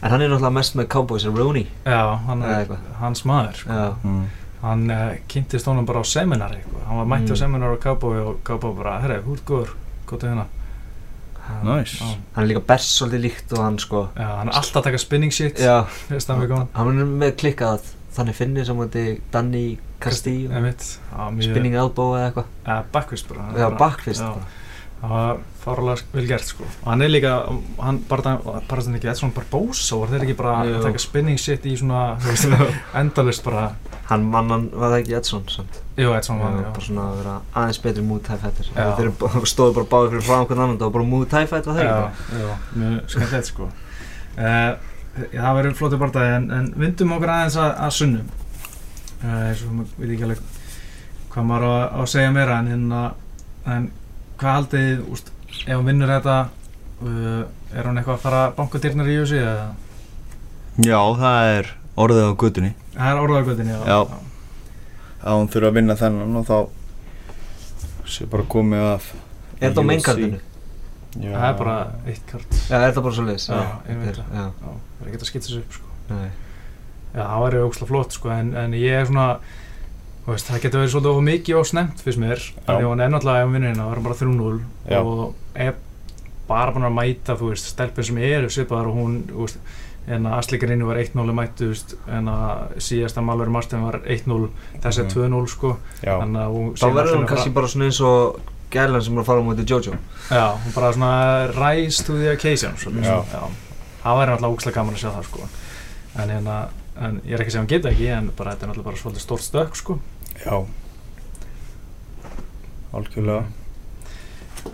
En 0.00 0.10
hann 0.14 0.22
er 0.22 0.28
náttúrulega 0.30 0.54
mest 0.54 0.76
með 0.78 0.86
Cowboys 0.94 1.24
og 1.26 1.38
Rooney. 1.42 1.66
já 1.84 2.02
hann 2.28 2.42
er 2.46 2.60
eitthvað. 2.62 2.84
hans 3.00 3.24
maður. 3.26 3.54
Sko. 3.64 3.70
Já, 3.72 3.94
Mm. 4.04 4.26
Hann 4.62 4.90
uh, 4.90 5.14
kynntist 5.30 5.66
honum 5.70 5.84
bara 5.86 6.00
á 6.02 6.06
seminari. 6.06 6.56
Sko. 6.62 6.80
Hann 6.86 6.96
var 6.98 7.04
mætti 7.06 7.30
á 7.30 7.34
Mm. 7.34 7.42
seminari 7.42 7.76
á 7.76 7.82
Cowboy 7.82 8.18
og 8.18 8.36
Cowboy 8.44 8.74
bara, 8.78 9.00
herri, 9.00 9.18
hú 9.26 9.34
ert 9.34 9.44
góður, 9.46 9.68
góð 10.06 10.20
til 10.20 10.28
hérna. 10.30 10.46
Nice. 11.64 11.98
Hann 12.02 12.44
er 12.44 12.48
líka 12.52 12.62
best 12.68 12.94
svolítið 12.96 13.24
líkt 13.24 13.52
og 13.56 13.62
hann 13.64 13.78
sko. 13.82 14.02
já, 14.14 14.26
hann 14.40 14.50
er 14.50 14.58
alltaf 14.60 14.80
að 14.82 14.88
taka 14.90 15.00
spinning 15.02 15.34
shit. 15.34 15.58
Já, 15.60 15.86
hann 16.08 17.00
er 17.02 17.12
með 17.24 17.36
klikkað 17.42 17.90
þannig 18.18 18.38
finnir 18.38 18.66
sem 18.68 18.78
hann 18.82 18.94
Danny 19.32 19.66
Castillo, 20.02 20.62
spinning 21.42 21.74
elbow 21.74 22.14
eða 22.16 22.30
eitthvað. 22.30 22.54
Ja, 22.66 22.78
backfist 22.92 23.28
bara. 23.30 23.48
Já, 23.56 23.68
backfist 23.78 24.22
Já. 24.22 24.32
bara. 24.34 24.67
Það 24.98 25.10
var 25.14 25.36
fárlega 25.62 26.06
vel 26.12 26.24
gert 26.26 26.48
sko. 26.48 26.64
Og 26.66 26.88
hann 26.90 27.02
er 27.06 27.10
líka, 27.12 27.32
hann 27.78 28.00
bara, 28.08 28.32
bara 28.42 28.82
þetta 28.82 28.96
ekki, 28.98 29.10
Edson 29.12 29.30
Barbosa, 29.36 29.98
var 30.00 30.10
þeir 30.10 30.24
ekki 30.26 30.34
bara 30.40 30.54
Jú. 30.66 30.72
að 30.80 30.86
taka 30.88 31.02
spinning 31.04 31.38
shit 31.38 31.68
í 31.70 31.76
svona, 31.78 32.00
þú 32.18 32.32
veist, 32.34 32.80
endalist 32.98 33.44
bara, 33.46 33.68
Hann 34.08 34.22
mann 34.24 34.48
hann, 34.48 34.62
var 34.72 34.94
það 34.94 35.02
ekki 35.02 35.14
Edson, 35.18 35.42
samt? 35.52 35.78
jú, 36.00 36.12
Edson 36.16 36.38
var, 36.40 36.54
Já, 36.56 36.68
bara 36.72 36.84
svona 36.86 37.02
að 37.10 37.16
vera 37.18 37.32
aðeins 37.60 37.80
betri 37.84 38.04
Muay 38.08 38.22
Thai 38.24 38.38
fættir 38.40 38.70
Já. 38.72 38.86
þeir 38.96 39.48
stóðu 39.50 39.74
bara 39.76 39.88
báði 39.90 40.08
fyrir 40.14 40.24
frá 40.24 40.36
einhvern 40.38 40.62
annan 40.64 40.78
það 40.80 40.86
var 40.86 40.94
bara 40.94 41.08
Muay 41.10 41.26
Thai 41.28 41.42
fætt 41.50 41.68
var 41.68 41.80
Já, 41.84 41.90
ekki 42.06 42.40
já, 42.40 42.54
mjög 42.80 43.12
skemmtilegt 43.12 43.50
sko. 43.50 43.68
Uh, 44.38 44.70
það 45.34 45.58
verður 45.58 45.76
flótið 45.82 46.00
barndagi 46.06 46.34
en, 46.38 46.48
en 46.56 46.70
vindum 46.80 47.12
okkur 47.18 47.34
aðeins 47.34 47.58
að, 47.60 47.74
að 47.84 47.94
sunnum. 47.98 48.32
Uh, 49.20 49.36
eins 49.50 49.64
og 49.66 49.76
maður 49.76 50.00
veit 50.00 50.14
ekki 50.16 50.26
alveg 50.30 50.42
hvað 51.34 51.48
maður 51.52 51.68
á, 51.68 51.74
á 51.92 51.98
að 52.00 52.10
segja 52.14 52.32
meira 52.38 52.58
en, 52.62 52.72
hérna, 52.72 53.02
en 53.76 53.90
hvað 54.38 54.56
haldið, 54.58 55.02
úst, 55.12 55.30
ef 55.64 55.74
hún 55.74 55.86
vinnur 55.88 56.10
þetta, 56.12 56.38
uh, 57.02 57.42
er 57.74 57.88
hún 57.88 58.00
eitthvað 58.00 58.16
að 58.16 58.24
fara 58.24 58.42
að 58.46 58.56
banka 58.58 58.80
dyrnar 58.84 59.10
í 59.10 59.18
þessu 59.20 59.38
eða? 59.42 59.68
Já, 60.86 60.98
það 61.18 61.52
er 61.58 61.70
orðið 61.98 62.26
á 62.30 62.32
guttunni. 62.38 62.72
Það 62.94 63.12
er 63.12 63.22
orðagöldin, 63.24 63.70
já. 63.74 63.78
Já. 63.88 63.98
Að 65.18 65.38
hún 65.40 65.48
þurfa 65.52 65.70
að 65.72 65.78
vinna 65.80 65.96
þennan 65.98 66.36
og 66.38 66.46
þá 66.46 66.58
sé 68.08 68.26
bara 68.30 68.46
komið 68.48 68.84
af 68.94 69.08
er 69.12 69.64
þetta 69.66 69.72
á 69.74 69.82
UFC. 69.82 69.88
meinkardinu? 69.90 70.38
Já. 71.18 71.32
Það 71.34 71.46
er 71.48 71.56
bara 71.58 71.76
eitt 72.06 72.26
kart. 72.28 72.52
já, 72.68 72.74
er 72.78 72.84
þetta 72.86 73.02
bara 73.04 73.16
svo 73.18 73.24
leiðis? 73.26 73.48
Já, 73.48 73.62
ég 73.88 73.98
veit 74.04 74.20
það. 74.20 74.52
það 74.60 75.02
er 75.02 75.08
ekki 75.10 75.18
að 75.18 75.30
skipta 75.32 75.48
þessu 75.48 75.62
upp, 75.64 75.72
sko. 75.78 75.96
nei 76.12 76.28
Já, 77.08 77.22
það 77.24 77.42
væri 77.42 77.60
ógslag 77.64 77.88
flott, 77.88 78.12
sko, 78.14 78.30
en, 78.30 78.50
en 78.60 78.74
ég 78.76 78.94
er 79.00 79.06
svona, 79.08 79.26
veist, 80.34 80.46
það 80.50 80.62
getur 80.62 80.80
verið 80.82 80.92
svolítið 80.94 81.10
of 81.16 81.22
mikið 81.28 81.58
og 81.60 81.66
snemt 81.66 82.00
fyrst 82.04 82.18
mér, 82.22 82.38
því 82.66 82.74
að 82.78 82.86
hún 82.88 83.00
er 83.04 83.12
náttúrulega 83.12 83.44
hún 83.46 83.52
vinnur 83.56 83.68
hérna, 83.72 83.84
það 83.88 83.96
er 83.96 84.04
bara 84.06 84.18
3-0 84.22 84.60
Já. 84.90 85.00
og 85.02 85.34
er 85.54 85.74
bara 86.48 86.72
búin 86.72 86.88
að 86.88 86.96
mæta, 86.96 87.36
þú 87.36 87.50
veist, 87.52 87.68
stelpur 87.74 88.04
sem 88.08 88.18
eru 88.18 88.48
svipaðar 88.50 88.88
og 88.90 88.94
hún, 88.98 89.18
þú 89.28 89.44
veist, 89.46 89.58
en 90.08 90.24
að 90.24 90.38
Asleikarinu 90.38 90.86
var 90.88 90.96
1-0 91.02 91.34
mættu, 91.36 91.66
þú 91.66 91.72
veist, 91.74 91.94
en 92.08 92.30
að 92.32 92.76
síðasta 92.80 93.20
Malveri 93.24 93.50
Martin 93.52 93.82
var 93.84 93.98
1-0, 94.06 94.48
þessi 94.80 95.02
er 95.02 95.04
Mhm. 95.04 95.12
2-0, 95.14 95.48
sko, 95.52 95.76
Já. 96.02 96.14
þannig 96.22 96.40
að 96.42 96.54
hún 96.56 96.70
þá 96.74 96.86
verður 96.94 97.16
hún 97.18 97.26
kannski 97.28 97.52
bara 97.52 97.66
svona 97.68 97.84
eins 97.84 98.00
og 98.00 98.40
gælan 98.70 99.02
sem 99.04 99.14
er 99.16 99.20
að 99.22 99.26
fara 99.26 99.40
á 99.40 99.44
móti 99.44 99.64
Jojo 99.68 99.92
Já, 100.30 100.56
hún 100.64 100.74
bara 100.74 100.92
svona 100.92 101.52
to 102.06 102.12
the 102.18 102.32
occasion 102.32 102.72
svolítið, 102.76 103.04
Já. 103.04 103.24
já. 103.32 103.48
Það 104.04 104.16
væri 104.18 104.30
náttúrulega 104.32 104.54
ógslag 104.56 104.74
gaman 104.74 104.94
að 104.94 104.98
sjá 104.98 105.10
það 105.12 105.24
sko 105.24 105.48
En 106.18 106.28
hérna, 106.30 106.68
en 107.00 107.20
ég 107.26 107.32
er 107.34 107.40
ekki 107.40 107.50
að 107.50 107.52
segja 107.52 107.60
hún 107.62 107.68
geta 107.68 107.88
ekki 107.90 108.06
En 108.18 108.30
bara 108.36 108.50
þetta 108.54 108.62
er 108.64 108.68
náttúrulega 108.68 108.84
bara 108.84 108.96
svolítið 108.96 109.20
stórt 109.24 109.44
stökk 109.44 109.76
sko 109.76 109.98
Já. 110.44 110.64
Algjörlega. 112.92 113.44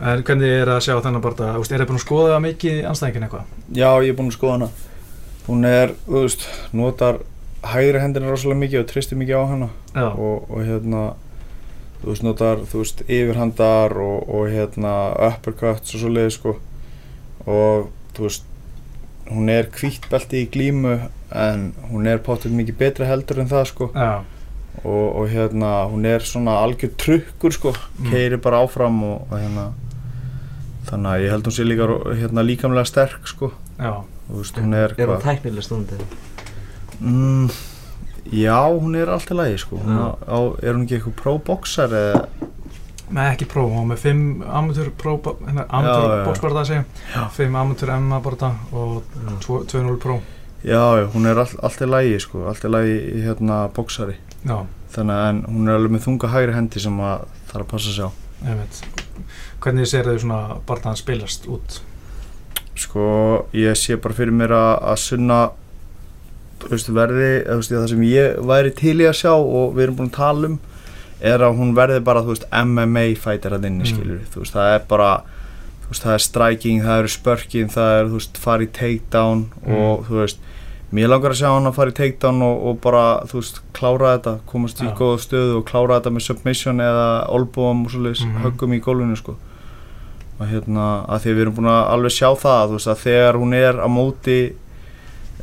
En 0.01 0.23
hvernig 0.27 0.51
er 0.51 0.71
að 0.73 0.83
sjá 0.87 0.95
þennan 1.05 1.23
bara, 1.23 1.53
þú 1.55 1.63
veist, 1.63 1.75
er 1.75 1.83
það 1.83 1.91
búin 1.91 2.01
að 2.01 2.05
skoða 2.05 2.39
mikið 2.43 2.79
anstæðingin 2.91 3.27
eitthvað? 3.27 3.51
Já, 3.77 3.89
ég 4.05 4.13
er 4.13 4.17
búinn 4.19 4.31
að 4.33 4.39
skoða 4.39 4.57
hana. 4.57 4.71
Hún 5.45 5.69
er, 5.69 5.93
þú 6.07 6.23
veist, 6.25 6.47
notar 6.75 7.21
hægri 7.75 8.01
hendina 8.03 8.33
rosalega 8.33 8.63
mikið 8.63 8.83
og 8.83 8.89
tristir 8.91 9.21
mikið 9.21 9.41
á 9.41 9.45
hana 9.53 9.69
og, 10.15 10.49
og 10.51 10.65
hérna, 10.65 11.05
þú 12.01 12.11
veist, 12.11 12.27
notar, 12.27 12.65
þú 12.71 12.83
veist, 12.83 13.05
yfirhandar 13.09 13.95
og, 14.05 14.25
og 14.29 14.49
hérna, 14.53 14.97
uppercuts 15.31 15.95
og 15.95 16.05
svoleiði, 16.05 16.35
sko. 16.39 16.57
Og, 17.45 17.93
þú 18.17 18.29
veist, 18.29 18.51
hún 19.31 19.49
er 19.49 19.69
hvítt 19.73 20.09
belti 20.13 20.45
í 20.45 20.49
glímu 20.53 20.95
en 21.35 21.71
hún 21.91 22.09
er 22.09 22.21
potið 22.25 22.57
mikið 22.59 22.79
betri 22.81 23.09
heldur 23.09 23.41
en 23.43 23.51
það 23.51 23.69
sko 23.71 23.89
Já, 23.95 24.25
og, 24.83 25.17
og 25.21 25.29
hérna 25.31 25.71
hún 25.93 26.05
er 26.07 26.19
svona 26.27 26.59
algjör 26.65 26.91
trukkur 26.99 27.53
sko 27.53 27.73
Mm. 27.99 28.11
keiri 28.11 28.37
bara 28.37 28.59
áfram 28.67 29.03
og, 29.05 29.27
og 29.31 29.39
hérna 29.39 29.69
þannig 30.89 31.11
að 31.15 31.23
ég 31.25 31.31
held 31.31 31.45
hún 31.49 31.55
sé 31.57 31.65
líka 31.65 31.87
hérna 32.19 32.43
líkamlega 32.45 32.85
sterk 32.91 33.27
sko 33.31 33.53
já, 33.79 33.93
og 33.95 34.33
þú 34.33 34.41
veist 34.43 34.59
hún 34.59 34.75
er 34.75 34.95
Er 34.99 35.07
hún 35.09 35.23
tæknileg 35.23 35.63
stundin? 35.65 36.03
mm, 37.01 37.51
já 38.33 38.59
hún 38.69 38.97
er 38.97 39.09
allt 39.15 39.31
í 39.31 39.35
lagi 39.39 39.59
sko 39.59 39.77
hún 39.79 39.97
á, 39.97 40.09
á, 40.27 40.39
er 40.63 40.75
hún 40.75 40.85
ekki 40.85 40.99
eitthvað 40.99 41.17
pro-boxar 41.23 41.89
eða 41.95 42.25
með 43.15 43.31
ekki 43.35 43.47
pró 43.53 43.65
og 43.69 43.87
með 43.87 43.99
fimm 44.01 44.43
amateur 44.49 44.89
pró 44.99 45.17
hérna, 45.23 45.67
já. 45.71 46.25
bóksbarða 46.27 46.63
að 46.65 46.69
segja 46.71 46.85
Já. 47.15 47.29
fimm 47.37 47.55
amateur 47.61 47.93
MMA 48.01 48.21
barða 48.25 48.53
og 48.73 49.03
Já. 49.15 49.35
2-0 49.45 49.99
pró 50.03 50.19
já, 50.65 50.83
já 51.01 51.07
hún 51.15 51.27
er 51.31 51.39
all, 51.39 51.55
allt 51.63 51.81
í 51.85 51.89
lagi 51.89 52.19
sko 52.25 52.47
allt 52.51 52.65
í 52.65 52.71
lagi 52.73 52.97
hérna 53.25 53.63
boxari. 53.77 54.17
Já, 54.45 54.59
þannig 54.95 55.21
að 55.25 55.43
hún 55.55 55.69
er 55.69 55.79
alveg 55.79 55.95
með 55.97 56.05
þunga 56.09 56.31
hægri 56.35 56.55
hendi 56.57 56.81
sem 56.85 57.01
að 57.01 57.27
þarf 57.53 57.65
að 57.67 57.71
passa 57.75 57.95
sig 57.95 58.05
á. 58.05 58.11
Hvernig 59.65 59.89
sér 59.89 60.05
þau 60.09 60.19
svona 60.21 60.41
barðaðan 60.69 60.99
spilast 61.01 61.47
út? 61.49 61.79
Sko 62.77 63.05
ég 63.55 63.77
sé 63.79 63.97
bara 64.03 64.17
fyrir 64.17 64.35
mér 64.35 64.53
að, 64.57 64.73
að 64.93 64.99
sunna 65.05 65.39
þú 66.65 66.71
veist 66.73 66.91
verði 66.97 67.29
eða, 67.31 67.55
þú 67.55 67.61
veist, 67.61 67.75
það 67.75 67.89
sem 67.93 68.05
ég 68.09 68.39
væri 68.51 68.73
til 68.79 68.97
í 69.01 69.07
að 69.09 69.19
sjá 69.21 69.33
og 69.37 69.75
við 69.77 69.87
erum 69.87 69.99
búin 70.01 70.11
að 70.11 70.17
tala 70.19 70.51
um 70.51 70.59
er 71.25 71.45
að 71.47 71.57
hún 71.61 71.71
verði 71.77 72.01
bara 72.05 72.23
þú 72.25 72.35
veist 72.35 72.49
MMA 72.53 73.05
fighter 73.21 73.55
að 73.57 73.69
inni 73.71 73.85
Mm. 73.85 73.93
skilur 73.93 74.25
þú 74.35 74.43
veist 74.43 74.57
það 74.59 74.75
er 74.75 74.83
bara 74.91 75.11
það 75.95 76.13
er 76.17 76.23
striking, 76.25 76.83
það 76.83 76.99
eru 77.05 77.13
spörkin 77.15 77.71
það 77.71 77.93
er 78.55 78.65
í 78.67 78.71
takedown 78.81 79.45
Mm. 79.63 79.77
og 79.79 80.05
þú 80.09 80.21
veist 80.21 80.39
mér 80.95 81.09
langar 81.11 81.33
að 81.35 81.41
sjá 81.41 81.49
hann 81.51 81.67
að 81.67 81.75
fara 81.79 81.91
í 81.91 81.97
takedown 81.99 82.43
og, 82.47 82.59
og 82.71 82.77
bara 82.85 83.05
þú 83.31 83.41
veist 83.41 83.61
klára 83.75 84.13
þetta 84.17 84.35
komast 84.51 84.83
í 84.85 84.91
góða 84.99 85.23
stöðu 85.25 85.57
og 85.59 85.65
klára 85.71 85.97
þetta 85.99 86.13
með 86.15 86.27
submission 86.29 86.83
eða 86.85 87.07
olbúum 87.35 87.85
og 87.87 87.91
svoleiðis 87.95 88.23
Mhm. 88.27 88.43
höggum 88.45 88.77
í 88.77 88.81
gólfinu 88.85 89.17
sko. 89.19 89.35
Og 90.41 90.47
hérna 90.51 90.85
að 91.09 91.21
því 91.25 91.31
að 91.31 91.35
við 91.39 91.43
erum 91.45 91.57
búin 91.59 91.71
að 91.71 91.91
alveg 91.95 92.15
sjá 92.15 92.29
það 92.45 92.69
þú 92.69 92.79
veist 92.79 92.93
að 92.95 93.03
þegar 93.07 93.35
hún 93.43 93.53
er 93.55 93.75
á 93.83 93.89
móti 93.91 94.39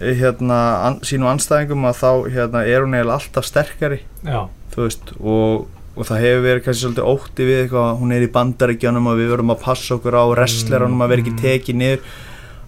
eh, 0.01 0.15
hérna 0.17 0.57
an, 0.87 0.97
sínum 1.05 1.29
anstæðingum 1.31 1.85
að 1.91 1.99
þá 2.01 2.09
hérna 2.33 2.63
er 2.67 2.81
hún 2.85 2.95
eiginlega 2.97 3.19
alltaf 3.19 3.45
sterkari. 3.45 3.99
Já, 4.25 4.47
þú 4.73 4.81
veist 4.87 5.13
og, 5.19 5.67
og 5.95 6.07
það 6.07 6.21
hefur 6.25 6.43
verið 6.47 6.63
kannski 6.65 6.85
svolítið 6.85 7.11
ótti 7.11 7.45
við 7.47 7.59
eitthvað 7.65 7.87
að 7.91 7.99
hún 8.01 8.11
er 8.15 8.25
í 8.25 8.31
bandaríkjanum 8.35 9.07
og 9.11 9.17
við 9.19 9.29
verum 9.35 9.51
að 9.55 9.61
passa 9.67 9.95
okkur 9.95 10.15
á 10.17 10.23
wrestleranum 10.31 11.03
að 11.05 11.11
vera 11.13 11.21
ekki 11.25 11.35
Mm. 11.35 11.41
tekið 11.43 11.75
niður. 11.75 11.99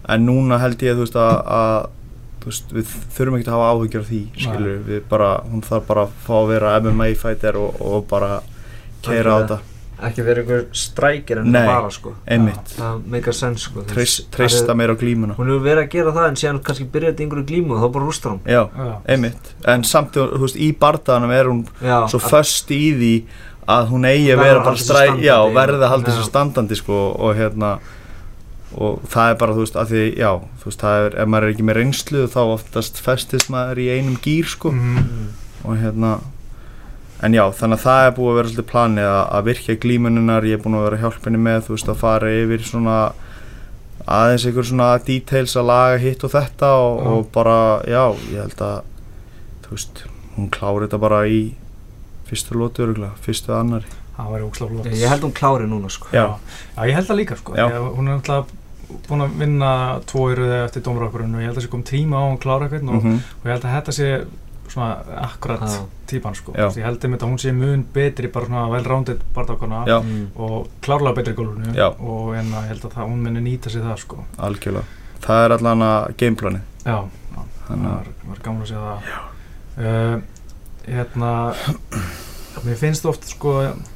En 0.09 0.25
núna 0.27 0.59
held 0.59 0.77
ég 0.83 0.95
þú 0.99 1.05
veist 1.07 1.15
að, 1.15 1.35
að 1.47 1.89
veist, 2.49 2.71
við 2.75 2.95
þurfum 3.17 3.37
ekki 3.39 3.49
að 3.49 3.55
hafa 3.57 3.67
áhyggjur 3.73 4.01
af 4.03 4.09
því 4.09 4.21
skilur 4.45 4.79
við 4.87 5.03
bara, 5.09 5.29
hún 5.51 5.61
þarf 5.65 5.85
bara 5.87 6.07
að 6.07 6.15
fá 6.25 6.33
að 6.39 6.49
vera 6.53 6.73
MMA 6.79 7.11
fighter 7.19 7.59
og, 7.59 7.77
og 7.81 8.07
bara 8.09 8.41
keira 9.05 9.35
á 9.35 9.37
þetta. 9.43 9.59
Ekki 10.03 10.23
verið 10.25 10.43
einhver 10.43 10.63
strækir 10.75 11.39
en 11.39 11.51
Nei. 11.53 11.65
bara 11.69 11.89
sko. 11.93 12.11
einmitt, 12.27 12.73
Það 12.75 13.05
make 13.13 13.29
a 13.29 13.33
sense 13.33 13.61
sko. 13.69 13.83
Það 13.87 14.43
er- 14.43 14.75
meira 14.75 14.95
á 14.95 14.97
glímuna. 14.99 15.35
Hún 15.37 15.47
hefur 15.47 15.63
verið 15.63 15.83
að 15.85 15.89
gera 15.93 16.11
það 16.11 16.27
en 16.27 16.35
síðan 16.41 16.59
kannski 16.63 16.87
byrjaði 16.91 17.13
þetta 17.13 17.23
einhverju 17.23 17.45
glímu 17.51 17.77
og 17.77 17.79
þá 17.83 17.93
bara 17.93 18.05
rústar 18.09 18.31
hún. 18.33 18.39
Já, 18.45 18.63
já, 18.75 18.97
einmitt. 19.07 19.53
En 19.65 19.83
samt, 19.83 20.11
þú 20.19 20.41
veist, 20.43 20.57
í 20.59 20.73
bardaðanum 20.75 21.31
er 21.31 21.45
hún 21.45 21.65
Já, 21.79 22.07
svo 22.09 22.19
föst 22.19 22.71
í 22.71 22.81
því 22.99 23.13
að 23.67 23.87
hún 23.93 24.05
eigi 24.09 24.31
að 24.33 24.41
vera 24.43 24.59
bara 24.59 24.65
halda 24.65 24.77
sig 24.77 24.87
stræ, 24.87 25.03
standandi. 25.05 25.27
já, 25.29 25.37
verði 25.55 25.83
að 25.85 25.93
halda 25.93 26.11
sér 26.11 26.27
standandi 26.27 26.75
sko 26.75 26.97
og 27.15 27.35
hérna 27.37 27.79
og 28.77 29.01
það 29.09 29.31
er 29.31 29.39
bara, 29.41 29.55
þú 29.55 29.63
veist, 29.65 29.79
að 29.79 29.91
því, 29.93 30.03
já 30.17 30.29
þú 30.61 30.69
veist, 30.69 30.83
það 30.83 31.07
er, 31.07 31.15
ef 31.21 31.31
maður 31.31 31.47
er 31.47 31.53
ekki 31.53 31.65
með 31.67 31.77
reynslu 31.79 32.21
þá 32.33 32.39
oftast 32.43 33.01
festist 33.03 33.49
maður 33.53 33.81
í 33.83 33.89
einum 33.93 34.19
gýr 34.23 34.49
sko. 34.49 34.71
Mhm. 34.71 35.27
og 35.63 35.77
hérna 35.79 36.13
en 37.23 37.33
já, 37.37 37.43
þannig 37.55 37.77
að 37.79 37.83
það 37.85 38.05
er 38.05 38.15
búið 38.17 38.31
að 38.31 38.37
vera 38.39 38.49
svolítið 38.51 38.71
planið 38.71 39.05
að, 39.07 39.21
að 39.37 39.45
virkja 39.47 39.75
glímuninnar, 39.79 40.47
ég 40.49 40.57
er 40.57 40.63
búin 40.63 40.75
að 40.75 40.83
vera 40.87 40.97
að 40.97 41.03
hjálpa 41.05 41.29
henni 41.29 41.43
með, 41.45 41.61
þú 41.67 41.75
veist, 41.77 41.91
að 41.93 42.01
fara 42.01 42.31
yfir 42.43 42.65
svona 42.67 42.97
aðeins 44.03 44.45
einhver 44.49 44.67
svona 44.67 44.89
details 45.07 45.55
að 45.55 45.69
laga 45.69 45.99
hitt 46.03 46.23
og 46.27 46.33
þetta 46.33 46.71
og, 46.75 46.97
Já. 46.99 47.07
og 47.13 47.27
bara, 47.31 47.57
já, 47.87 48.03
ég 48.33 48.41
held 48.43 48.63
að 48.67 48.79
þú 49.63 49.77
veist, 49.77 50.03
hún 50.35 50.49
klári 50.51 50.87
þetta 50.89 50.99
bara 51.05 51.21
í 51.31 51.41
fyrstu 52.27 52.57
lótu 52.59 52.83
öruglega, 52.83 53.15
fyrstu 53.23 53.55
annari 53.55 54.01
það 54.13 54.29
var 54.29 54.43
ógslag 54.45 54.73
flott. 54.73 54.89
Ég 54.93 55.09
held 55.09 55.23
hún 55.25 55.33
klári 55.33 55.69
núna 55.69 55.89
sko. 55.89 56.09
Já. 56.13 56.37
já, 56.75 56.81
ég 56.85 56.97
held 56.97 57.07
það 57.07 57.19
líka 57.21 57.37
sko. 57.39 57.55
Ég, 57.57 57.77
hún 57.97 58.09
er 58.11 58.19
alltaf 58.19 58.51
búin 59.07 59.21
að 59.25 59.35
vinna 59.39 59.71
tvo 60.09 60.27
röðu 60.35 60.57
eftir 60.65 60.81
dómarakurinn 60.85 61.35
og 61.35 61.41
ég 61.41 61.47
held 61.49 61.57
að 61.57 61.61
það 61.61 61.67
sé 61.67 61.71
kom 61.73 61.83
tíma 61.83 62.17
á 62.17 62.21
að 62.23 62.29
hún 62.31 62.41
klára 62.43 62.67
eitthvað 62.69 62.95
og, 62.95 63.03
-hmm. 63.03 63.19
og 63.39 63.45
ég 63.45 63.51
held 63.53 63.65
að 63.65 63.75
þetta 63.77 63.91
sé 63.99 64.25
svona 64.73 64.97
akkurat 65.21 65.61
Já. 65.61 65.85
típan 66.07 66.35
sko 66.35 66.51
veist, 66.55 66.77
ég 66.77 66.85
held 66.85 67.03
einmitt 67.03 67.21
að 67.23 67.29
hún 67.29 67.37
sé 67.43 67.51
mun 67.53 67.85
betri 67.93 68.27
bara 68.27 68.45
svona 68.45 68.67
well-rounded 68.71 69.19
barndakona. 69.35 69.85
Mm. 70.01 70.27
og 70.35 70.67
klárlega 70.81 71.15
betri 71.15 71.33
í 71.33 71.35
gólfinu 71.35 71.73
og 71.99 72.35
en 72.35 72.45
ég 72.53 72.67
held 72.67 72.85
að 72.85 72.93
það, 72.95 73.07
hún 73.09 73.21
muni 73.23 73.41
nýta 73.41 73.69
sér 73.69 73.83
það 73.83 73.97
sko 73.99 74.23
algjörlega 74.37 74.83
það 75.21 75.45
er 75.45 75.51
allan 75.51 75.81
að 75.81 76.15
gameplanið 76.17 76.61
já, 76.85 76.97
það 77.35 77.45
Þannig 77.67 77.85
að- 77.87 77.93
var, 77.95 78.07
var 78.27 78.37
gaman 78.43 78.61
að 78.61 78.67
segja 78.67 78.81
það 78.89 79.01
uh, 79.83 80.21
hérna 80.87 81.31
mér 82.63 82.75
finnst 82.75 83.05
oft 83.05 83.27
sko 83.27 83.53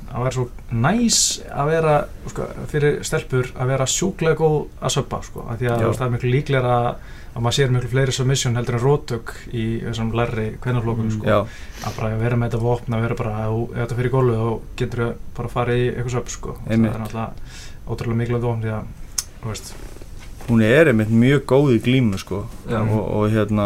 að 0.08 0.24
vera 0.24 0.32
svo 0.38 0.46
næs 0.72 1.18
að 1.52 1.70
vera 1.74 1.94
sko, 2.32 2.46
fyrir 2.72 2.98
stelpur 3.04 3.50
að 3.60 3.68
vera 3.74 3.86
sjúklega 3.92 4.38
góð 4.40 4.58
að 4.82 4.94
söppa 4.96 5.22
sko, 5.26 5.46
að 5.52 5.58
því 5.62 5.70
að 5.74 5.82
Já. 5.84 5.88
það 5.98 6.06
er 6.08 6.14
miklu 6.16 6.32
líklega 6.34 6.76
að 7.38 7.42
maður 7.46 7.56
sér 7.58 7.74
miklu 7.76 7.90
fleiri 7.92 8.12
submission 8.16 8.56
heldur 8.58 8.78
en 8.80 8.82
rótök 8.86 9.34
í 9.54 9.66
þessum 9.84 10.14
lærri 10.18 10.48
kvennaflokkum 10.64 11.10
Mm. 11.12 11.18
sko, 11.18 11.42
að 11.86 11.98
bara 12.00 12.16
vera 12.18 12.36
með 12.40 12.50
þetta 12.50 12.62
vopn 12.64 12.94
að 12.98 13.02
vera 13.06 13.16
bara, 13.20 13.34
ef 13.48 13.76
þetta 13.82 13.98
fyrir 14.00 14.12
gólu 14.16 14.38
þá 14.38 14.48
getur 14.80 15.04
þú 15.04 15.10
bara 15.38 15.48
að 15.52 15.54
fara 15.58 15.76
í 15.78 15.84
eitthvað 15.92 16.16
söpp 16.16 16.30
sko, 16.34 16.56
það 16.66 16.74
er 16.74 17.00
náttúrulega 17.04 17.30
ótrúlega 17.88 18.18
mikilvægt 18.24 18.48
vopn 18.48 18.62
því 18.66 18.74
að, 18.78 18.88
þú 19.44 19.52
veist. 19.52 19.74
Hún 20.48 20.62
er 20.64 20.88
einmitt 20.88 21.10
mjög 21.12 21.42
góð 21.46 21.74
í 21.76 21.80
glímu 21.84 22.18
sko. 22.18 22.46
Og, 22.72 22.98
og 23.20 23.30
hérna 23.36 23.66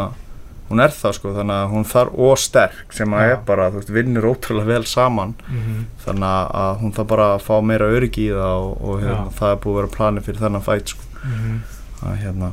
hún 0.72 0.82
er 0.86 0.94
það 0.96 1.14
sko, 1.18 1.34
þannig 1.36 1.58
að 1.62 1.72
hún 1.76 1.86
þarf 1.92 2.16
og 2.28 2.38
sterk 2.42 2.94
sem 2.98 3.14
að 3.18 3.22
Já. 3.28 3.32
er 3.36 3.44
bara, 3.52 3.70
þú 3.72 3.82
veist, 3.82 3.92
vinnur 3.98 4.28
ótrúlega 4.32 4.66
vel 4.72 4.84
saman 4.90 5.36
mm 5.50 5.86
þannig 6.06 6.32
að- 6.62 6.80
hún 6.82 6.94
þarf 6.98 7.08
bara 7.12 7.28
að 7.36 7.44
fá 7.46 7.54
meira 7.62 7.92
öryggi 7.92 8.26
í 8.30 8.34
það 8.34 8.66
og, 8.66 8.74
og 8.82 9.00
hérna, 9.04 9.26
Já. 9.28 9.36
það 9.40 9.52
er 9.52 9.62
búið 9.66 9.76
að 9.76 9.82
vera 9.82 9.96
planið 9.98 10.26
fyrir 10.30 10.42
þennan 10.48 10.66
fætt 10.66 10.96
sko. 10.96 11.04
að, 12.02 12.18
hérna, 12.24 12.52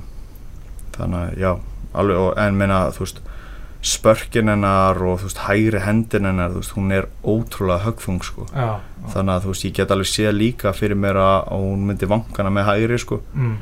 þannig 0.98 1.18
að 1.24 1.38
já 1.40 1.52
alveg, 1.94 2.16
og, 2.20 2.33
en 2.38 2.59
meina 2.59 2.78
þú 2.92 3.04
veist 3.07 3.20
spörkin 3.88 4.50
hennar 4.50 4.98
og 5.07 5.20
þú 5.22 5.28
veist 5.28 5.38
hægri 5.46 5.81
hendin 5.85 6.26
hennar, 6.26 6.50
þú 6.50 6.61
veist, 6.62 6.72
hún 6.76 6.92
er 6.92 7.07
ótrúlega 7.24 7.85
högfung 7.87 8.18
sko, 8.26 8.46
já. 8.52 8.81
þannig 9.14 9.35
að 9.37 9.44
þú 9.46 9.52
veist 9.54 9.64
ég 9.68 9.74
get 9.78 9.92
alveg 9.94 10.11
séð 10.11 10.33
líka 10.35 10.72
fyrir 10.74 10.98
mér 10.98 11.16
að, 11.22 11.37
að 11.54 11.62
hún 11.68 11.87
myndi 11.88 12.09
vankana 12.11 12.50
með 12.50 12.66
hægri 12.72 12.98
sko 12.98 13.20
Mm. 13.35 13.57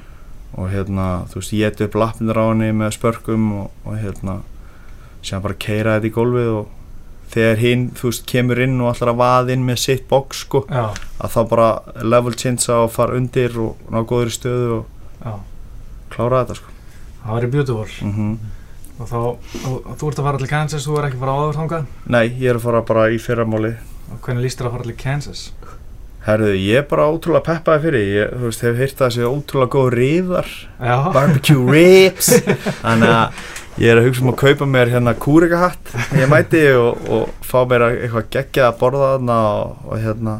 Og 0.57 0.71
hérna, 0.73 1.27
þú 1.31 1.41
veist, 1.41 1.55
ég 1.57 1.75
geti 1.75 1.87
upp 1.87 1.99
lappinir 2.01 2.41
á 2.41 2.45
henni 2.49 2.71
með 2.77 2.97
spörkum 2.97 3.47
og, 3.61 3.85
og 3.85 3.99
hérna 4.01 4.41
sem 5.27 5.43
bara 5.43 5.59
keira 5.61 5.97
þetta 5.97 6.09
í 6.09 6.15
gólfið 6.17 6.51
og 6.55 6.73
þegar 7.35 7.63
hinn, 7.63 7.87
þú 7.99 8.11
veist, 8.11 8.27
kemur 8.31 8.63
inn 8.63 8.79
og 8.81 8.93
ætlar 8.93 9.13
að 9.13 9.21
vaða 9.21 9.57
inn 9.57 9.67
með 9.67 9.83
sitt 9.83 10.07
box 10.09 10.45
sko 10.47 10.65
já, 10.71 10.87
að 10.95 11.35
þá 11.35 11.41
bara 11.53 11.71
level 12.03 12.37
change 12.39 12.71
og 12.73 12.93
fara 12.95 13.19
undir 13.19 13.57
og 13.61 13.91
ná 13.93 14.01
góður 14.03 14.33
í 14.33 14.37
stöðu 14.37 14.69
og 14.79 15.25
já. 15.25 15.35
klára 16.15 16.45
þetta 16.45 16.61
sko. 16.61 16.77
Það 17.27 17.35
var 17.35 17.45
í 17.47 17.51
beautiful. 17.57 17.91
Mm 18.07 18.37
og 18.97 19.11
þá, 19.11 19.19
og, 19.69 19.89
þú 20.01 20.11
ert 20.11 20.21
að 20.21 20.29
fara 20.29 20.41
til 20.41 20.51
Kansas 20.51 20.87
þú 20.89 20.97
er 20.97 21.09
ekki 21.09 21.19
að 21.19 21.25
fara 21.25 21.37
áður 21.37 21.59
þangað? 21.61 21.89
Nei, 22.15 22.25
ég 22.41 22.49
er 22.49 22.59
að 22.59 22.65
fara 22.65 22.83
bara 22.89 23.09
í 23.13 23.19
fyrramáli 23.21 23.73
og 24.07 24.21
hvernig 24.25 24.47
líst 24.47 24.61
þér 24.61 24.71
að 24.71 24.77
fara 24.77 24.87
til 24.89 24.97
Kansas 25.03 25.43
Herðu, 26.27 26.55
ég 26.59 26.81
er 26.81 26.89
bara 26.91 27.07
ótrúlega 27.07 27.45
peppaði 27.47 27.85
fyrir 27.85 28.09
ég, 28.11 28.33
veist, 28.43 28.65
hef 28.67 28.81
heyrt 28.81 28.97
að 28.99 29.05
það 29.05 29.15
séu 29.15 29.29
ótrúlega 29.31 29.71
góð 29.77 29.95
já, 30.83 30.97
barbecue 31.15 31.71
ribs. 31.71 32.33
Þannig 32.81 33.13
að 33.15 33.45
ég 33.79 33.93
er 33.93 34.01
að 34.01 34.09
hugsa 34.09 34.25
um 34.25 34.33
að 34.33 34.41
kaupa 34.41 34.67
mér 34.67 34.91
hérna 34.91 35.15
kúrikahatt. 35.23 35.95
Ég 36.19 36.31
mæti 36.33 36.65
og, 36.75 37.07
og 37.07 37.47
fá 37.47 37.61
mér 37.71 37.87
eitthvað 37.93 38.31
geggjað 38.35 38.71
að 38.73 38.79
borða 38.83 39.13
þarna 39.15 39.41
og, 39.53 39.77
og 39.87 40.03
hérna 40.03 40.37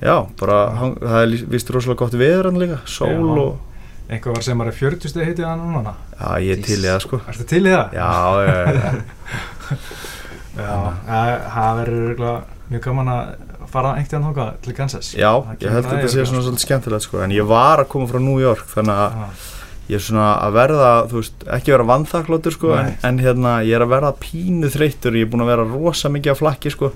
já, 0.00 0.14
bara, 0.40 0.60
hang, 0.80 0.96
það 1.02 1.24
er 1.26 1.34
víst 1.52 1.72
rosalega 1.74 2.00
gott 2.00 2.16
veður 2.16 2.48
hann 2.48 2.60
líka, 2.60 2.78
sól 2.88 3.10
Já. 3.10 3.42
og 3.44 4.10
einhver 4.10 4.34
var 4.34 4.46
sem 4.46 4.62
er 4.64 4.72
40 4.74 5.12
steg 5.12 5.28
heitið 5.28 5.44
það 5.44 5.60
núna? 5.60 5.92
Já, 6.16 6.30
ég 6.40 6.56
er 6.56 6.64
til 6.64 6.78
í 6.80 6.86
það 6.88 7.02
sko. 7.04 7.20
ertu 7.30 7.46
til 7.52 7.60
í 7.60 7.74
það? 7.74 7.98
já, 7.98 8.08
já, 8.46 8.56
já, 8.56 8.80
já. 8.80 9.76
Það 10.60 11.34
það 11.54 11.76
verður 11.78 12.22
mjög 12.70 12.80
gaman 12.84 13.10
að 13.12 13.28
fara 13.72 13.94
einhvern 13.98 14.26
þangað 14.28 14.50
til 14.66 14.74
Kansas? 14.76 15.12
Já 15.18 15.30
ég 15.60 15.70
held 15.70 15.86
að 15.86 15.94
þetta 15.94 16.12
sé 16.12 16.26
svona 16.26 16.44
svolítið 16.44 16.66
skemmtilegt 16.66 17.06
sko 17.06 17.22
en 17.24 17.34
ég 17.34 17.48
var 17.48 17.84
að 17.84 17.90
koma 17.94 18.10
frá 18.10 18.20
New 18.22 18.40
York 18.42 18.66
þannig 18.74 19.02
að 19.04 19.20
Já, 19.20 19.28
ég 19.90 19.98
er 19.98 20.04
svona 20.06 20.26
að 20.38 20.56
verða, 20.58 20.90
veist, 21.10 21.46
ekki 21.58 21.74
vera 21.74 21.86
vannþaklótur 21.88 22.54
sko 22.54 22.74
en, 22.78 22.92
en 23.06 23.22
hérna, 23.22 23.56
ég 23.66 23.74
er 23.78 23.86
að 23.86 23.94
verða 23.96 24.12
pínu 24.22 24.70
þreyttur, 24.70 25.16
ég 25.18 25.26
er 25.26 25.32
búin 25.32 25.42
að 25.42 25.50
vera 25.54 25.64
rosa 25.66 26.12
mikið 26.12 26.36
á 26.36 26.40
flakki 26.40 26.74
sko 26.74 26.92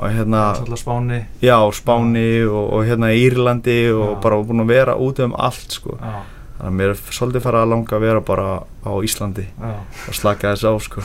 og 0.00 0.08
hérna, 0.08 0.54
spáni. 0.80 1.24
Já, 1.44 1.58
Spáni 1.76 2.44
og, 2.48 2.72
og 2.72 2.84
hérna 2.88 3.10
Írlandi 3.12 3.92
og 3.92 4.14
Já. 4.14 4.20
bara 4.22 4.38
búin 4.48 4.62
að 4.64 4.70
vera 4.72 4.94
út 4.96 5.18
um 5.20 5.34
allt 5.36 5.74
sko. 5.76 5.96
Þannig 5.98 6.68
að 6.70 6.76
mér 6.78 6.92
er 6.94 7.02
svolítið 7.16 7.44
fara 7.44 7.64
að 7.64 7.72
langa 7.74 7.96
að 7.96 8.04
vera 8.06 8.20
bara 8.24 8.46
á 8.84 8.92
Íslandi 9.04 9.44
Já, 9.48 9.74
og 10.08 10.16
slaka 10.16 10.54
þess 10.54 10.64
á 10.64 10.72
sko. 10.84 11.04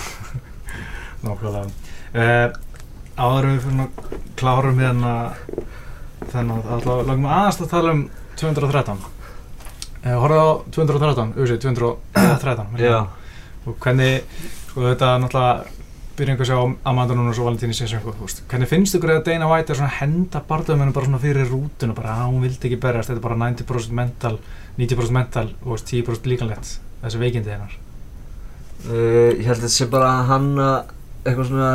Nákvæmlega. 1.25 1.65
Uh, 2.15 2.55
Áður 3.15 3.45
við 3.47 3.59
fyrir 3.63 3.83
að 3.85 4.15
klárum 4.35 4.79
hérna 4.83 5.11
þennan, 6.33 6.65
alltaf 6.67 7.05
langum 7.07 7.29
aðast 7.31 7.63
að 7.63 7.71
tala 7.71 7.93
um 7.95 8.01
213 8.35 8.97
uh, 8.99 10.17
Horfðu 10.19 10.41
á 10.43 10.49
213, 10.75 11.31
auðvitað 11.37 11.61
213 11.63 12.83
Já, 12.83 12.97
og 13.63 13.79
hvernig, 13.83 14.43
sko 14.67 14.83
þetta 14.89 15.13
náttúrulega 15.23 15.71
byrjum 16.15 16.37
við 16.39 16.43
að 16.45 16.51
sjá 16.51 16.89
Amanda 16.91 17.15
Nunes 17.15 17.39
og 17.39 17.49
Valentíni 17.49 17.75
Sisenko, 17.75 18.13
þú 18.15 18.27
veist, 18.27 18.43
hvernig 18.51 18.71
finnst 18.71 18.95
ykkur 18.95 19.15
að 19.15 19.25
Dana 19.29 19.49
White 19.51 19.73
er 19.73 19.79
svona 19.79 19.91
að 19.91 19.97
henda 20.01 20.43
barndöfumennum 20.47 20.95
bara 20.95 21.09
svona 21.09 21.23
fyrir 21.23 21.49
rútuna, 21.51 21.95
bara 21.95 22.19
að 22.19 22.29
hún 22.29 22.45
vildi 22.45 22.69
ekki 22.69 22.79
berjast 22.83 23.11
þetta 23.11 23.19
er 23.19 23.25
bara 23.25 23.39
90% 23.41 23.97
mental, 23.99 24.37
90% 24.79 25.17
mental 25.17 25.49
og 25.63 25.73
veist, 25.73 25.91
10% 25.91 26.31
líkanlegt 26.31 26.77
þessi 27.03 27.19
veikindi 27.19 27.51
hennar? 27.51 27.75
Uh, 28.85 29.35
ég 29.35 29.43
held 29.47 29.57
að 29.57 29.65
þetta 29.65 29.75
sé 29.75 29.89
bara 29.91 30.13
að 30.13 30.31
hann 30.31 30.49
að 30.63 30.77
eitthvað 31.25 31.51
svona 31.51 31.69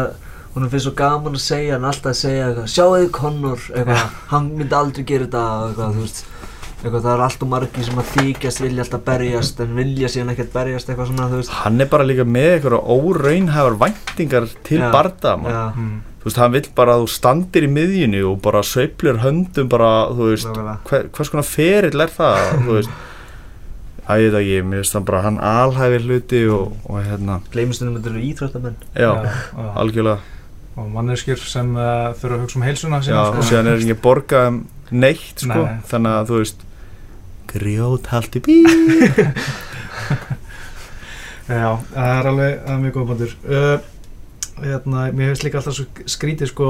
hún 0.54 0.66
finnst 0.70 0.88
svo 0.88 0.96
gaman 0.98 1.38
að 1.38 1.44
segja, 1.44 1.76
hann 1.76 1.86
alltaf 1.86 2.10
að 2.10 2.18
segja 2.18 2.48
eitthvað, 2.48 2.68
sjáu 2.72 2.90
þið 2.96 3.08
Connor, 3.14 3.64
eitthvað, 3.70 4.04
hann 4.32 4.50
myndi 4.58 4.76
aldrei 4.76 5.06
gera 5.06 5.26
þetta, 5.26 5.46
eitthvað, 5.68 5.96
þú 5.96 6.04
veist. 6.06 6.22
Eitthvað, 6.80 7.02
það 7.04 7.10
er 7.12 7.22
alltaf 7.26 7.50
margi 7.52 7.82
sem 7.86 7.98
að 8.00 8.12
þykjast 8.14 8.62
vilja 8.64 8.84
alltaf 8.86 9.02
berjast 9.04 9.58
en 9.60 9.74
vilja 9.76 10.08
síðan 10.10 10.32
ekkert 10.32 10.54
berjast 10.54 10.88
eitthvað 10.88 11.10
svona, 11.10 11.26
þú 11.30 11.40
veist. 11.42 11.52
Hann 11.60 11.84
er 11.84 11.90
bara 11.92 12.06
líka 12.08 12.24
með 12.24 12.54
einhverja 12.54 12.96
óraunhæfar 12.96 13.76
væntingar 13.82 14.48
til 14.66 14.80
Já. 14.80 14.86
barda 14.94 15.34
man. 15.36 15.52
Já, 15.52 15.60
mm. 15.76 15.92
þú 16.22 16.30
veist, 16.30 16.40
hann 16.40 16.56
vill 16.56 16.64
bara 16.80 16.96
að 16.96 17.04
þú 17.04 17.12
standir 17.18 17.68
í 17.68 17.70
miðjunni 17.76 18.24
og 18.32 18.40
bara 18.48 18.64
sveiflir 18.64 19.20
höndum 19.26 19.70
bara, 19.70 19.92
þú 20.16 20.32
veist, 20.32 20.60
hver, 20.88 21.06
hvers 21.14 21.32
konar 21.36 21.48
ferill 21.52 22.06
er 22.06 22.16
það, 22.16 22.42
þú 22.64 22.74
veist? 22.80 22.98
Að 24.10 24.24
ég 24.24 24.32
veit 24.32 24.40
ekki, 24.40 24.66
mér 24.66 24.80
finnst 24.80 24.96
hann 24.96 25.06
bara 25.06 25.22
hann 25.28 25.36
alhæfi 25.38 26.02
hluti 26.08 26.44
og, 26.50 26.72
og 26.88 27.04
hérna. 27.04 27.38
Gleymistundum 27.52 28.00
þetta 28.00 28.10
eru 28.10 28.28
íþróttamenn. 28.32 28.84
Já, 28.96 29.10
já. 29.20 29.72
algjörlega 29.84 30.39
og 30.80 30.88
manneskjur 30.94 31.40
sem 31.44 31.70
uh, 31.76 32.10
þurfa 32.16 32.36
að 32.36 32.42
hugsa 32.44 32.58
um 32.58 32.66
heilsuna 32.66 33.00
já, 33.00 33.06
sína, 33.10 33.22
og 33.30 33.46
síðan 33.46 33.70
er 33.70 33.80
ekki 33.82 33.96
borgað 34.00 34.50
um 34.50 34.60
neitt 34.90 35.44
sko, 35.44 35.62
Nei. 35.62 35.78
þannig 35.90 36.16
að 36.16 36.30
þú 36.30 36.40
veist 36.40 36.66
grjót 37.50 38.10
haldi 38.14 38.42
bí 38.46 38.58
Já, 41.50 41.70
það 41.90 42.12
er 42.14 42.28
alveg, 42.30 42.52
það 42.62 42.72
er 42.72 42.82
mjög 42.84 42.94
góð 42.96 43.06
bandur 43.10 43.32
uh, 43.50 43.78
hérna, 44.62 45.06
Mér 45.10 45.32
finnst 45.32 45.46
líka 45.46 45.58
alltaf 45.58 45.74
svo 45.76 45.86
skrítið 46.14 46.52
sko, 46.52 46.68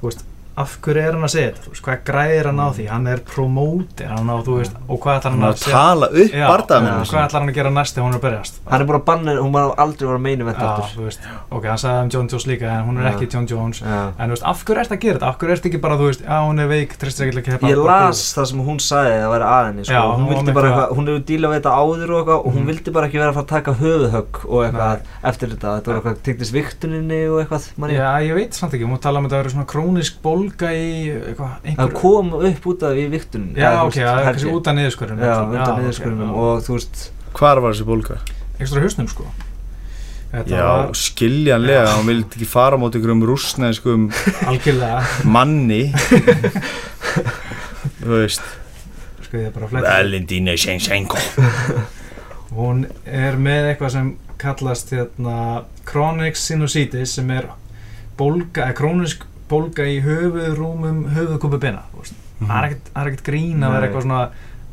þú 0.00 0.10
veist, 0.10 0.26
af 0.60 0.76
hverju 0.84 1.02
er 1.06 1.12
hann 1.16 1.26
að 1.26 1.32
segja 1.34 1.50
þetta, 1.50 1.64
þú 1.66 1.70
veist, 1.74 1.84
hvað 1.86 2.02
græðir 2.10 2.48
hann 2.50 2.60
á 2.60 2.68
því? 2.76 2.86
Hann 2.90 3.06
er 3.10 3.20
promóti, 3.30 4.06
hann 4.10 4.30
á, 4.30 4.36
þú 4.46 4.56
veist 4.60 4.74
og 4.86 5.00
hvað 5.00 5.18
ætlar 5.20 5.32
hann 5.34 5.40
hann 5.40 5.50
að 5.50 5.60
að 5.60 5.72
tala 5.74 6.08
upp 6.10 6.34
Já, 6.40 6.46
bardaðamennu 6.50 7.06
hvað 7.10 7.24
ætlar 7.24 7.40
hann 7.40 7.50
að 7.52 7.58
gera 7.60 7.70
næst 7.76 7.94
þegar 7.96 8.06
hún 8.06 8.14
er 8.14 8.20
að 8.20 8.24
berjast? 8.26 8.60
Hann 8.70 8.80
er 8.84 8.88
bara 8.90 9.00
bannir, 9.10 9.40
hún 9.40 9.52
má 9.54 9.60
aldrei 9.84 10.06
vera 10.10 10.20
meini 10.26 10.44
vett 10.48 10.60
Já, 10.60 10.70
þú 10.94 11.04
veist, 11.06 11.20
ok, 11.50 11.64
hann 11.70 11.80
sagði 11.80 12.04
um 12.04 12.10
John 12.14 12.28
Jones 12.30 12.46
líka 12.50 12.66
en 12.70 12.84
hún 12.90 13.00
er 13.00 13.04
Já. 13.06 13.10
ekki 13.14 13.28
John 13.34 13.46
Jones. 13.50 13.80
Já. 13.80 14.00
en 14.18 14.24
þú 14.30 14.36
veist, 14.36 14.46
af 14.50 14.64
hverju 14.64 14.80
ert 14.84 14.92
að 14.96 15.00
gera 15.04 15.18
þetta, 15.18 15.28
af 15.30 15.38
hverju 15.40 15.52
ert 15.56 15.66
ekki 15.70 15.80
bara, 15.84 15.96
þú 16.00 16.08
veist 16.10 16.22
já, 16.26 16.36
hún 16.46 16.58
er 16.64 16.68
veik, 16.70 16.96
tristir 17.00 17.30
ekki 17.40 17.54
ekki 17.56 17.70
Ég 17.70 17.82
las 17.86 18.20
það 18.36 18.46
sem 18.50 18.60
hún 18.70 18.78
sagði 18.84 19.16
að 19.24 19.30
vera 19.34 19.46
að 19.56 19.64
henni 19.70 19.84
sko. 19.84 19.94
Já, 19.94 20.02
hún, 20.10 20.20
hún 20.20 20.30
vildi 20.34 20.50
var 20.50 20.54
bara 20.60 20.68
eitthvað, 20.70 20.94
hún 21.00 21.10
hefur 21.10 21.24
dílað 21.30 21.50
við 21.50 21.58
þetta 21.60 21.72
áður 21.80 22.10
og, 22.20 22.28
og 22.28 22.50
hún 22.50 22.60
Mhm. 22.60 22.66
vildi 22.70 22.90
bara 22.92 23.06
ekki 23.08 23.18
vera 23.20 23.30
að 23.30 23.38
fara 23.38 23.46
að 23.46 23.54
taka 23.54 23.72
höfuðhögg 23.80 24.34
og 24.50 24.58
eitthvað 24.66 24.98
eftir 25.30 25.48
þetta, 25.54 25.68
þetta 25.80 25.88
var 25.90 25.96
eitthvað 26.00 26.16
eitthvað. 30.56 30.70
Já, 30.70 30.70
hún 30.70 30.70
bólga 30.70 30.72
í 30.74 30.90
eitthvað, 31.10 31.54
það 31.54 31.70
einhver 31.70 31.94
kom 32.00 32.32
upp 32.50 32.66
út 32.72 32.82
af 32.88 32.98
í 32.98 33.06
viktuninni 33.12 33.60
Já, 33.60 33.70
ok, 33.84 33.96
það 34.00 34.18
er 34.18 34.26
kannski 34.30 34.54
út 34.54 34.70
af 34.70 34.76
niðurskurðunum 34.78 35.24
Já, 35.24 35.36
undan 35.44 35.80
niðurskurðunum 35.80 36.34
og 36.40 36.64
þú 36.66 36.76
veist 36.76 37.04
hvar 37.36 37.60
var 37.62 37.74
þessi 37.74 37.86
bólga? 37.88 38.18
Ekstra 38.60 38.82
hausnum, 38.82 39.08
sko. 39.10 39.26
Þetta 40.30 40.54
já, 40.54 40.64
var 40.66 40.90
skiljanlega, 40.98 41.86
hann 41.90 42.06
vildi 42.06 42.38
ekki 42.38 42.46
fara 42.46 42.78
á 42.78 42.80
móti 42.80 43.00
einhverjum 43.00 43.24
rússneskum 43.26 44.08
algjörlega. 44.46 45.00
manni. 45.26 45.80
Þú 48.00 48.12
veist. 48.12 48.44
Sko, 49.24 49.40
ég 49.40 49.48
er 49.48 49.54
bara 49.54 49.66
að 49.66 49.72
fletta 49.74 49.94
Valentine 49.96 50.54
Shevchenko. 50.60 51.18
Hún 52.54 52.84
er 53.06 53.38
með 53.42 53.72
eitthvað 53.72 53.94
sem 53.96 54.12
kallast 54.40 54.94
hérna 54.94 55.64
chronic 55.88 56.38
sinusitis 56.38 57.16
sem 57.18 57.30
er 57.34 57.50
bólga, 58.18 58.68
eða 58.68 58.76
krónisk 58.78 59.26
bólga 59.50 59.84
í 59.90 59.98
höfuðrúmum 60.04 61.02
höfuðkúpu 61.16 61.58
bena 61.60 61.82
þú 61.92 62.02
veist. 62.04 62.14
það 62.40 62.56
er 62.56 62.68
ekkert- 62.70 62.90
það 62.94 63.02
er 63.02 63.10
ekkert 63.12 63.26
grín 63.28 63.64
að 63.66 63.72
vera 63.76 63.86
eitthvað 63.88 64.06
svona 64.06 64.30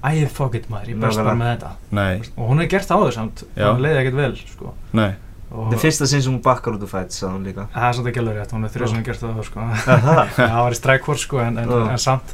æ, 0.07 0.27
fuck 0.29 0.55
it 0.55 0.67
maður, 0.69 0.89
ég 0.93 0.99
best 1.01 1.17
bara 1.19 1.35
með 1.35 1.49
þetta. 1.57 1.71
Nei, 1.91 2.21
og 2.37 2.49
hún 2.51 2.61
er 2.61 2.67
gert 2.71 2.91
á 2.93 2.97
þau 2.97 3.11
samt 3.11 3.43
hún 3.57 3.81
leiði 3.83 4.01
ekkert 4.03 4.15
vel 4.21 4.35
sko. 4.37 4.73
nei 4.93 5.11
Það 5.47 5.73
er 5.77 5.79
fyrsta 5.79 6.05
sinn 6.11 6.21
sem 6.25 6.33
hún 6.33 6.41
bakkar 6.43 6.75
út 6.75 6.81
úr 6.83 6.89
fætt, 6.91 7.13
sagði 7.15 7.33
hún 7.37 7.45
líka 7.47 7.63
það 7.71 7.85
er 7.87 7.93
samt 7.97 8.07
ekki 8.11 8.19
alveg 8.19 8.35
rétt, 8.37 8.51
hún 8.51 8.65
er 8.67 8.87
sem 8.91 9.03
gert 9.07 9.21
á 9.23 9.27
þau 9.31 9.45
sko. 9.47 9.67
Það? 9.85 10.17
það 10.35 10.57
var 10.59 10.75
í 10.75 10.79
strækvort 10.79 11.21
sko, 11.23 11.39
en, 11.39 11.57
en, 11.61 11.71
en 11.93 12.01
samt 12.03 12.33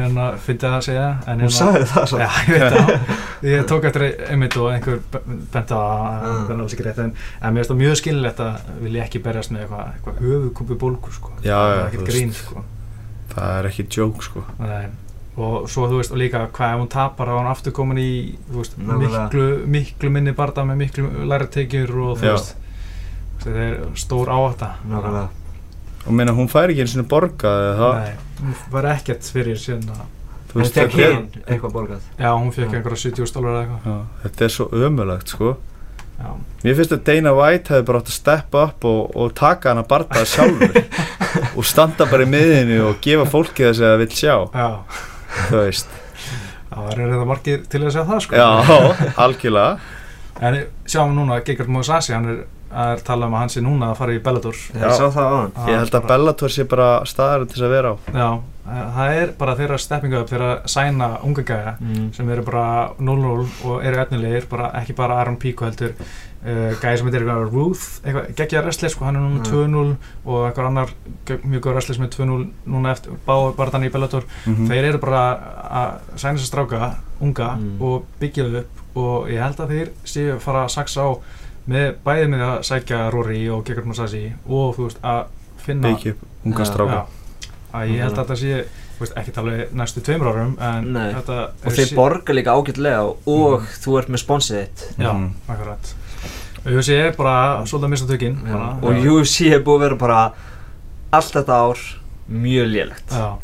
en 0.00 0.16
að 0.24 0.38
finna 0.46 0.62
það 0.64 0.76
að 0.78 0.86
segja 0.88 1.04
en, 1.10 1.28
Hún 1.28 1.44
hérna- 1.44 1.58
sagði 1.58 1.84
það 1.92 2.08
svo 2.14 2.22
Já, 2.24 2.30
ég 2.48 2.64
veit 2.64 2.78
það 2.78 3.14
Ég 3.52 3.66
tók 3.68 3.84
eftir 3.90 4.06
einmitt 4.32 4.56
og 4.56 4.70
einhver 4.72 5.02
bent 5.12 5.76
á 5.76 5.76
að 5.76 5.92
Ah. 6.24 6.24
það 6.24 6.54
er 6.56 6.62
alls 6.64 6.74
ekki 6.78 6.86
rétt 6.88 7.02
en, 7.04 7.12
en 7.44 7.52
mér 7.52 7.60
finnst 7.60 7.74
það 7.74 7.80
mjög 7.84 7.96
skililegt 8.00 8.40
að 8.40 8.72
vilja 8.80 9.04
ekki 9.04 9.20
berjast 9.28 9.52
með 9.52 9.66
eitthvað 9.66 9.92
eitthva 9.92 10.14
höfuðkúpi 10.24 10.78
bólgu 10.80 11.12
sko. 11.20 11.34
Já, 11.44 11.58
það 11.60 11.76
er 11.76 11.86
ekkert 11.90 12.08
grín 12.14 12.32
sko. 12.40 12.64
það 13.34 13.58
er 13.60 13.68
ekki 13.74 13.86
joke 13.98 14.24
sko 14.24 14.44
Nei. 14.64 14.86
Og 15.34 15.64
svo 15.70 15.88
þú 15.90 15.98
veist 15.98 16.12
og 16.14 16.20
líka 16.20 16.44
hvað 16.54 16.74
ef 16.76 16.82
hún 16.82 16.90
tapar 16.92 17.30
þá 17.30 17.34
er 17.34 17.40
hún 17.40 17.50
aftur 17.50 17.74
komin 17.74 17.98
í 17.98 18.10
þú 18.50 18.60
veist, 18.60 18.76
miklu, 18.78 19.46
miklu 19.66 20.10
minni 20.14 20.34
barða 20.36 20.62
með 20.68 20.84
miklu 20.84 21.08
læra 21.26 21.48
tekjur 21.50 21.90
og 22.04 22.20
þú 22.20 22.28
veist 22.30 22.54
þetta 23.42 23.64
er 23.66 23.78
stór 23.98 24.30
áhætta. 24.32 24.70
Nákvæmlega. 24.88 25.28
Og 26.04 26.12
meina 26.12 26.34
hún 26.36 26.50
fær 26.52 26.70
ekki 26.70 26.84
eins 26.84 26.96
og 27.00 27.08
borgað 27.08 27.62
eða 27.66 27.76
það? 27.80 27.94
Nei, 28.00 28.40
hún 28.40 28.56
var 28.74 28.90
ekkert 28.92 29.30
fyrir 29.34 29.60
síðan 29.60 29.86
þú 29.88 30.02
En 30.54 30.62
veist, 30.62 30.76
fekk 30.76 30.98
eitthvað 31.48 31.72
borgað. 31.74 32.08
Já 32.20 32.30
hún 32.32 32.52
fekk 32.54 32.76
einhverja 32.78 33.02
70 33.08 33.30
stólar 33.30 33.54
eða 33.54 33.62
eitthvað. 33.64 33.86
Já, 33.88 34.18
þetta 34.24 34.44
er 34.46 34.54
svo 34.54 34.68
ömulagt 34.86 35.32
sko. 35.34 35.54
Já, 36.14 36.28
mér 36.62 36.76
finnst 36.78 36.92
að 36.94 37.00
Dana 37.08 37.32
White 37.34 37.72
hefði 37.74 37.86
bara 37.88 38.00
átt 38.04 38.12
að 38.12 38.14
steppa 38.20 38.60
upp 38.68 38.84
og, 38.86 39.00
og 39.18 39.32
taka 39.34 39.72
hana 39.72 39.82
bardaða 39.88 40.28
sjálfur 40.30 40.76
og 41.58 41.66
standa 41.66 42.06
bara 42.06 42.22
í 42.22 42.30
miðinu 42.30 42.78
og 42.92 43.00
gefa 43.02 43.26
fólki 43.26 43.66
þess 43.66 43.82
að 43.82 43.90
það 43.90 44.04
vil 44.04 44.12
sjá. 44.20 44.36
Já 44.54 45.10
þú 45.48 45.60
veist 45.60 46.00
það 46.70 46.80
var 46.88 47.02
reyða 47.02 47.28
margir 47.28 47.68
til 47.70 47.82
að 47.84 47.92
segja 47.94 48.08
það 48.08 48.24
sko 48.26 48.40
já, 48.40 48.48
algjörlega 49.26 50.00
En 50.42 50.56
sjáum 50.90 51.12
núna 51.14 51.36
að 51.38 51.44
Gegard 51.46 51.70
Mousasi, 51.70 52.10
hann 52.10 52.24
er 52.26 52.38
að 52.74 53.04
tala 53.06 53.28
um 53.28 53.36
að 53.36 53.44
hann 53.44 53.52
sé 53.54 53.62
núna 53.62 53.92
að 53.92 54.00
fara 54.00 54.14
í 54.16 54.20
Bellator. 54.22 54.58
Ég 54.74 54.82
Já. 54.82 54.96
sá 54.98 55.04
það 55.14 55.28
á 55.30 55.34
hann 55.34 55.52
ég 55.70 55.78
held 55.78 55.94
að 55.94 56.08
Bellator 56.10 56.54
sé 56.54 56.66
bara 56.66 56.88
staðar 57.06 57.46
til 57.46 57.54
þess 57.54 57.66
að 57.68 57.74
vera 57.74 57.92
á 57.94 57.96
Já, 58.10 58.28
eh, 58.66 58.86
það 58.96 59.18
er 59.20 59.32
bara 59.38 59.56
þeirra 59.60 59.78
steppingu 59.78 60.18
upp, 60.18 60.32
þeirra 60.32 60.50
sæna 60.74 61.10
unga 61.22 61.44
gæja 61.46 61.76
mm. 61.78 62.08
sem 62.16 62.30
eru 62.34 62.46
bara 62.48 62.66
0-0 62.98 63.46
og 63.70 63.86
eru 63.86 64.02
efnilegir, 64.02 64.48
bara, 64.50 64.72
ekki 64.80 64.96
bara 64.98 65.20
Aaron 65.20 65.38
Pico 65.38 65.68
heldur, 65.68 65.94
uh, 66.44 66.74
gæja 66.80 66.96
sem 67.00 67.06
heitir 67.08 67.22
eitthvað 67.24 67.52
Ruth, 67.54 67.84
eitthvað 68.04 68.28
geggja 68.36 68.62
wrestler, 68.64 68.90
sko, 68.92 69.04
hann 69.04 69.16
er 69.16 69.24
núna 69.24 69.44
Já. 69.44 69.52
2-0 69.52 69.96
og 70.24 70.40
eitthvað 70.48 70.66
annar 70.70 70.92
mjög 71.44 71.60
góð 71.64 71.74
wrestler 71.74 71.96
sem 71.98 72.04
er 72.04 72.12
2-0 72.14 72.46
núna 72.66 72.92
eftir, 72.92 73.16
þannig 73.26 73.88
í 73.90 73.92
Bellator. 73.94 74.24
Mhm. 74.46 74.68
Þeir 74.68 74.84
eru 74.90 74.98
bara 74.98 75.22
að 75.64 76.18
sæna 76.20 76.38
sér 76.38 76.50
stráka, 76.52 76.94
unga 77.20 77.56
Mm. 77.56 77.80
og 77.80 78.04
byggja 78.20 78.44
þau 78.44 78.58
upp 78.60 78.96
og 78.96 79.28
ég 79.28 79.40
held 79.42 79.56
að 79.58 79.68
þeir 79.74 79.88
séu 80.04 80.34
að 80.36 80.40
fara 80.40 80.64
að 80.64 80.70
saksa 80.70 81.00
á 81.02 81.10
með 81.68 81.94
bæði 82.04 82.26
með 82.28 82.40
að 82.44 82.58
sækja 82.68 83.10
Rory 83.10 83.48
og 83.48 83.64
Gegard 83.64 83.86
Mousasi 83.86 84.32
og 84.46 84.76
þú 84.76 84.84
veist 84.88 84.98
að 85.02 85.24
finna 85.64 85.88
byggja 85.88 86.12
upp 86.12 86.46
unga 86.46 86.64
stráka 86.68 86.92
Já, 86.92 87.06
að 87.74 87.88
ég 87.88 88.02
held 88.04 88.18
að 88.18 88.26
þetta 88.26 88.36
sé 88.36 88.64
veist, 89.00 89.14
ekki 89.16 89.32
alveg 89.40 89.72
næstu 89.72 90.00
tveimur 90.04 90.28
árum 90.28 90.52
Og 91.64 91.72
þeir 91.72 91.94
borga 91.96 92.36
líka 92.36 92.52
ágætlega 92.54 93.02
og 93.26 93.62
þú 93.82 93.98
ert 93.98 94.08
með 94.12 94.22
sponsið 94.22 94.60
þitt 94.60 94.84
Já, 94.98 95.12
Mhm. 95.12 95.30
akkurat 95.48 95.94
UFC 96.64 96.88
er 96.96 97.12
bara 97.16 97.64
svolítið 97.66 97.84
að 97.84 97.90
missa 97.94 98.06
tökinn 98.08 98.36
Og 98.82 99.06
UFC 99.12 99.48
er 99.52 99.60
búið 99.64 99.76
að 99.76 99.82
vera 99.84 99.96
bara 100.00 100.20
allt 101.12 101.32
þetta 101.36 101.58
ár 101.68 101.78
mjög 102.30 102.66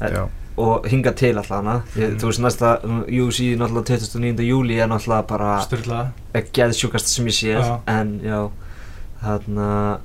já, 0.00 0.22
og 0.60 0.86
hinga 0.88 1.12
til 1.16 1.34
alltaf 1.36 1.56
hana 1.60 1.74
ég, 1.96 2.10
Mm. 2.10 2.16
þú 2.20 2.26
veist 2.30 2.40
næsta 2.40 2.70
UFC 3.08 3.40
náttúrulega 3.60 3.84
29. 4.00 4.42
júli 4.48 4.80
er 4.80 4.88
náttúrulega 4.88 5.26
bara 5.28 5.60
styrla 5.62 6.00
geðsjúkast 6.52 7.06
sem 7.12 7.26
ég 7.26 7.36
séð 7.36 7.60
Já. 7.64 7.80
en 7.86 8.20
já 8.24 8.48
þarna 9.22 9.98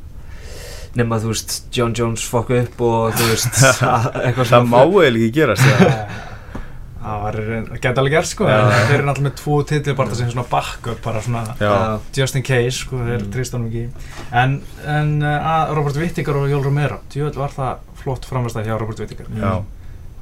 nema 0.96 1.20
þú 1.20 1.32
veist 1.34 1.56
John 1.76 1.94
Jones 1.96 2.24
fokk 2.30 2.50
upp 2.60 2.82
og 2.82 3.14
þú 3.16 3.30
veist 3.32 3.60
að- 3.96 4.12
eitthvað 4.26 4.52
það 4.52 4.70
má 4.72 4.80
eiginlega 4.84 5.26
ekki 5.26 5.32
gerast 5.40 5.64
já. 5.64 6.08
Það 7.06 7.22
var, 7.22 7.36
geta 7.84 8.02
alveg 8.02 8.14
gert 8.16 8.30
sko 8.32 8.48
Já. 8.50 8.56
en 8.58 8.72
þeir 8.90 8.94
eru 8.96 9.04
náttúrulega 9.06 9.28
með 9.28 9.36
tvo 9.42 9.58
titli 9.70 9.94
bara 10.00 10.16
sem 10.18 10.30
svona 10.32 10.46
backup 10.50 11.02
bara 11.06 11.22
svona 11.22 11.44
Já. 11.60 11.74
just 12.18 12.36
in 12.40 12.44
case 12.48 12.80
sko, 12.80 12.98
þeir 13.06 13.22
Mm. 13.26 13.32
trist 13.36 13.54
honum 13.54 13.68
ekki 13.70 13.84
en, 14.42 14.56
en 14.90 15.12
uh, 15.22 15.50
að 15.52 15.76
Robert 15.78 16.00
Whittaker 16.02 16.40
og 16.42 16.50
Jól 16.50 16.64
Romero 16.66 16.98
djúvel 17.14 17.36
var 17.38 17.54
það 17.54 17.78
flott 18.02 18.26
framastæð 18.26 18.66
hjá 18.72 18.80
Robert 18.82 19.00
Whittaker 19.04 19.30
Já. 19.38 19.54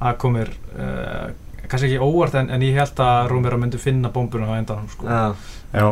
það 0.02 0.18
komir 0.26 0.52
uh, 0.76 1.30
kannski 1.64 1.88
ekki 1.88 2.04
óvart 2.04 2.34
en, 2.36 2.50
en 2.52 2.60
ég 2.68 2.76
held 2.76 3.00
að 3.00 3.28
Rómera 3.32 3.56
myndi 3.56 3.78
finna 3.80 4.10
bombuna 4.12 4.52
á 4.52 4.60
endanum 4.60 4.88
sko. 4.92 5.08
Já, 5.08 5.34
Já, 5.72 5.86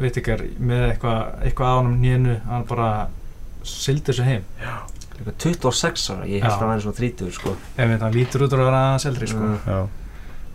veit 0.00 0.16
ekki 0.16 0.32
er 0.32 0.46
með 0.58 0.86
eitthvað 0.94 1.44
eitthvað 1.44 1.68
á 1.68 1.74
hann 1.76 1.90
um 1.92 1.98
nýjunu 2.00 2.38
hann 2.48 2.64
bara 2.70 2.88
sildi 3.68 4.08
þessu 4.08 4.24
heim 4.24 4.44
líka 5.18 5.32
26 5.44 6.10
ára, 6.14 6.24
ég 6.30 6.40
held 6.42 6.52
Já. 6.52 6.56
að 6.56 6.60
hann 6.62 6.70
væri 6.72 6.84
svona 6.86 6.98
30 7.02 7.32
sko 7.36 7.52
ef 7.76 7.94
hann 8.00 8.14
lítur 8.14 8.44
út 8.46 8.52
úr 8.56 8.62
að 8.62 8.68
vera 8.70 8.82
aðeins 8.88 9.06
eldri 9.10 9.26
sko. 9.28 9.40
Mm. 9.42 9.58
já, 9.66 9.78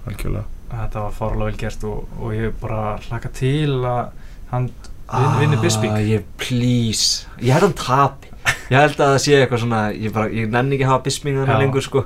algjörlega 0.07 0.43
þetta 0.73 1.03
var 1.03 1.11
fárlega 1.19 1.45
vel 1.51 1.57
gert 1.63 1.83
og, 1.89 2.07
og 2.19 2.33
ég 2.33 2.53
bara 2.61 2.97
hlaka 3.07 3.29
til 3.33 3.75
að 3.85 4.07
hann 4.51 4.69
vin, 5.13 5.39
vinni 5.39 5.57
Bisping 5.61 5.91
Ah, 5.93 5.99
ég, 6.01 6.23
please, 6.41 7.25
ég 7.41 7.53
held 7.53 7.63
að 7.63 7.87
hann 7.87 8.11
tapi 8.13 8.29
Ég 8.71 8.75
held 8.79 8.97
að 8.99 9.11
það 9.13 9.19
sé 9.23 9.35
eitthvað 9.39 9.61
svona, 9.61 9.81
ég, 9.93 10.11
bara, 10.15 10.27
ég 10.33 10.49
nenni 10.51 10.75
ekki 10.75 10.83
að 10.87 10.89
hafa 10.91 11.03
Bisping 11.05 11.37
þannig 11.37 11.61
lengur 11.61 11.83
sko. 11.85 12.01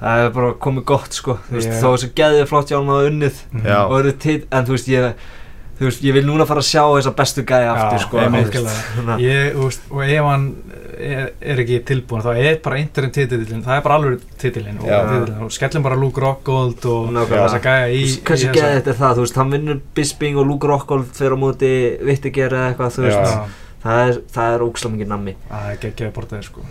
Það 0.00 0.22
er 0.24 0.30
bara 0.34 0.48
komið 0.64 0.84
gott 0.88 1.14
sko, 1.14 1.36
þú 1.48 1.54
veist, 1.58 1.68
Ég- 1.70 1.82
þó 1.82 1.88
þessu 1.92 2.08
geðið 2.18 2.48
flott 2.50 2.70
hjá 2.72 2.76
hann 2.80 2.90
að 2.94 3.08
unnið 3.10 3.36
Mhm. 3.52 3.66
Já. 3.68 3.78
og 3.86 3.94
eru 4.00 4.12
til, 4.24 4.38
en 4.50 4.64
þú 4.66 4.74
veist, 4.74 4.88
ég 4.90 5.14
þú 5.78 5.88
veist, 5.88 6.04
ég 6.06 6.14
vil 6.14 6.24
núna 6.28 6.46
fara 6.46 6.62
að 6.62 6.68
sjá 6.70 6.82
þessa 6.86 7.12
bestu 7.18 7.42
gæði 7.48 7.68
aftur 7.72 8.02
sko, 8.04 8.20
Ég, 9.24 9.56
veist, 9.58 9.86
og 9.90 10.02
ef 10.06 10.28
hann 10.28 10.44
er, 10.94 11.32
er 11.42 11.62
ekki 11.64 11.80
tilbúin 11.88 12.22
þá 12.22 12.30
er 12.38 12.60
bara 12.62 12.78
interim 12.78 13.10
titilin 13.14 13.64
það 13.66 13.80
er 13.80 13.82
bara 13.88 13.96
alveg 13.98 14.22
titilin 14.38 14.78
og, 14.78 15.34
og 15.48 15.50
skellum 15.54 15.82
bara 15.86 15.98
Luke 15.98 16.22
Rockgold 16.22 16.86
og 16.86 17.10
þessa 17.32 17.60
gæja 17.64 17.90
í, 17.90 18.04
Hversu 18.22 18.52
geðið 18.54 18.78
þetta 18.78 18.94
er 18.94 19.00
það, 19.02 19.18
þú 19.18 19.26
veist, 19.26 19.40
hann 19.42 19.52
vinnur 19.56 19.82
Bisping 19.98 20.38
og 20.38 20.46
Luke 20.52 20.70
Rockhold 20.70 21.10
fyrir 21.18 21.34
á 21.34 21.38
móti 21.42 21.72
Vittiger 22.06 22.54
eða 22.54 22.70
eitthvað, 22.70 22.94
þú 23.00 23.06
veist, 23.08 23.58
það 23.84 24.06
er, 24.06 24.22
það 24.38 24.54
er 24.56 24.66
ókslega 24.68 24.94
mikið 24.96 25.12
nammi. 25.16 25.36
það 25.50 25.70
er 25.74 25.82
geggjaði 25.88 26.16
bortaði 26.20 26.48
sko. 26.52 26.66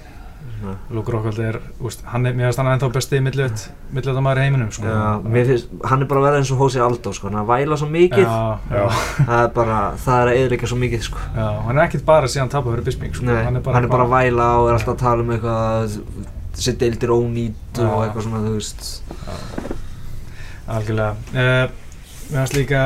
Luke 0.93 1.11
Rockgold 1.13 1.39
er, 1.43 1.57
veist, 1.79 2.03
hann 2.09 2.27
er, 2.27 2.35
mér 2.37 2.49
finnst 2.49 2.61
hann 2.61 2.69
ennþá 2.71 2.89
besti 2.95 3.19
millivett 3.23 3.63
millivett 3.93 4.23
maður 4.25 4.41
í 4.41 4.45
heiminum 4.47 4.69
sko. 4.73 4.85
Já, 4.87 5.25
mér 5.35 5.49
finnst, 5.49 5.71
hann 5.89 6.05
er 6.05 6.09
bara 6.11 6.21
að 6.21 6.27
vera 6.27 6.41
eins 6.41 6.51
og 6.53 6.61
Hósi 6.63 6.81
Aldó, 6.83 7.13
sko, 7.15 7.29
hann 7.29 7.39
er 7.39 7.43
að 7.43 7.51
væla 7.51 7.79
svo 7.81 7.89
mikið, 7.93 8.27
já, 8.27 8.75
já, 8.77 8.83
það 9.29 9.39
er 9.39 9.49
bara, 9.57 9.79
það 10.03 10.21
er 10.21 10.31
að 10.31 10.39
eðlika 10.43 10.69
svo 10.71 10.79
mikið, 10.83 11.03
sko. 11.09 11.25
já, 11.37 11.47
hann 11.67 11.77
er 11.77 11.83
ekkert 11.87 12.05
bara 12.07 12.31
síðan 12.31 12.53
tapað 12.53 12.77
fyrir 12.77 12.87
Bisping 12.89 13.17
sko. 13.17 13.27
Nei, 13.29 13.41
hann 13.47 13.59
er 13.59 13.65
bara, 13.65 14.07
að 14.07 14.15
væla 14.15 14.49
og 14.61 14.69
er 14.69 14.77
alltaf 14.77 14.95
að 14.95 15.01
tala 15.03 15.25
um 15.25 15.33
eitthvað, 15.35 15.97
þessi 16.53 16.75
deildir 16.83 17.15
ónýtt 17.17 17.83
og 17.83 17.97
eitthvað 18.05 18.27
svona, 18.29 18.45
þú 18.45 18.55
veist. 18.59 18.87
algjörlega. 20.77 21.15
Uh, 21.33 21.65
mér 22.29 22.39
finnst 22.39 22.57
líka 22.57 22.85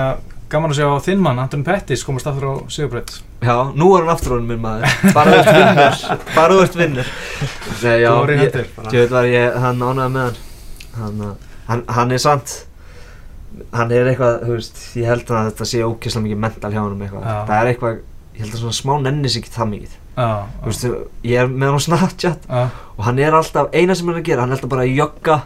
gaman 0.51 0.71
að 0.73 0.77
sjá 0.79 0.87
þinn 1.07 1.21
mann, 1.23 1.39
Anton 1.43 1.63
Pettis 1.67 2.03
komast 2.07 2.27
aftur 2.29 2.47
á 2.47 2.53
Sigurbreytt 2.71 3.17
Já, 3.43 3.55
nú 3.77 3.89
er 3.97 4.05
hann 4.05 4.13
aftur 4.15 4.35
honum 4.37 4.47
minn 4.53 4.61
maður, 4.63 4.87
bara 5.13 5.33
þú 5.33 5.41
ert 5.41 5.57
vinnur, 5.57 5.99
bara 6.35 6.55
þú 6.55 6.61
ert 6.63 6.77
vinnur. 6.79 7.09
Nei, 7.83 7.97
já, 8.01 8.09
ég, 8.09 8.39
hendur 8.41 8.69
bara. 8.77 8.93
ég 8.95 9.03
veit 9.03 9.11
var 9.13 9.27
ég, 9.29 9.57
hann 9.65 9.83
ánægði 9.83 10.07
með 10.15 10.23
hann. 10.23 10.39
Hann, 10.97 11.19
uh, 11.21 11.59
hann, 11.67 11.83
hann 11.99 12.15
er 12.15 12.21
sant, 12.23 12.53
hann 13.77 13.91
er 13.93 14.09
eitthvað, 14.11 14.39
þú 14.47 14.55
veist, 14.57 14.81
ég 14.97 15.09
held 15.11 15.29
að 15.37 15.49
þetta 15.51 15.67
sé 15.69 15.83
ókesslega 15.85 16.25
mikið 16.25 16.41
mental 16.47 16.71
hjá 16.73 16.81
honum 16.81 17.03
eitthvað. 17.05 17.27
Já. 17.29 17.37
Það 17.51 17.61
er 17.61 17.69
eitthvað, 17.73 17.99
ég 18.37 18.41
held 18.45 18.55
að 18.57 18.63
svona 18.63 18.77
smá 18.79 18.93
nennis 19.05 19.37
ekki 19.39 19.53
það 19.53 19.69
mikið. 19.75 19.93
já, 20.17 20.27
Þú 20.63 20.71
veist, 20.71 20.87
ég 21.29 21.43
er 21.43 21.51
með 21.53 21.67
hann 21.69 21.77
á 21.77 21.85
Snapchat 21.87 22.49
já, 22.49 22.63
og 22.97 23.05
hann 23.05 23.21
er 23.21 23.37
alltaf, 23.37 23.69
eina 23.77 23.93
sem 23.99 24.09
hann 24.09 24.17
er 24.17 24.23
að 24.23 24.27
gera, 24.31 24.41
hann 24.47 24.53
er 24.55 24.57
alltaf 24.57 24.73
bara 24.73 24.87
að 24.87 24.95
jogga, 24.97 25.37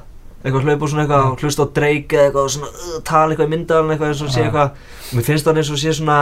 eitthvað 0.42 0.66
hlaupa 0.66 0.88
og 0.88 0.90
svona 0.94 1.04
eitthvað, 1.06 1.28
og 1.28 1.44
hlusta 1.44 1.66
á 1.66 1.74
Drake 1.76 2.18
eða 2.18 2.30
eitthvað 2.30 2.48
og 2.48 2.56
svona, 2.56 2.72
uh, 2.72 3.04
tala 3.08 3.36
eitthvað 3.36 3.48
í 3.48 3.54
myndalinn 3.54 3.94
eitthvað 3.94 4.12
eins 4.14 4.24
og 4.26 4.34
sé 4.34 4.48
eitthvað. 4.48 4.74
Og 5.12 5.14
mér 5.18 5.28
finnst 5.30 5.48
hann 5.50 5.62
eins 5.62 5.72
og 5.72 5.80
sé 5.82 5.94
svona, 5.98 6.18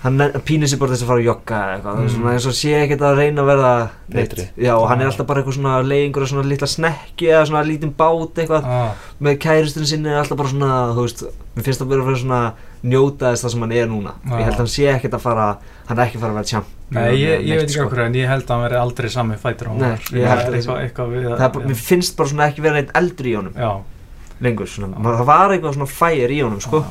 hann 0.00 0.24
pínir 0.48 0.68
sér 0.70 0.80
bara 0.80 0.94
þess 0.94 1.04
að 1.04 1.10
fara 1.12 1.20
að 1.20 1.28
jogga 1.28 1.60
eða 1.60 1.76
eitthvað, 1.76 2.00
mm. 2.00 2.10
Svona 2.14 2.34
eins 2.34 2.48
og 2.50 2.56
sé 2.56 2.74
ekkert 2.78 3.04
að 3.04 3.20
reyna 3.20 3.44
að 3.44 3.50
verða 3.50 3.72
neitt. 3.84 4.16
Betri. 4.16 4.46
Já, 4.56 4.72
og 4.76 4.88
hann 4.88 5.04
er 5.04 5.10
alltaf 5.10 5.28
bara 5.28 5.42
eitthvað 5.42 5.56
svona 5.58 5.76
leiða 5.84 6.06
einhverja 6.08 6.32
svona 6.32 6.48
litla 6.48 6.70
snekki 6.72 7.30
eða 7.30 7.46
svona 7.50 7.64
lítinn 7.68 7.94
bát 7.96 8.40
eitthvað 8.40 8.68
já, 8.68 8.80
með 9.20 9.38
kærustunni 9.44 9.90
sinni 9.90 10.12
er 10.12 10.20
alltaf 10.22 10.40
bara 10.40 10.52
svona, 10.52 10.74
þú 10.96 11.06
veist, 11.06 11.24
mér 11.56 11.68
finnst 11.68 11.84
það 11.84 11.92
bara 11.92 12.04
að 12.04 12.10
vera 12.10 12.22
svona 12.24 12.42
njóta 12.80 13.30
þess 13.30 13.44
það 13.44 13.56
sem 13.56 13.64
hann 13.66 13.76
er 13.76 13.88
núna. 13.92 14.16
Já. 14.24 14.36
Ég 14.38 14.44
held 14.48 14.56
að 14.56 14.62
hann 14.64 14.74
sé 14.76 14.92
ekkert 14.94 15.16
að 15.20 15.26
fara, 15.28 15.48
hann 15.90 15.98
er 15.98 16.06
ekki 16.06 16.20
að 16.20 16.24
fara 16.24 16.32
að 16.32 16.40
vera 16.40 16.52
tjamp. 16.54 16.76
Nei, 16.90 17.14
ég, 17.20 17.44
ég 17.46 17.54
veit 17.60 17.62
ekki 17.68 17.76
sko. 17.76 17.84
okkur 17.86 18.00
en 18.06 18.14
ég 18.18 18.26
held 18.26 18.42
að 18.48 18.48
hann 18.54 18.62
veri 18.66 18.78
aldrei 18.80 19.08
sami 19.14 19.36
fætur 19.38 19.68
á 19.70 19.72
Nei, 19.78 19.88
hann 19.90 19.98
ég 20.18 20.26
held 20.26 20.40
að- 20.48 20.56
eitthvað, 20.58 20.80
eitthvað 20.84 21.12
við 21.14 21.28
Það 21.38 21.52
bara, 21.54 21.66
mér 21.70 21.76
finnst 21.86 22.16
bara 22.18 22.28
svona 22.32 22.48
ekki 22.50 22.62
vera 22.64 22.74
neitt 22.80 22.90
eldri 22.98 23.30
í 23.30 23.36
honum. 23.38 23.54
Já, 23.54 23.70
lengur, 24.42 24.66
svona, 24.66 24.96
það 24.98 25.24
var 25.30 25.50
eitthvað 25.54 25.74
svona 25.78 25.86
fire 25.86 26.34
í 26.34 26.40
honum, 26.42 26.60
sko, 26.60 26.80
já, 26.82 26.90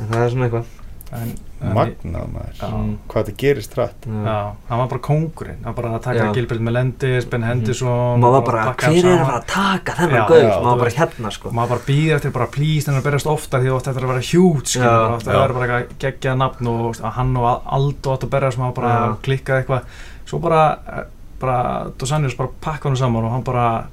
en 0.00 0.06
það 0.10 0.24
er 0.24 0.30
svona 0.34 0.48
eitthvað. 0.48 0.64
Magnað 1.10 2.26
maður 2.32 2.52
Já. 2.60 2.66
Mm. 2.70 2.90
Hvað 3.10 3.24
þetta 3.26 3.32
gerist 3.42 3.72
rætt 3.76 4.06
Já, 4.06 4.36
hann 4.68 4.78
var 4.80 4.88
bara 4.92 5.00
kóngurinn, 5.04 5.56
hann 5.64 5.74
var 5.74 5.76
bara 5.82 5.90
að 5.98 6.02
taka 6.04 6.18
Já. 6.20 6.32
Gilbert 6.36 6.60
Melendez, 6.60 7.24
Ben 7.26 7.40
Mhm. 7.40 7.48
Henderson 7.48 7.88
Og 7.90 8.18
maður 8.22 8.32
var 8.36 8.44
bara, 8.46 8.74
hver 8.78 9.04
er 9.04 9.18
að 9.18 9.26
fara 9.26 9.40
að 9.40 9.46
taka 9.46 9.92
þennan 9.98 10.14
já, 10.14 10.54
maður 10.54 10.64
var 10.70 10.78
bara 10.78 10.90
hérna, 11.00 11.30
sko. 11.34 11.50
maður 11.50 11.68
bara 11.74 11.80
býður 11.90 12.14
eftir 12.16 12.30
bara 12.32 12.46
please 12.46 12.86
þannig 12.86 13.00
að 13.02 13.08
berjast 13.10 13.26
oftar 13.26 13.60
því 13.60 13.66
þú 13.70 13.76
átt 13.80 13.88
eftir 13.90 14.02
að 14.04 14.12
vera 14.12 14.26
huge 14.30 14.66
skilur, 14.66 14.86
Já. 14.86 14.98
bara 15.00 15.16
átt 15.16 15.26
að 15.26 15.34
Já. 15.34 15.40
vera 15.40 15.54
bara 15.54 15.66
eitthvað 15.66 15.98
geggjað 16.06 16.36
nafn 16.38 16.66
og 16.66 16.94
að 17.00 17.12
hann 17.12 17.36
og 17.36 17.62
Aldo 17.66 18.14
átt 18.14 18.24
að 18.24 18.30
berjast 18.30 18.58
maður 18.58 18.74
bara 18.74 18.88
Já. 18.94 19.16
klikkaði 19.26 19.64
eitthvað 19.64 19.82
svo 20.26 20.38
bara, 20.40 20.78
eh, 20.86 21.04
bara 21.40 21.90
Dos 21.98 22.12
Anjos 22.12 22.34
bara 22.36 22.48
pakka 22.60 22.88
hann 22.88 22.96
saman 22.96 23.24
og 23.24 23.32
hann 23.32 23.42
bara 23.42 23.84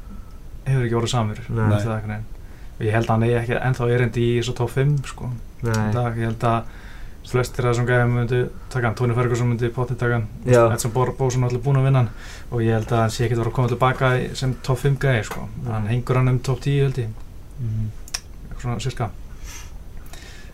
hefur 0.67 0.85
ekki 0.85 0.95
það 1.87 2.01
veginn. 2.07 2.25
og 2.79 2.85
ég 2.85 2.91
held 2.91 3.05
að 3.05 3.09
hann 3.09 3.23
eigi 3.23 3.37
ekki 3.41 3.61
ennþá 3.63 3.89
erindi 3.95 4.21
í 4.37 4.43
þessu 7.27 7.35
top 7.35 7.35
5 7.35 7.35
í 7.35 7.35
Nei, 7.35 7.35
dag, 7.35 7.35
ég 7.35 7.35
held 7.35 7.35
að 7.35 7.35
flestir 7.35 7.65
af 7.65 7.75
þessum 7.75 7.87
gæðum 7.87 8.13
myndi 8.17 8.49
taka 8.69 8.85
hann, 8.87 8.95
Tony 8.95 9.13
Ferguson 9.13 9.47
myndi 9.51 9.69
potið 9.75 9.97
taka 9.97 10.13
hann. 10.13 10.27
Edson 10.73 10.91
Bósson 10.91 11.43
er 11.43 11.49
allir 11.49 11.61
búinn 11.63 11.77
að 11.81 11.83
vinna 11.83 11.99
hann. 11.99 12.09
Og 12.51 12.61
ég 12.61 12.73
held 12.73 12.91
að 12.91 13.01
hann 13.03 13.09
sé 13.09 13.25
ekkert 13.25 13.37
að 13.37 13.43
vera 13.43 13.51
að 13.51 13.55
koma 13.57 13.67
tilbaka 13.67 14.35
sem 14.35 14.53
top 14.63 14.79
5 14.79 14.97
gæði 14.97 15.23
sko. 15.25 15.47
Hann 15.67 15.87
hengur 15.87 16.15
hann 16.15 16.27
um 16.29 16.39
top 16.39 16.59
10 16.61 16.83
held 16.83 16.97
ég. 16.97 17.07
Mhm. 17.59 17.91
eitthvað 18.49 18.61
svona 18.61 18.79
cirka 18.79 19.09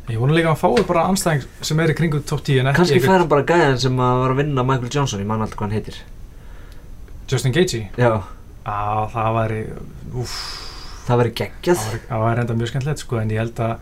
ég 0.10 0.20
vona 0.20 0.34
líka 0.34 0.50
að 0.52 0.56
hann 0.60 0.76
fái 0.78 0.88
bara 0.88 1.04
anstæðing 1.08 1.44
sem 1.62 1.80
er 1.80 1.92
í 1.94 1.96
kringu 1.96 2.20
top 2.28 2.42
10 2.44 2.60
en 2.60 2.68
ekki 2.68 2.76
kannski 2.78 2.98
einhvern- 2.98 3.12
fær 3.14 3.20
hann 3.20 3.28
bara 3.30 3.44
gæðan 3.44 3.80
sem 3.80 3.96
að 4.04 4.20
var 4.22 4.32
að 4.34 4.38
vinna 4.42 4.64
Michael 4.64 4.90
Johnson, 4.92 5.20
ég 5.20 5.26
man 5.28 5.42
alltaf 5.42 5.56
hvað 5.58 5.70
hann 5.70 5.72
heitir. 5.78 5.96
Justin 7.30 7.54
Gaethje? 7.54 7.90
Já, 7.98 8.24
á 8.68 9.08
það 9.14 9.30
væri 9.38 9.62
úff, 10.16 10.34
það 11.08 11.18
verið 11.24 11.34
geggjað. 11.40 11.78
það 11.78 11.92
væri- 11.94 12.08
það 12.10 12.24
væri 12.26 12.40
enda 12.44 12.54
mjög 12.54 12.68
skemmtilegt 12.74 13.00
sko 13.00 13.18
en 13.22 13.30
ég 13.30 13.38
held 13.38 13.56
að 13.56 13.78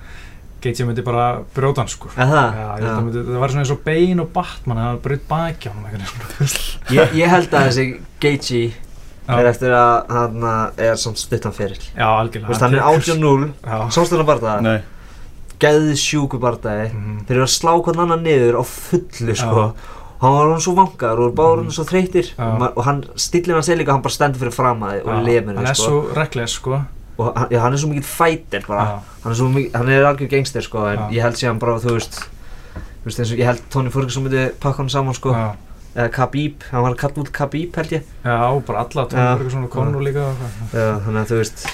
Gaethje 0.62 0.86
myndi 0.86 1.04
bara 1.06 1.26
brjóta 1.56 1.82
hann 1.82 1.90
sko 1.92 2.12
Er 2.16 2.30
ég 2.30 2.86
held 2.86 2.88
að 2.92 3.04
myndi, 3.08 3.24
það 3.32 3.42
var 3.42 3.54
svona 3.54 3.64
eins 3.66 3.74
og 3.74 3.82
Bane 3.86 4.22
og 4.22 4.32
Batman 4.36 4.78
það 4.82 4.90
var 4.92 5.02
brjótt 5.08 5.28
baki 5.32 5.70
á 5.70 5.74
hann 5.74 6.56
Ég, 6.98 7.14
ég 7.18 7.32
held 7.34 7.54
að 7.58 7.68
þessi 7.70 7.86
Gaethje 8.22 8.64
er 9.32 9.48
eftir 9.52 9.72
að 9.78 10.12
hann 10.12 10.46
er 10.82 10.98
samt 11.00 11.20
stuttan 11.22 11.54
fyrir. 11.56 11.80
Hann 11.96 12.76
er 12.76 12.82
18-0, 12.84 13.52
Já 13.64 13.78
sástu 13.94 14.18
hann 14.20 14.28
bardaða, 14.28 14.62
Nei, 14.66 14.80
geðsjúku 15.62 16.40
bardaði. 16.42 16.90
Mhm. 16.92 17.18
Þeir 17.28 17.38
eru 17.38 17.46
að 17.48 17.54
slá 17.54 17.74
hvern 17.86 18.04
annan 18.06 18.24
niður 18.26 18.60
á 18.60 18.64
fullu, 18.66 19.36
sko. 19.38 19.66
Já. 19.72 19.98
Hann 20.22 20.36
var 20.38 20.52
hann 20.52 20.62
svo 20.62 20.74
vangar 20.78 21.18
og 21.18 21.32
báður 21.38 21.64
hann 21.64 21.74
svo 21.74 21.86
þreytir 21.90 22.28
og, 22.38 22.84
hann, 22.86 23.00
stillin 23.18 23.56
hans 23.58 23.70
er 23.74 23.80
líka, 23.80 23.96
hann 23.96 24.04
bara 24.06 24.14
stendur 24.14 24.44
fyrir 24.44 24.54
fram 24.54 24.84
að 24.86 25.00
þið 25.00 25.08
og 25.08 25.16
Já, 25.16 25.24
lemur 25.26 25.56
hann 25.58 25.66
þið, 25.66 25.70
er 25.72 25.80
sko. 25.80 25.88
svo 25.88 26.02
reckless 26.20 26.58
sko 26.60 26.82
Og 27.22 27.32
hann, 27.38 27.48
já, 27.54 27.60
hann 27.64 27.74
er 27.78 27.82
svo 27.84 27.90
mikill 27.92 28.08
fighter 28.10 28.64
bara. 28.68 28.86
Hann 29.24 29.34
er 29.36 29.52
mikið, 29.56 29.76
hann 29.78 29.90
er 29.96 30.08
algjör 30.10 30.30
gangster, 30.36 30.66
sko, 30.66 30.86
en 30.92 31.04
ég 31.14 31.22
held 31.26 31.38
síðan 31.40 31.60
bara, 31.62 31.78
þú 31.84 31.96
veist, 32.00 32.20
þú 32.74 33.10
veist, 33.10 33.20
eins 33.22 33.34
og 33.36 33.42
ég 33.44 33.50
held 33.52 33.62
Tony 33.74 33.92
Ferguson 33.94 34.26
myndi 34.26 34.48
pakka 34.64 34.82
hann 34.84 34.90
saman, 34.94 35.18
sko. 35.18 35.36
Eða 35.92 36.08
Khabib, 36.16 36.62
hann 36.72 36.86
var 36.86 36.94
að 36.96 37.00
kalla 37.02 37.24
út 37.26 37.32
Khabib, 37.36 37.76
held 37.76 37.90
ég. 37.98 38.04
Já, 38.24 38.36
bara 38.68 38.86
alla, 38.86 39.06
Tony. 39.12 39.26
Ferguson 39.42 39.66
og 39.68 39.74
Conor 39.74 40.06
líka 40.06 40.28
þannig 40.72 41.24
að 41.26 41.34
þú 41.34 41.40
veist 41.42 41.66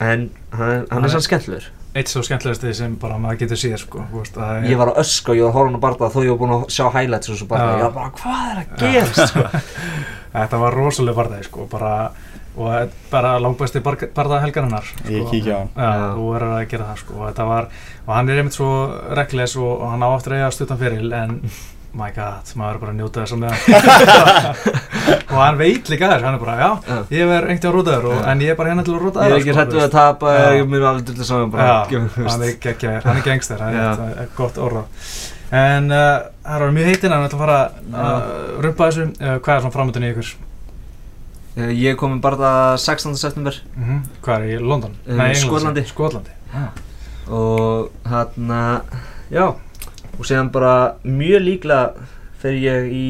En 0.00 0.08
hann, 0.08 0.30
hann 0.56 0.86
Hann 0.90 1.04
er 1.04 1.12
sann 1.12 1.22
skemmtlur 1.26 1.66
Eitt 1.94 2.08
svo 2.08 2.22
skemmtilegasti 2.22 2.70
sem 2.78 2.92
bara 3.02 3.16
maður 3.20 3.40
getur 3.42 3.58
séð 3.60 3.76
sko 3.82 4.02
veist, 4.14 4.36
er- 4.40 4.66
Ég 4.70 4.78
var 4.80 4.92
að 4.92 5.00
öska 5.02 5.32
og 5.32 5.36
ég 5.36 5.42
var 5.44 5.50
að 5.50 5.56
horfa 5.58 5.68
hann 5.70 5.78
að 5.78 5.82
barða 5.84 6.08
þó 6.14 6.18
ég 6.24 6.30
var 6.32 6.38
búinn 6.40 6.54
að 6.56 6.62
sjá 6.74 6.84
highlights 6.94 7.30
og 7.34 7.38
svo 7.40 7.48
barða 7.50 7.66
Já. 7.66 7.76
Ég 7.76 7.82
var 7.84 7.94
bara, 7.98 8.10
hvað 8.18 8.50
er 8.50 8.60
að 8.62 8.66
gerast? 8.80 9.20
sko? 9.28 9.44
Þetta 10.34 10.60
var 10.62 10.76
rosalega 10.78 11.18
barðaði 11.20 11.46
sko 11.50 11.66
bara, 11.72 11.92
og 12.60 12.70
er 12.76 12.92
bara 13.10 13.34
langbæsti 13.40 13.80
barðaði 13.86 14.42
helgarinnar 14.44 14.86
sko. 14.90 15.08
Ég 15.08 15.26
kíkja 15.32 15.56
á 15.56 15.60
hann. 15.60 15.74
Já. 15.74 16.06
þú 16.20 16.30
verður 16.34 16.54
að 16.60 16.64
gera 16.74 16.88
það 16.92 17.02
sko 17.02 17.18
og, 17.18 17.26
þetta 17.30 17.48
var, 17.50 17.68
og 18.06 18.14
hann 18.18 18.30
er 18.30 18.40
einmitt 18.42 18.56
svo 18.60 18.70
reckless 19.18 19.58
og, 19.60 19.70
og 19.80 19.92
hann 19.94 20.04
á 20.04 20.08
aftur 20.12 20.36
að 20.36 20.42
eiga 20.42 20.54
stuttan 20.58 20.80
fyrir 20.80 21.14
en 21.24 21.36
my 21.90 22.12
god, 22.14 22.50
maður 22.54 22.76
er 22.76 22.82
bara 22.84 22.92
að 22.92 22.98
njóta 23.00 23.24
þess 23.24 23.34
að 23.34 23.42
og 25.34 25.38
hann 25.40 25.56
veit 25.58 25.88
líka 25.90 26.10
þess, 26.12 26.22
hann 26.22 26.36
er 26.36 26.42
bara, 26.44 26.54
já, 26.60 26.68
Já. 26.86 26.98
ég 27.16 27.30
verð 27.32 27.50
einhvern 27.50 27.74
rótaður 27.74 28.06
og, 28.12 28.14
Já. 28.14 28.26
en 28.30 28.44
ég 28.44 28.52
er 28.52 28.58
bara 28.60 28.70
hérna 28.70 28.84
til 28.86 28.94
að 28.94 29.02
róta 29.06 29.24
Ég 29.26 29.32
er 29.34 29.40
ekki 29.40 29.50
sko, 29.50 29.56
hrættu 29.58 29.74
þú 29.74 29.82
að 29.82 29.96
tapa. 29.96 30.34
Ég 30.54 30.70
mun 30.70 30.86
alveg 30.90 31.08
til 31.08 31.16
þess 31.18 31.32
að 31.34 31.58
hann 32.30 32.46
er 32.46 32.54
geggjaður, 32.66 33.08
hann 33.08 33.18
er 33.18 33.26
gangster, 33.26 33.64
hann 33.64 33.80
er, 33.80 33.98
það 33.98 34.22
er 34.22 34.30
gott 34.38 34.62
orða 34.68 34.84
En 35.50 35.90
uh, 35.90 36.30
það 36.46 36.62
var 36.62 36.76
mjög 36.78 36.92
heitinn, 36.92 37.16
hann 37.16 37.26
ætla 37.26 37.38
að 37.38 37.42
fara 37.42 37.58
að 38.04 38.62
rumpa 38.68 38.86
þessu, 38.86 39.08
uh, 39.18 39.34
hvað 39.42 39.56
er 39.56 39.64
svona 39.64 39.74
framöndin 39.80 40.06
í 40.06 40.12
ykkur? 40.14 40.30
Eh, 41.56 41.72
Ég 41.74 41.96
kom 41.98 42.12
með 42.14 42.20
barða 42.22 42.50
16. 42.78 43.16
september. 43.18 43.56
Mm 43.76 44.04
Hvað 44.22 44.44
er 44.46 44.52
í 44.54 44.60
London? 44.62 44.94
Eh, 45.06 45.16
Nei. 45.18 45.32
Skotlandi. 45.34 45.82
Skotlandi, 45.88 46.30
já 46.54 46.68
Og 47.30 47.90
hann 48.10 48.52
Já. 49.30 49.46
Og 50.18 50.26
séðan 50.26 50.50
bara 50.52 50.94
mjög 51.04 51.42
líklega 51.46 52.06
fer 52.42 52.56
ég 52.58 52.88
í 52.92 53.04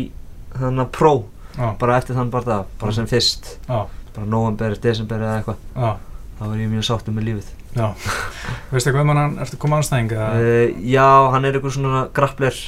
hann 0.61 0.78
að 0.82 0.91
pró 0.95 1.12
Já, 1.57 1.72
bara 1.78 1.97
eftir 1.99 2.14
þann 2.14 2.30
barða 2.30 2.64
bara 2.80 2.93
sem 2.95 3.07
fyrst. 3.11 3.57
Já, 3.68 3.86
bara 4.14 4.26
november, 4.26 4.76
desember 4.80 5.18
eða 5.18 5.41
eitthvað. 5.41 5.97
Þá 6.38 6.45
er 6.47 6.61
ég 6.62 6.70
mjög 6.70 6.84
sáttur 6.86 7.16
með 7.16 7.26
lífið. 7.28 7.49
Já, 7.76 7.88
veistu 8.72 8.93
hvað 8.95 9.09
mann, 9.11 9.34
ertu 9.43 9.59
komað 9.61 9.82
anstæðing? 9.82 10.12
Uh, 10.14 10.78
já, 10.86 11.07
hann 11.34 11.45
er 11.49 11.59
eitthvað 11.59 11.74
svona 11.76 12.05
grappler. 12.14 12.61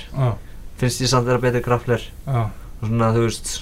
Finnst 0.82 1.04
ég 1.04 1.12
samt 1.12 1.26
að 1.26 1.30
vera 1.32 1.44
betri 1.46 1.62
grappler. 1.64 2.08
Og 2.26 2.88
svona, 2.88 3.12
þú 3.14 3.24
veist 3.28 3.52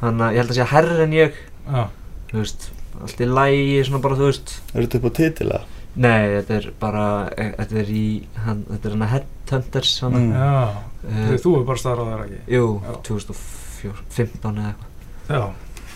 Hann 0.00 0.20
að, 0.20 0.34
ég 0.36 0.42
held 0.42 0.52
að 0.52 0.58
sé 0.60 0.66
herri 0.72 0.98
en 1.06 1.14
ég. 1.16 1.38
Já. 1.66 1.84
Þú 2.30 2.38
veist, 2.42 2.68
allt 3.02 3.20
í 3.24 3.28
lægi, 3.30 3.78
svona 3.88 4.02
bara, 4.04 4.18
þú 4.18 4.28
veist. 4.30 4.54
Er 4.74 4.82
þetta 4.86 4.98
upp 5.00 5.06
á 5.08 5.12
titila? 5.20 5.60
Nei, 5.96 6.24
þetta 6.36 6.56
er 6.58 6.66
bara, 6.80 7.04
e, 7.32 7.46
þetta 7.56 7.78
er 7.80 7.92
í, 7.96 8.06
hann, 8.44 8.64
þetta 8.68 8.88
er 8.90 8.96
hann 8.96 9.06
að 9.06 9.12
Headhunters, 9.14 9.92
Mm. 10.06 10.32
Já, 10.36 10.50
uh, 11.06 11.30
þú 11.40 11.52
er 11.60 11.64
bara 11.70 11.80
starfað 11.80 12.10
þar 12.12 12.24
ekki? 12.26 12.40
Jú, 12.52 12.66
Já. 12.84 12.92
2015 13.08 14.60
eða 14.60 14.74
eitthvað. 14.74 14.92
Já, 15.30 15.44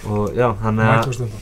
Og 0.09 0.33
já, 0.35 0.47
hann 0.63 0.79
er 0.81 0.97
mætu 0.97 1.13
stundum 1.13 1.41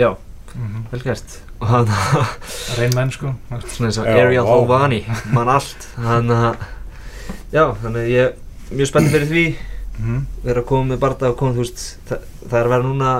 Já, 0.00 0.14
mm 0.56 0.84
vel 0.90 1.00
gert. 1.04 1.34
Og 1.60 1.68
hann 1.68 1.90
Reyn 2.78 2.94
menn 2.96 3.10
sko 3.12 3.34
svona 3.68 3.90
eins 3.90 3.98
og 4.00 4.06
Ariel. 4.08 4.46
Hovani 4.48 5.02
mann 5.34 5.50
allt. 5.52 5.88
Hann 6.00 6.30
að 6.32 6.56
já, 7.52 7.66
þannig 7.82 8.00
að 8.00 8.08
ég 8.14 8.24
er 8.24 8.72
mjög 8.72 8.88
spenntið 8.88 9.12
fyrir 9.18 9.28
því 9.34 9.44
mm. 9.98 10.18
vera 10.44 10.62
að 10.62 10.68
koma 10.70 10.92
með 10.92 11.00
barða 11.02 11.30
og 11.32 11.38
koma, 11.38 11.54
þú 11.56 11.64
veist 11.64 11.84
það, 12.08 12.26
það 12.42 12.58
er 12.58 12.68
að 12.68 12.74
vera 12.74 12.86
núna, 12.86 13.12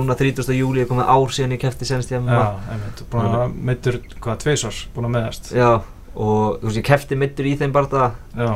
núna 0.00 0.16
30. 0.20 0.52
júli 0.58 0.82
ég 0.82 0.90
komið 0.90 1.10
ár 1.14 1.34
síðan 1.36 1.56
ég 1.56 1.62
kefti 1.64 1.88
senst 1.88 2.14
ég 2.14 2.28
Já, 2.28 2.44
einmitt, 2.72 3.02
búin 3.12 3.28
að 3.30 3.58
meittur, 3.70 4.00
hvað, 4.18 4.40
tveisars, 4.44 4.80
búin 4.94 5.08
að 5.10 5.14
meðast 5.18 5.52
já, 5.54 5.70
og 6.14 6.58
þú 6.60 6.70
veist 6.70 6.80
ég 6.80 6.88
kefti 6.88 7.20
middur 7.20 7.50
í 7.50 7.54
þeim 7.60 7.74
barða 7.74 8.10
Já, 8.34 8.50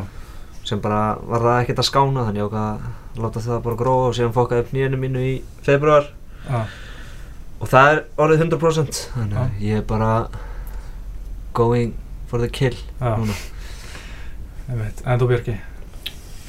sem 0.68 0.82
bara 0.84 1.02
var 1.22 1.46
það 1.46 1.62
ekkert 1.62 1.82
að 1.84 1.88
skána 1.90 2.26
þannig 2.26 2.42
ég 2.42 2.50
ákvað 2.50 2.68
að 2.68 3.22
láta 3.22 3.44
það 3.44 3.62
bara 3.64 3.80
gróa 3.80 4.10
og 4.10 4.18
síðan 4.18 4.36
fokkaði 4.36 4.64
upp 4.64 4.74
nýjunu 4.76 5.00
mínu 5.00 5.24
í 5.24 5.32
februar 5.66 6.10
já, 6.48 6.60
og 7.58 7.70
það 7.72 7.92
er 7.92 8.02
orðið 8.20 8.44
100% 8.46 9.00
þannig 9.14 9.40
að 9.42 9.64
ég 9.64 9.80
er 9.80 9.86
bara 9.88 10.12
going 11.56 11.96
for 12.30 12.42
the 12.42 12.50
kill 12.52 12.76
já, 12.76 13.16
núna. 13.16 13.38
Einmitt. 14.68 15.00
En 15.08 15.20
þú 15.20 15.30
Björki? 15.30 15.56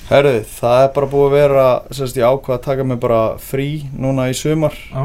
Herðu, 0.10 0.36
það 0.57 0.84
er 0.84 0.93
bara 0.95 1.10
búið 1.10 1.26
að 1.28 1.36
vera, 1.38 1.66
sérst 1.93 2.18
ég 2.18 2.26
ákvað 2.26 2.55
að 2.55 2.64
taka 2.66 2.86
mig 2.89 3.01
bara 3.01 3.24
frí 3.41 3.68
núna 3.93 4.30
í 4.32 4.38
sumar. 4.38 4.78
Já, 4.89 5.03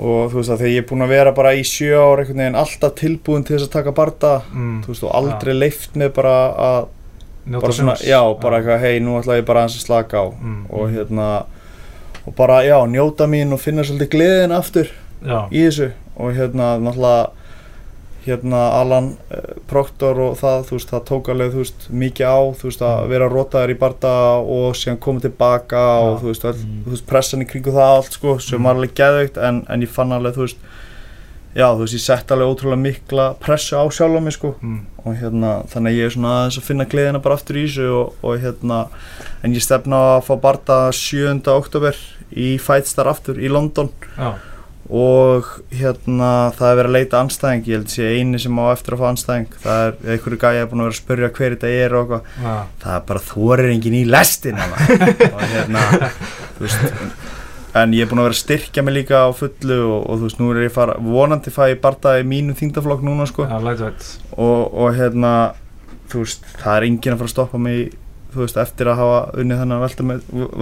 og 0.00 0.30
þú 0.30 0.38
veist 0.38 0.52
að 0.54 0.62
þegar 0.62 0.72
ég 0.72 0.82
er 0.82 0.88
búinn 0.88 1.04
að 1.04 1.12
vera 1.14 1.34
bara 1.34 1.52
í 1.58 1.62
sjö 1.66 1.98
ár 1.98 2.22
einhvern 2.22 2.42
veginn 2.42 2.58
alltaf 2.58 2.96
tilbúin 2.98 3.44
til 3.46 3.56
þess 3.56 3.68
að 3.68 3.74
taka 3.74 3.94
barda 3.94 4.32
mm. 4.52 4.76
þú 4.84 4.92
veist 4.92 5.06
og 5.06 5.14
aldrei 5.18 5.54
leift 5.56 5.96
mig 5.98 6.12
bara 6.14 6.34
að 6.54 6.80
Njóta 7.50 7.64
bara 7.64 7.74
svona, 7.74 7.94
já, 8.04 8.20
bara 8.42 8.60
eitthvað 8.60 8.82
hei, 8.84 9.00
nú 9.02 9.16
ætla 9.18 9.38
ég 9.40 9.46
bara 9.48 9.64
aðeins 9.64 9.78
að 9.80 9.86
slaka 9.86 10.20
á. 10.22 10.26
Mm. 10.28 10.60
og 10.70 10.92
hérna 10.92 11.28
og 12.26 12.34
bara, 12.36 12.60
já, 12.62 12.76
njóta 12.86 13.26
mín 13.26 13.54
og 13.56 13.62
finna 13.62 13.84
svolítið 13.86 14.12
gleðin 14.12 14.54
aftur 14.54 14.90
Já, 15.20 15.48
í 15.52 15.64
þessu. 15.66 15.90
Og 16.20 16.36
hérna, 16.36 16.74
náttúrulega 16.80 17.39
hérna 18.26 18.60
Alan 18.80 19.06
uh, 19.32 19.54
Proctor 19.70 20.18
og 20.20 20.34
það, 20.40 20.64
þú 20.68 20.76
veist, 20.76 20.90
það 20.92 21.04
tók 21.08 21.30
alveg, 21.32 21.52
þú 21.54 21.62
veist, 21.64 21.86
mikið 22.02 22.26
á, 22.28 22.38
þú 22.60 22.68
veist, 22.68 22.82
að 22.84 23.06
vera 23.14 23.28
rótaður 23.32 23.72
í 23.74 23.78
barda 23.80 24.12
og 24.42 24.76
síðan 24.76 25.00
koma 25.00 25.20
tilbaka 25.24 25.84
og 26.02 26.10
Já. 26.10 26.20
þú 26.22 26.28
veist, 26.32 26.44
all, 26.50 26.58
Mm. 26.60 26.82
þú 26.84 26.90
veist, 26.96 27.06
pressan 27.08 27.42
í 27.42 27.48
kringu 27.48 27.72
það 27.72 27.96
allt, 27.96 28.12
sko, 28.18 28.38
sem 28.40 28.58
Mm. 28.60 28.64
var 28.68 28.74
alveg 28.76 28.94
geðveikt 28.94 29.38
en, 29.48 29.64
en 29.68 29.80
ég 29.82 29.88
fann 29.88 30.12
alveg, 30.12 30.34
þú 30.36 30.44
veist, 30.46 30.56
já, 31.56 31.66
þú 31.74 31.80
veist, 31.86 31.94
ég 31.96 32.04
sett 32.04 32.30
alveg 32.30 32.50
ótrúlega 32.52 32.82
mikla 32.84 33.24
pressu 33.40 33.74
á 33.80 33.84
sjálf 33.90 34.16
á 34.16 34.20
mig, 34.22 34.32
sko, 34.36 34.54
mm. 34.62 34.80
og 35.04 35.16
hérna, 35.16 35.54
þannig 35.72 35.90
að 35.90 35.98
ég 35.98 36.04
er 36.06 36.10
svona 36.14 36.34
aðeins 36.36 36.58
að 36.60 36.68
finna 36.68 36.84
gleðina 36.84 37.22
bara 37.24 37.34
aftur 37.40 37.56
í 37.56 37.64
þessu 37.66 37.88
og, 37.96 38.14
og 38.22 38.38
hérna, 38.44 38.82
en 39.42 39.54
ég 39.56 39.62
stefna 39.64 39.96
að 40.18 40.24
fá 40.28 40.34
barda 40.40 40.78
7. 40.92 41.40
oktober 41.48 41.96
í 42.36 42.58
Fightstar 42.62 43.08
aftur 43.10 43.40
í 43.40 43.48
London 43.50 43.88
já, 44.16 44.34
og 44.90 45.48
hérna 45.70 46.30
það 46.56 46.70
er 46.70 46.78
verið 46.80 46.90
að 46.90 46.96
leita 46.96 47.18
anstæðing 47.22 47.68
ég 47.68 47.76
held 47.78 47.86
að 47.86 47.94
sé 47.94 48.08
eini 48.18 48.40
sem 48.42 48.58
á 48.58 48.64
eftir 48.72 48.96
að 48.96 49.02
fá 49.02 49.08
anstæðing 49.10 49.58
það 49.62 49.82
er 49.86 50.14
einhverju 50.14 50.38
gæja 50.42 50.68
búin 50.70 50.82
að 50.82 50.88
vera 50.88 50.94
að 50.94 51.00
spyrja 51.00 51.32
hver 51.36 51.54
þetta 51.54 51.70
er 51.70 51.94
og 51.94 52.00
eitthvað. 52.00 52.32
Já, 52.42 52.54
það 52.82 52.96
er 52.96 53.04
bara 53.10 53.22
þorir 53.28 53.70
engin 53.74 53.98
í 54.00 54.02
lestin 54.10 54.62
og 55.34 55.44
hérna 55.52 55.84
veist 56.58 57.78
en 57.80 57.94
ég 57.94 58.02
er 58.02 58.10
búin 58.10 58.22
að 58.24 58.26
vera 58.26 58.34
að 58.34 58.40
styrkja 58.42 58.82
mig 58.82 58.96
líka 58.96 59.22
á 59.22 59.28
fullu 59.36 59.78
og, 59.78 59.98
og 60.10 60.18
þú 60.18 60.26
veist 60.26 60.42
nú 60.42 60.50
er 60.50 60.62
ég 60.64 60.74
fara 60.74 60.98
vonandi 60.98 61.54
fæ 61.54 61.62
ég 61.70 61.82
barða 61.84 62.16
í 62.18 62.26
mínum 62.26 62.58
þingdaflokk 62.58 63.04
núna 63.06 63.28
sko. 63.30 63.46
Lightweight 63.46 64.08
og, 64.34 64.62
og 64.74 64.94
hérna 64.98 65.34
þú 66.10 66.24
veist 66.24 66.46
það 66.58 66.76
er 66.76 66.88
engin 66.88 67.14
að 67.14 67.20
fara 67.22 67.30
að 67.30 67.36
stoppa 67.36 67.60
mig 67.62 67.92
þú 68.34 68.42
veist 68.44 68.58
eftir 68.62 68.90
að 68.90 69.00
hafa 69.04 69.20
unnið 69.42 69.62
þennan 69.62 69.84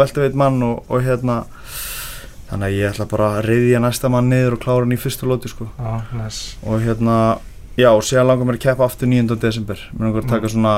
veltaveit 0.02 0.36
mann 0.36 0.60
og, 0.68 0.84
og 0.88 1.04
hérna 1.04 1.42
þannig 2.48 2.64
að 2.68 2.76
ég 2.78 2.90
ætla 2.92 3.06
bara 3.10 3.28
að 3.38 3.44
reyðja 3.50 3.80
næsta 3.84 4.08
mann 4.12 4.28
niður 4.32 4.56
og 4.56 4.62
klára 4.64 4.84
hann 4.86 4.96
í 4.96 5.00
fyrstu 5.00 5.28
lóti 5.28 5.50
sko. 5.52 5.68
Já, 5.78 5.92
næs. 6.16 6.38
Og 6.64 6.80
hérna 6.84 7.16
já 7.78 7.88
og 7.94 8.02
síðan 8.02 8.26
langar 8.30 8.48
mér 8.48 8.56
að 8.58 8.64
keppa 8.66 8.86
aftur 8.88 9.06
9. 9.10 9.36
desember. 9.38 9.78
Mér 9.94 10.08
langar 10.08 10.24
að 10.24 10.30
taka 10.32 10.48
svona 10.50 10.72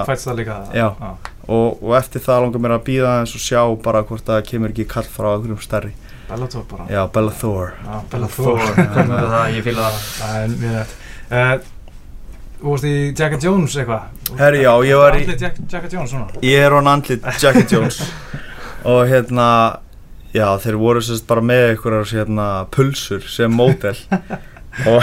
Já. 0.74 0.88
já. 1.00 1.14
og, 1.48 1.82
og 1.82 1.94
eftir 1.96 2.20
það 2.26 2.42
langar 2.44 2.60
mér 2.66 2.74
að 2.76 2.84
býða 2.90 3.12
eins 3.22 3.34
og 3.38 3.40
sjá 3.44 3.62
bara 3.82 4.02
hvort 4.04 4.26
það 4.26 4.42
kemur 4.50 4.70
ekki 4.74 4.84
kall 4.90 5.08
frá 5.08 5.30
einhverjum 5.34 5.60
stærri. 5.64 5.92
Bellator 6.30 6.62
bara. 6.70 6.84
Já 6.90 7.00
Bella 7.10 7.32
Thor 7.34 7.72
Já, 7.82 7.94
Bellator. 8.12 8.58
Við 8.76 9.30
það, 9.32 9.46
ég 9.56 9.64
fýla 9.66 9.86
það. 9.86 10.02
Það 10.20 10.36
er 10.42 10.52
mjög 10.60 10.74
nætt 10.76 10.92
uh, 11.30 11.68
Þú 12.60 12.68
varst 12.74 12.84
í 12.86 12.92
Jacka 13.16 13.38
Jones 13.40 13.74
eitthvað? 13.80 14.02
Herri, 14.38 14.58
já, 14.62 14.70
ég 14.84 14.98
var 15.00 15.16
í- 15.16 15.22
Andlit 15.24 15.40
Jack, 15.42 15.56
Jacka 15.72 15.88
Jones 15.94 16.10
svona 16.12 16.42
ég 16.44 16.60
er 16.66 16.74
hann 16.76 16.90
andlit 16.92 17.24
Jackie 17.40 17.64
Jones. 17.72 17.98
Og 18.92 19.00
hérna 19.08 19.46
já 20.36 20.46
þeir 20.62 20.76
voru 20.80 21.02
sérst 21.04 21.26
bara 21.30 21.42
með 21.44 21.64
einhverjar 21.72 22.12
hérna 22.20 22.48
pulsur 22.74 23.24
sem 23.28 23.50
mótel 23.52 23.96
og 24.90 25.02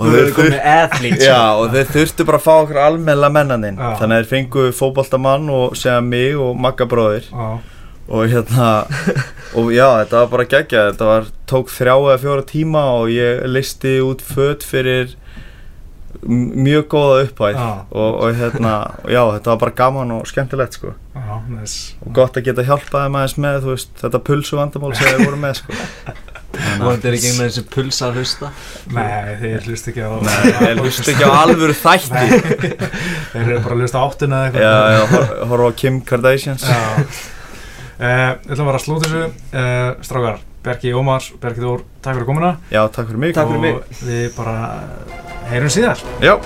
og 0.00 0.06
þeir 0.08 0.30
þurftu 0.34 0.60
athlete 0.60 1.26
Já, 1.26 1.40
og 1.58 1.74
þeir 1.74 1.90
þurftu 1.94 2.26
bara 2.28 2.40
að 2.40 2.46
fá 2.46 2.52
okkur 2.62 2.80
almenna 2.84 3.30
mennaninn 3.32 3.80
Já. 3.80 3.90
Þannig 4.00 4.16
að 4.16 4.22
þeir 4.22 4.30
fengu 4.30 4.64
fótboltamann 4.76 5.50
og 5.52 5.76
segja 5.78 6.00
mig 6.04 6.38
og 6.40 6.56
Magga 6.60 6.88
bróðir. 6.90 7.28
Já, 7.30 7.50
Og 8.10 8.26
hérna, 8.26 8.68
og 9.54 9.68
já, 9.70 9.86
þetta 10.00 10.16
var 10.18 10.30
bara 10.32 10.44
geggjað. 10.50 10.88
Þetta 10.88 11.06
var, 11.06 11.28
tók 11.46 11.68
þrjá 11.70 11.92
eða 11.94 12.16
fjóra 12.18 12.42
tíma 12.48 12.80
og 12.96 13.12
ég 13.14 13.44
listi 13.46 13.92
út 14.02 14.24
föt 14.26 14.66
fyrir 14.66 15.12
mjög 16.26 16.86
góða 16.92 17.20
upphæð 17.26 17.54
Já. 17.56 17.68
og, 17.90 18.10
og 18.24 18.34
hérna, 18.36 18.72
já, 19.14 19.20
þetta 19.36 19.52
var 19.54 19.60
bara 19.62 19.74
gaman 19.82 20.10
og 20.18 20.26
skemmtilegt 20.28 20.76
sko. 20.76 20.92
Já, 21.16 21.36
næs 21.48 21.76
Og 22.06 22.12
gott 22.18 22.36
að 22.36 22.44
geta 22.50 22.64
hjálpað 22.68 23.06
þeim 23.06 23.16
aðeins 23.20 23.36
með, 23.40 23.60
veist, 23.70 23.94
þetta 24.02 24.20
pulsu 24.28 24.58
vandamál 24.60 24.92
sem 24.98 25.08
þeir 25.08 25.24
voru 25.26 25.40
með 25.40 25.62
sko. 25.62 25.78
Vonandi 26.80 27.06
er 27.06 27.14
ekki 27.14 27.28
einhvern 27.30 27.44
veginn 27.46 27.54
sem 27.54 27.66
pulsa 27.70 28.06
að 28.08 28.16
hlusta? 28.18 28.48
Nei, 28.90 29.34
þeir 29.38 29.66
hlust 29.68 29.88
ekki 29.92 30.02
á 30.02 30.10
Nei, 30.26 30.38
ég 30.70 30.80
hlusta 30.82 31.12
ekki 31.12 31.28
á 31.30 31.32
alvöru 31.40 31.76
þætti. 31.78 32.70
Þeir 33.30 33.42
eru 33.44 33.60
bara 33.64 33.76
að 33.76 33.82
hlusta 33.84 34.02
á 34.02 34.04
áttuna 34.08 34.40
eða 34.48 34.64
Já, 34.64 34.72
eitthvað. 34.72 34.96
Já, 34.96 35.04
hor- 35.14 35.44
horfa 35.52 35.68
á 35.70 35.78
Kim 35.80 36.00
Kardashians. 36.10 36.66
Já. 36.66 36.80
Uh, 38.00 38.32
Við 38.42 38.54
ætlum 38.56 38.64
að 38.64 38.70
vera 38.72 38.80
að 38.80 38.84
slúta 38.86 39.10
þessu. 39.12 39.22
Uh, 39.54 39.88
Strákar, 40.08 40.42
Berki 40.64 40.92
Ómar, 40.96 41.24
Berki 41.40 41.62
Þór 41.64 41.84
Takk 42.00 42.16
fyrir 42.16 42.26
komuna. 42.28 42.54
Já, 42.72 42.82
takk 42.88 43.10
fyrir 43.10 43.20
mig. 43.20 43.34
Takk 43.36 43.52
fyrir 43.52 43.60
mig. 43.60 43.78
Og 43.80 44.02
við 44.08 44.26
bara 44.36 44.56
heyrum 45.52 45.72
síðar. 45.72 46.04
Já 46.24 46.36